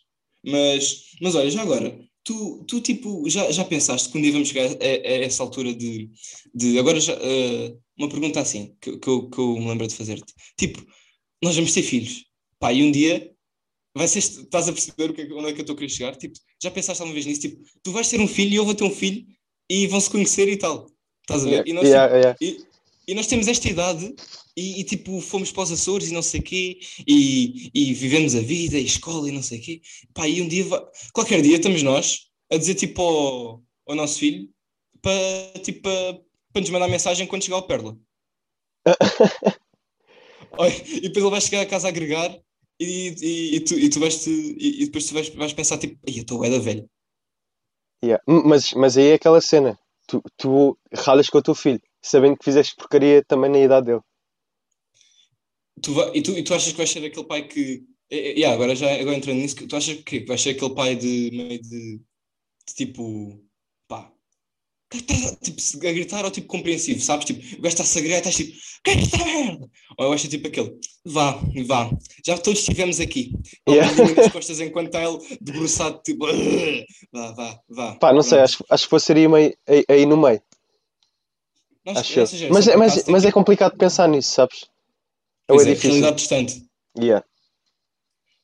Mas, 0.45 1.07
mas 1.21 1.35
olha, 1.35 1.51
já 1.51 1.63
agora, 1.63 1.99
tu, 2.25 2.65
tu 2.67 2.81
tipo, 2.81 3.29
já, 3.29 3.51
já 3.51 3.65
pensaste 3.65 4.11
que 4.11 4.19
um 4.19 4.23
dia 4.23 4.33
vamos 4.33 4.49
chegar 4.49 4.67
a, 4.67 4.85
a 4.85 5.25
essa 5.25 5.43
altura 5.43 5.75
de, 5.75 6.11
de 6.55 6.79
agora 6.79 7.01
já, 7.01 7.13
eh, 7.15 7.75
uma 7.99 8.09
pergunta 8.09 8.41
assim, 8.41 8.77
que, 8.81 8.99
que, 8.99 9.09
eu, 9.09 9.29
que 9.29 9.39
eu 9.39 9.57
me 9.57 9.69
lembro 9.69 9.87
de 9.87 9.95
fazer-te, 9.95 10.33
tipo, 10.59 10.85
nós 11.43 11.57
vamos 11.57 11.73
ter 11.73 11.83
filhos, 11.83 12.25
pá, 12.59 12.73
e 12.73 12.83
um 12.83 12.91
dia 12.91 13.33
vai 13.97 14.07
ser, 14.07 14.21
estás 14.21 14.69
a 14.69 14.73
perceber 14.73 15.11
o 15.11 15.15
que 15.15 15.23
é 15.23 15.33
onde 15.33 15.49
é 15.49 15.53
que 15.53 15.61
eu 15.61 15.63
estou 15.63 15.75
a 15.75 15.77
querer 15.77 15.91
chegar? 15.91 16.17
Tipo, 16.17 16.39
já 16.63 16.71
pensaste 16.71 17.03
alguma 17.03 17.15
vez 17.15 17.27
nisso? 17.27 17.41
Tipo, 17.41 17.63
tu 17.83 17.93
vais 17.93 18.09
ter 18.09 18.21
um 18.21 18.29
filho 18.29 18.53
e 18.53 18.57
eu 18.57 18.65
vou 18.65 18.75
ter 18.75 18.85
um 18.85 18.91
filho 18.91 19.27
e 19.69 19.87
vão 19.87 20.01
se 20.01 20.11
conhecer 20.11 20.49
e 20.49 20.57
tal, 20.57 20.87
estás 21.23 21.47
a 21.47 21.51
ver? 21.51 21.67
E 21.67 21.73
nós, 21.73 21.85
tipo, 21.85 21.97
Yeah, 21.97 22.17
yeah. 22.17 22.70
E, 23.11 23.15
nós 23.15 23.27
temos 23.27 23.49
esta 23.49 23.69
idade 23.69 24.15
e, 24.57 24.81
e, 24.81 24.85
tipo 24.85 25.21
fomos 25.21 25.51
para 25.53 25.65
os 25.65 25.73
Açores 25.73 26.09
e 26.09 26.13
não 26.13 26.23
sei 26.23 26.41
o 26.41 26.43
quê 26.43 26.79
e, 27.07 27.71
e 27.75 27.95
vivemos 27.95 28.35
a 28.35 28.41
vida 28.41 28.79
e 28.79 28.85
escola 28.85 29.29
e 29.29 29.33
não 29.33 29.43
sei 29.43 29.59
o 29.59 29.63
quê. 29.63 29.81
Pá, 30.15 30.29
e 30.29 30.41
um 30.41 30.49
dia, 30.49 30.65
va- 30.65 30.91
qualquer 31.13 31.43
dia 31.43 31.57
estamos 31.57 31.83
nós 31.83 32.29
a 32.51 32.57
dizer 32.57 32.75
tipo 32.75 33.03
ao, 33.03 33.63
ao 33.87 33.95
nosso 33.95 34.19
filho 34.19 34.49
para 35.03 35.61
tipo, 35.63 35.83
para, 35.83 36.21
para 36.53 36.61
nos 36.61 36.71
mandar 36.71 36.89
mensagem 36.89 37.27
quando 37.27 37.45
chegar 37.45 37.57
ao 37.57 37.67
Perla. 37.67 37.97
E 40.59 41.01
depois 41.03 41.25
ele 41.25 41.31
vai 41.31 41.41
chegar 41.41 41.61
a 41.61 41.67
casa 41.67 41.87
a 41.87 41.91
agregar 41.91 42.39
e, 42.79 43.15
e, 43.21 43.57
e 43.57 43.61
tu, 43.61 43.79
e 43.79 43.89
tu 43.89 44.01
vais, 44.01 44.27
e, 44.27 44.83
e 44.83 44.87
depois 44.87 45.07
tu 45.07 45.15
vais, 45.15 45.29
vais 45.31 45.53
pensar 45.53 45.79
tipo, 45.79 45.99
"Ai, 46.07 46.15
eu 46.19 46.23
estou 46.23 46.45
é 46.45 46.51
da 46.51 46.59
velha. 46.59 46.87
Yeah. 48.03 48.23
Mas, 48.27 48.73
mas 48.73 48.97
aí 48.97 49.09
é 49.09 49.15
aquela 49.15 49.41
cena. 49.41 49.79
Tu, 50.07 50.23
tu 50.37 50.79
ralas 50.93 51.29
com 51.29 51.39
o 51.39 51.43
teu 51.43 51.55
filho, 51.55 51.81
sabendo 52.03 52.37
que 52.37 52.45
fizeste 52.45 52.75
porcaria 52.77 53.25
também 53.25 53.51
na 53.51 53.59
idade 53.59 53.87
dele. 53.87 54.01
Tu 55.83 55.95
vai, 55.95 56.11
e, 56.15 56.23
tu, 56.23 56.33
e 56.33 56.43
tu 56.43 56.55
achas 56.55 56.73
que 56.73 56.79
vais 56.79 56.91
ser 56.91 57.05
aquele 57.05 57.27
pai 57.27 57.47
que. 57.47 57.85
Yeah, 58.13 58.55
agora 58.55 58.75
já 58.75 58.93
agora 58.93 59.17
entrando 59.17 59.39
nisso, 59.39 59.67
tu 59.69 59.77
achas 59.77 59.97
que 60.03 60.25
vais 60.25 60.41
ser 60.41 60.51
aquele 60.51 60.75
pai 60.75 60.97
de 60.97 61.31
meio 61.33 61.63
de, 61.63 61.99
de 61.99 62.75
tipo. 62.75 63.41
pá. 63.89 64.13
Tipo, 64.91 65.87
a 65.87 65.93
gritar 65.93 66.25
ou 66.25 66.31
tipo 66.33 66.49
compreensivo, 66.49 67.01
sabes? 67.01 67.25
Tipo, 67.27 67.41
o 67.41 67.63
gajo 67.63 67.75
está-se 67.75 67.99
a 67.99 68.03
gritar 68.03 68.19
estás 68.19 68.37
tipo, 68.37 68.59
que 68.83 68.91
é 68.91 68.97
que 68.97 69.03
está 69.03 69.25
merda? 69.25 69.71
Ou 69.97 70.07
eu 70.07 70.13
acho 70.13 70.29
tipo 70.29 70.49
aquele, 70.49 70.77
vá, 71.05 71.41
vá, 71.67 71.91
já 72.27 72.37
todos 72.37 72.59
estivemos 72.59 72.99
aqui. 72.99 73.33
Yeah. 73.69 73.93
Das 74.15 74.33
costas 74.33 74.59
enquanto 74.59 74.87
está 74.87 75.05
ele 75.05 75.19
debruçado, 75.41 76.01
tipo, 76.03 76.27
vá, 77.13 77.33
vá, 77.33 77.61
vá. 77.69 77.95
Pá, 77.97 78.13
não 78.13 78.23
sei, 78.23 78.41
acho, 78.41 78.65
acho 78.69 78.85
que 78.85 78.91
passaria 78.91 79.29
meio, 79.29 79.57
aí, 79.69 79.85
aí 79.89 80.07
no 80.07 80.17
meio. 80.17 80.43
Acho 81.99 82.21
essa 82.21 82.37
geração, 82.37 82.55
Mas, 82.55 82.69
é- 82.69 82.77
mas, 82.77 83.05
mas 83.07 83.25
é 83.25 83.33
complicado 83.33 83.77
pensar 83.77 84.09
nisso, 84.09 84.33
sabes? 84.33 84.63
Ou 85.49 85.57
pois 85.57 85.67
é 85.67 85.71
é, 85.71 85.75
difícil. 85.75 85.91
realidade 85.91 86.17
distante. 86.17 86.63
Yeah. 86.99 87.25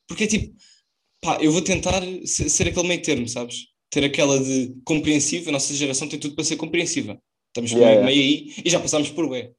Porque 0.09 0.25
é 0.25 0.27
tipo, 0.27 0.57
pá, 1.21 1.39
eu 1.41 1.51
vou 1.53 1.63
tentar 1.63 2.03
ser, 2.25 2.49
ser 2.49 2.69
aquele 2.69 2.89
meio 2.89 3.03
termo, 3.03 3.29
sabes? 3.29 3.67
Ter 3.91 4.05
aquela 4.05 4.39
de 4.39 4.75
compreensiva, 4.85 5.51
a 5.51 5.53
nossa 5.53 5.75
geração 5.75 6.09
tem 6.09 6.19
tudo 6.19 6.35
para 6.35 6.45
ser 6.45 6.57
compreensiva. 6.57 7.21
Estamos 7.49 7.71
Yeah, 7.73 8.03
meio, 8.05 8.17
yeah. 8.21 8.49
aí 8.57 8.63
e 8.65 8.71
já 8.71 8.79
passámos 8.81 9.11
por 9.11 9.27
bué. 9.29 9.53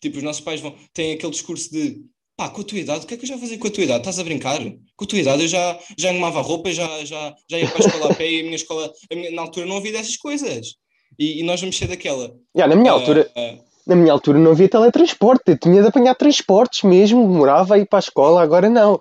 Tipo, 0.00 0.18
os 0.18 0.22
nossos 0.22 0.40
pais 0.42 0.60
vão, 0.60 0.74
têm 0.94 1.12
aquele 1.12 1.32
discurso 1.32 1.70
de 1.70 2.02
pá, 2.36 2.48
com 2.48 2.62
a 2.62 2.64
tua 2.64 2.78
idade, 2.78 3.04
o 3.04 3.06
que 3.08 3.14
é 3.14 3.16
que 3.18 3.24
eu 3.24 3.28
já 3.28 3.36
fazia 3.36 3.58
com 3.58 3.66
a 3.66 3.70
tua 3.70 3.84
idade? 3.84 3.98
Estás 4.00 4.18
a 4.18 4.24
brincar? 4.24 4.58
Com 4.96 5.04
a 5.04 5.06
tua 5.06 5.18
idade 5.18 5.42
eu 5.42 5.48
já, 5.48 5.78
já 5.98 6.10
engomava 6.10 6.40
roupa, 6.40 6.72
já, 6.72 7.04
já, 7.04 7.34
já 7.50 7.58
ia 7.58 7.68
para 7.68 7.84
a 7.84 7.86
escola 7.86 8.10
a 8.12 8.14
pé 8.14 8.30
e 8.30 8.40
a 8.40 8.42
minha 8.44 8.56
escola, 8.56 8.92
a 9.10 9.14
minha- 9.14 9.30
na 9.30 9.42
altura 9.42 9.66
não 9.66 9.76
havia 9.76 9.92
dessas 9.92 10.16
coisas. 10.16 10.74
E, 11.20 11.40
e 11.40 11.42
nós 11.42 11.60
vamos 11.60 11.76
ser 11.76 11.86
daquela. 11.86 12.34
Yeah, 12.56 12.74
na 12.74 12.80
minha 12.80 12.90
ah, 12.92 12.94
altura, 12.94 13.30
ah, 13.36 13.54
na 13.86 13.94
minha 13.94 14.10
altura 14.12 14.38
não 14.38 14.52
havia 14.52 14.68
teletransporte, 14.70 15.42
eu 15.48 15.58
tinha 15.58 15.82
de 15.82 15.88
apanhar 15.88 16.14
transportes 16.14 16.82
mesmo, 16.82 17.30
demorava 17.30 17.74
a 17.74 17.78
ir 17.78 17.86
para 17.86 17.98
a 17.98 18.00
escola, 18.00 18.42
agora 18.42 18.70
não. 18.70 18.98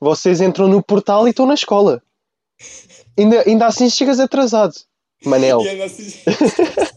Vocês 0.00 0.40
entram 0.40 0.68
no 0.68 0.80
portal 0.82 1.26
e 1.26 1.30
estão 1.30 1.44
na 1.44 1.54
escola. 1.54 2.00
Ainda, 3.18 3.42
ainda 3.48 3.66
assim 3.66 3.90
chegas 3.90 4.20
atrasado. 4.20 4.74
Manel. 5.24 5.60
Assim- 5.82 6.12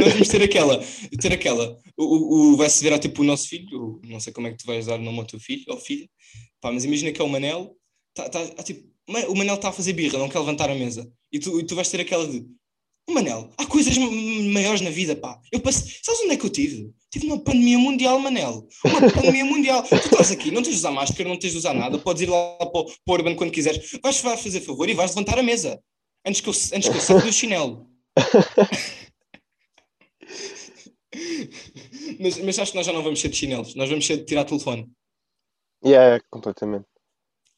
Nós 0.00 0.12
vamos 0.14 0.28
ter 0.28 0.42
aquela, 0.42 0.82
ter 1.20 1.32
aquela, 1.32 1.76
o, 1.96 2.04
o, 2.04 2.52
o- 2.52 2.56
vai 2.56 2.70
se 2.70 2.82
virar 2.82 2.98
tipo 2.98 3.20
o 3.20 3.24
nosso 3.24 3.48
filho, 3.48 4.00
não 4.06 4.18
sei 4.18 4.32
como 4.32 4.46
é 4.46 4.50
que 4.50 4.56
tu 4.56 4.66
vais 4.66 4.86
dar 4.86 4.98
o 4.98 5.02
nome 5.02 5.18
ao 5.18 5.26
teu 5.26 5.38
filho 5.38 5.64
ou 5.68 5.76
filha, 5.76 6.08
pá, 6.60 6.72
mas 6.72 6.84
imagina 6.84 7.12
que 7.12 7.20
é 7.20 7.24
o 7.24 7.28
Manel, 7.28 7.76
tá, 8.14 8.28
tá, 8.30 8.40
tipo, 8.62 8.88
"Ma- 9.06 9.26
o 9.28 9.34
Manel 9.36 9.56
está 9.56 9.68
a 9.68 9.72
fazer 9.72 9.92
birra, 9.92 10.18
não 10.18 10.28
quer 10.28 10.38
levantar 10.38 10.70
a 10.70 10.74
mesa, 10.74 11.06
e 11.30 11.38
tu, 11.38 11.60
e 11.60 11.64
tu 11.66 11.74
vais 11.74 11.88
ter 11.88 12.00
aquela 12.00 12.26
de, 12.26 12.38
"Oh, 12.38 12.44
Manel, 13.10 13.50
há 13.58 13.66
coisas 13.66 13.96
maiores 13.98 14.80
na 14.80 14.88
vida, 14.90 15.14
pá, 15.16 15.38
eu 15.52 15.60
passei, 15.60 15.92
sabes 16.02 16.20
onde 16.22 16.32
é 16.32 16.36
que 16.36 16.46
eu 16.46 16.50
tive? 16.50 16.90
Tive 17.10 17.26
uma 17.26 17.38
pandemia 17.38 17.78
mundial, 17.78 18.18
Manel, 18.18 18.66
uma 18.84 19.00
pandemia 19.12 19.44
mundial, 19.44 19.82
tu 19.82 19.94
estás 19.96 20.30
aqui, 20.30 20.50
não 20.50 20.62
tens 20.62 20.72
de 20.74 20.78
usar 20.78 20.92
máscara, 20.92 21.28
não 21.28 21.36
tens 21.38 21.50
de 21.52 21.58
usar 21.58 21.74
nada, 21.74 21.98
podes 21.98 22.22
ir 22.22 22.30
lá 22.30 22.56
para, 22.58 22.80
o- 22.80 22.84
para 22.86 22.94
o 23.06 23.12
Urban 23.12 23.34
quando 23.34 23.50
quiseres, 23.50 23.98
vais, 24.02 24.20
vais 24.20 24.40
fazer 24.40 24.60
favor 24.60 24.88
e 24.88 24.94
vais 24.94 25.10
levantar 25.10 25.38
a 25.38 25.42
mesa, 25.42 25.82
antes 26.24 26.40
que 26.40 26.48
eu, 26.48 26.52
antes 26.52 26.88
que 26.88 26.96
eu 26.96 27.00
saque 27.00 27.26
do 27.26 27.32
chinelo. 27.32 27.90
Mas, 32.18 32.38
mas 32.38 32.58
acho 32.58 32.72
que 32.72 32.76
nós 32.78 32.86
já 32.86 32.92
não 32.92 33.02
vamos 33.02 33.20
ser 33.20 33.28
de 33.28 33.36
chinelos, 33.36 33.74
nós 33.74 33.88
vamos 33.88 34.06
ser 34.06 34.16
de 34.18 34.24
tirar 34.24 34.44
telefone. 34.44 34.90
Yeah, 35.84 36.22
completamente. 36.30 36.86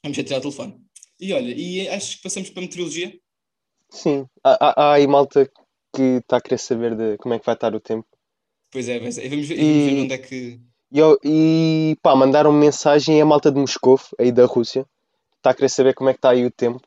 Vamos 0.02 0.16
ser 0.16 0.22
de 0.22 0.28
tirar 0.28 0.40
telefone. 0.40 0.80
E 1.20 1.32
olha, 1.32 1.54
e 1.54 1.88
acho 1.88 2.16
que 2.16 2.22
passamos 2.24 2.50
para 2.50 2.60
a 2.60 2.62
meteorologia. 2.62 3.16
Sim. 3.94 4.26
Há, 4.42 4.58
há, 4.60 4.82
há 4.82 4.92
aí 4.94 5.06
malta 5.06 5.48
que 5.94 6.02
está 6.18 6.38
a 6.38 6.40
querer 6.40 6.58
saber 6.58 6.96
de 6.96 7.16
como 7.18 7.32
é 7.32 7.38
que 7.38 7.46
vai 7.46 7.54
estar 7.54 7.74
o 7.74 7.80
tempo. 7.80 8.06
Pois 8.70 8.88
é, 8.88 8.96
é. 8.96 8.98
Vamos 8.98 9.16
ver, 9.16 9.58
e 9.58 9.62
vamos 9.62 9.84
ver 9.84 10.02
onde 10.02 10.14
é 10.14 10.18
que. 10.18 10.60
E, 10.92 11.00
e 11.24 11.96
pá, 12.02 12.16
mandaram 12.16 12.52
mensagem 12.52 13.22
a 13.22 13.24
malta 13.24 13.52
de 13.52 13.58
Moscou, 13.58 13.98
aí 14.18 14.32
da 14.32 14.46
Rússia. 14.46 14.84
Está 15.36 15.50
a 15.50 15.54
querer 15.54 15.68
saber 15.68 15.94
como 15.94 16.10
é 16.10 16.12
que 16.12 16.18
está 16.18 16.30
aí 16.30 16.44
o 16.44 16.50
tempo. 16.50 16.82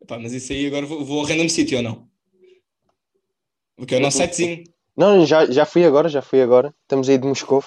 Epá, 0.00 0.18
mas 0.18 0.32
isso 0.32 0.52
aí 0.52 0.66
agora 0.66 0.86
vou, 0.86 1.04
vou 1.04 1.20
ao 1.20 1.26
random 1.26 1.48
city 1.48 1.76
ou 1.76 1.82
não? 1.82 2.08
Porque 3.76 3.94
é 3.94 3.98
o 3.98 4.00
nosso 4.00 4.16
sitezinho. 4.16 4.64
Não, 4.96 5.26
já, 5.26 5.46
já 5.50 5.66
fui 5.66 5.84
agora, 5.84 6.08
já 6.08 6.22
fui 6.22 6.40
agora. 6.40 6.74
Estamos 6.82 7.08
aí 7.08 7.18
de 7.18 7.26
Moscou. 7.26 7.62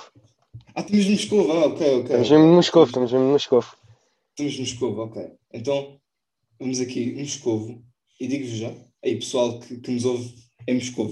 Ah, 0.75 0.82
estamos 0.82 1.05
em 1.05 1.11
Moscou, 1.11 1.51
ah, 1.51 1.65
ok, 1.67 1.88
ok. 1.88 2.01
Estamos 2.03 2.30
mesmo 2.32 2.47
de 2.47 2.55
Moscou, 2.55 2.84
estamos 2.84 3.11
mesmo 3.11 3.27
de 3.27 3.32
Moscou. 3.34 3.63
Estamos 4.30 4.55
em 4.55 4.59
Moscou, 4.59 4.97
ok. 4.97 5.32
Então, 5.53 5.99
vamos 6.64 6.80
aqui 6.80 7.01
em 7.01 7.20
Moscou 7.20 7.84
e 8.20 8.26
digo-vos 8.26 8.57
já, 8.57 8.74
aí 9.03 9.16
pessoal 9.16 9.59
que, 9.59 9.82
que 9.82 9.91
nos 9.91 10.05
ouve 10.05 10.34
em 10.66 10.76
Moscou. 10.76 11.09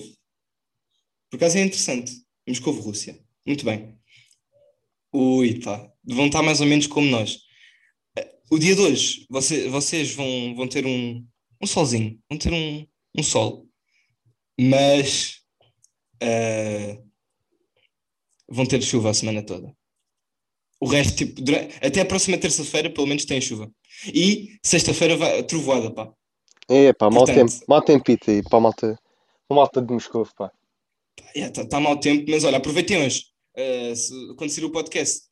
Por 1.29 1.35
acaso 1.35 1.57
é 1.57 1.61
interessante. 1.61 2.13
Moscou, 2.47 2.73
Rússia. 2.73 3.19
Muito 3.45 3.65
bem. 3.65 3.97
Ui, 5.13 5.59
pá. 5.59 5.91
Vão 6.05 6.27
estar 6.27 6.41
mais 6.41 6.61
ou 6.61 6.67
menos 6.67 6.87
como 6.87 7.07
nós. 7.07 7.39
O 8.49 8.57
dia 8.57 8.75
de 8.75 8.81
hoje, 8.81 9.25
você- 9.29 9.67
vocês 9.69 10.13
vão, 10.13 10.55
vão 10.55 10.67
ter 10.67 10.85
um, 10.85 11.25
um 11.61 11.67
solzinho, 11.67 12.19
vão 12.29 12.37
ter 12.39 12.51
um, 12.53 12.85
um 13.17 13.23
sol, 13.23 13.67
mas 14.59 15.41
uh, 16.23 17.09
vão 18.49 18.65
ter 18.65 18.81
chuva 18.81 19.09
a 19.09 19.13
semana 19.13 19.41
toda. 19.45 19.73
O 20.79 20.87
resto, 20.87 21.15
tipo, 21.17 21.41
durante, 21.41 21.75
até 21.85 22.01
a 22.01 22.05
próxima 22.05 22.37
terça-feira, 22.37 22.89
pelo 22.89 23.07
menos 23.07 23.25
tem 23.25 23.39
chuva. 23.39 23.71
E 24.05 24.57
sexta-feira 24.63 25.15
vai 25.17 25.43
trovoada, 25.43 25.91
pá. 25.93 26.11
É, 26.69 26.93
pá, 26.93 27.09
mau 27.09 27.25
tempo. 27.25 27.51
Mau 27.67 27.81
tempito 27.81 28.31
aí, 28.31 28.41
para 28.41 28.57
a 28.57 28.61
malta, 28.61 28.99
malta 29.49 29.81
de 29.81 29.93
Moscou, 29.93 30.27
pá. 30.37 30.51
Está 31.35 31.65
tá 31.65 31.79
mau 31.79 31.99
tempo, 31.99 32.25
mas 32.29 32.43
olha, 32.43 32.57
aproveitem 32.57 33.05
hoje. 33.05 33.25
Uh, 33.57 33.95
se- 33.95 34.35
quando 34.37 34.49
sair 34.49 34.65
o 34.65 34.71
podcast, 34.71 35.23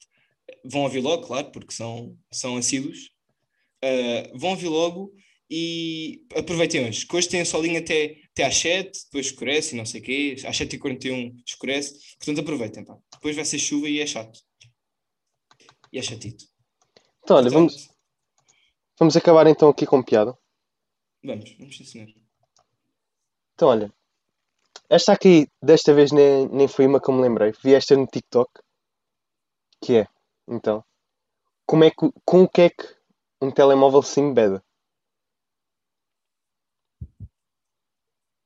vão 0.66 0.84
ouvir 0.84 1.00
logo, 1.00 1.26
claro, 1.26 1.52
porque 1.52 1.74
são, 1.74 2.16
são 2.32 2.58
assíduos. 2.58 3.10
Uh, 3.84 4.38
vão 4.38 4.52
ouvir 4.52 4.68
logo 4.68 5.14
e 5.50 6.26
aproveitem 6.36 6.86
hoje. 6.88 7.08
Que 7.08 7.16
hoje 7.16 7.30
tem 7.30 7.42
a 7.42 7.46
solinha 7.46 7.80
até, 7.80 8.18
até 8.32 8.44
às 8.44 8.56
7, 8.58 9.06
depois 9.06 9.28
escurece 9.28 9.74
e 9.74 9.78
não 9.78 9.86
sei 9.86 10.02
o 10.02 10.04
quê. 10.04 10.36
Às 10.46 10.58
7h41 10.58 11.34
escurece. 11.46 11.98
Portanto, 12.18 12.42
aproveitem, 12.42 12.84
pá. 12.86 12.98
Depois 13.14 13.36
vai 13.36 13.46
ser 13.46 13.60
chuva 13.60 13.90
e 13.90 14.00
é 14.02 14.06
chato. 14.06 14.40
E 15.92 15.98
é 15.98 16.02
chatito. 16.02 16.46
Então, 17.24 17.38
olha, 17.38 17.50
Portanto, 17.50 17.72
vamos 17.72 17.90
acabar 19.18 19.48
então 19.48 19.70
aqui 19.70 19.86
com 19.86 20.04
piada. 20.04 20.38
Vamos, 21.24 21.56
vamos 21.58 21.78
sim, 21.78 21.86
senhor. 21.86 22.10
Então, 23.54 23.68
olha, 23.68 23.94
esta 24.90 25.14
aqui, 25.14 25.48
desta 25.64 25.94
vez 25.94 26.12
nem, 26.12 26.48
nem 26.50 26.68
foi 26.68 26.86
uma 26.88 27.02
que 27.02 27.10
eu 27.10 27.16
me 27.16 27.22
lembrei. 27.24 27.54
Vi 27.64 27.76
esta 27.76 27.98
no 27.98 28.08
TikTok. 28.08 28.52
Que 29.84 29.98
é, 29.98 30.08
então, 30.48 30.86
como 31.68 31.84
é 31.86 31.92
que, 31.92 31.98
com 32.26 32.44
o 32.44 32.50
que 32.50 32.62
é 32.62 32.70
que 32.70 32.86
um 33.42 33.52
telemóvel 33.52 34.04
se 34.04 34.20
embeda? 34.22 34.64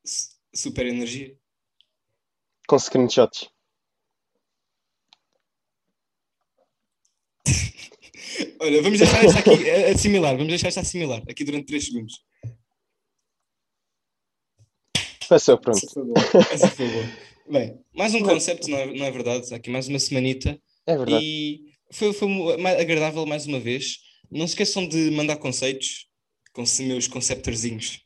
S- 0.06 0.38
Super 0.54 0.86
energia. 0.88 1.36
Com 2.74 2.82
screenshots. 2.88 3.48
Olha, 8.60 8.82
vamos 8.82 9.00
deixar 9.00 9.24
esta 9.24 9.40
aqui 9.40 9.70
assimilar. 9.70 10.34
Vamos 10.34 10.50
deixar 10.50 10.68
esta 10.68 10.82
assimilar 10.82 11.22
aqui 11.30 11.44
durante 11.44 11.68
3 11.68 11.86
segundos. 11.86 12.24
Passou, 15.28 15.58
pronto. 15.58 15.78
Essa 15.78 15.90
foi 15.90 16.04
boa. 16.04 16.20
Essa 16.52 16.68
foi 16.70 16.88
boa. 16.90 17.06
Bem, 17.50 17.80
mais 17.94 18.14
um 18.14 18.22
conceito, 18.22 18.70
não 18.70 18.78
é, 18.78 18.86
não 18.94 19.06
é 19.06 19.12
verdade? 19.12 19.54
Aqui 19.54 19.70
mais 19.70 19.88
uma 19.88 20.00
semanita. 20.00 20.58
É 20.86 20.98
verdade. 20.98 21.24
E 21.24 21.74
foi, 21.92 22.14
foi 22.14 22.30
agradável 22.80 23.26
mais 23.26 23.46
uma 23.46 23.60
vez. 23.60 24.00
Não 24.32 24.48
se 24.48 24.54
esqueçam 24.54 24.88
de 24.88 25.12
mandar 25.12 25.38
conceitos 25.38 26.08
com 26.54 26.62
os 26.62 26.80
meus 26.80 27.08
conceptorzinhos. 27.08 28.02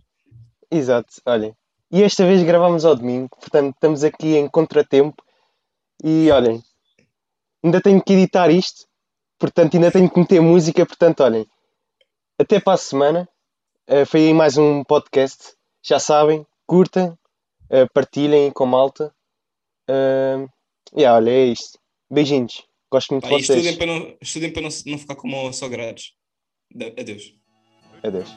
Exato, 0.72 1.22
olhem. 1.26 1.54
E 1.92 2.04
esta 2.04 2.26
vez 2.26 2.44
gravamos 2.44 2.84
ao 2.84 2.96
domingo, 2.96 3.30
portanto 3.30 3.74
estamos 3.74 4.04
aqui 4.04 4.36
em 4.36 4.48
contratempo. 4.50 5.24
E 6.04 6.30
olhem, 6.30 6.62
ainda 7.64 7.82
tenho 7.82 8.04
que 8.04 8.14
editar 8.14 8.50
isto, 8.50 8.86
portanto 9.40 9.76
ainda 9.76 9.92
tenho 9.92 10.10
que 10.10 10.20
meter 10.20 10.42
música, 10.42 10.86
portanto 10.86 11.22
olhem. 11.22 11.46
Até 12.40 12.60
para 12.60 12.74
a 12.74 12.78
semana. 12.78 13.30
Eh, 13.88 14.06
foi 14.06 14.28
aí 14.28 14.34
mais 14.34 14.58
um 14.58 14.84
podcast. 14.84 15.54
Já 15.82 16.00
sabem, 16.00 16.46
curtem, 16.66 17.18
eh, 17.70 17.88
partilhem 17.94 18.52
com 18.52 18.66
malta. 18.66 19.14
Uh, 19.90 20.50
yeah, 20.94 21.16
olha, 21.16 21.32
é 21.32 21.46
isto. 21.46 21.80
Beijinhos. 22.12 22.64
Gosto 22.92 23.12
muito 23.12 23.28
de 23.28 23.34
e 23.34 23.40
estudem 23.40 23.64
vocês. 23.64 23.76
para 23.78 23.88
não, 23.88 24.18
estudem 24.22 24.52
para 24.52 24.62
não, 24.62 24.70
não 24.86 24.98
ficar 24.98 25.16
como. 25.16 25.50
Adeus. 26.98 27.34
Adeus. 28.04 28.30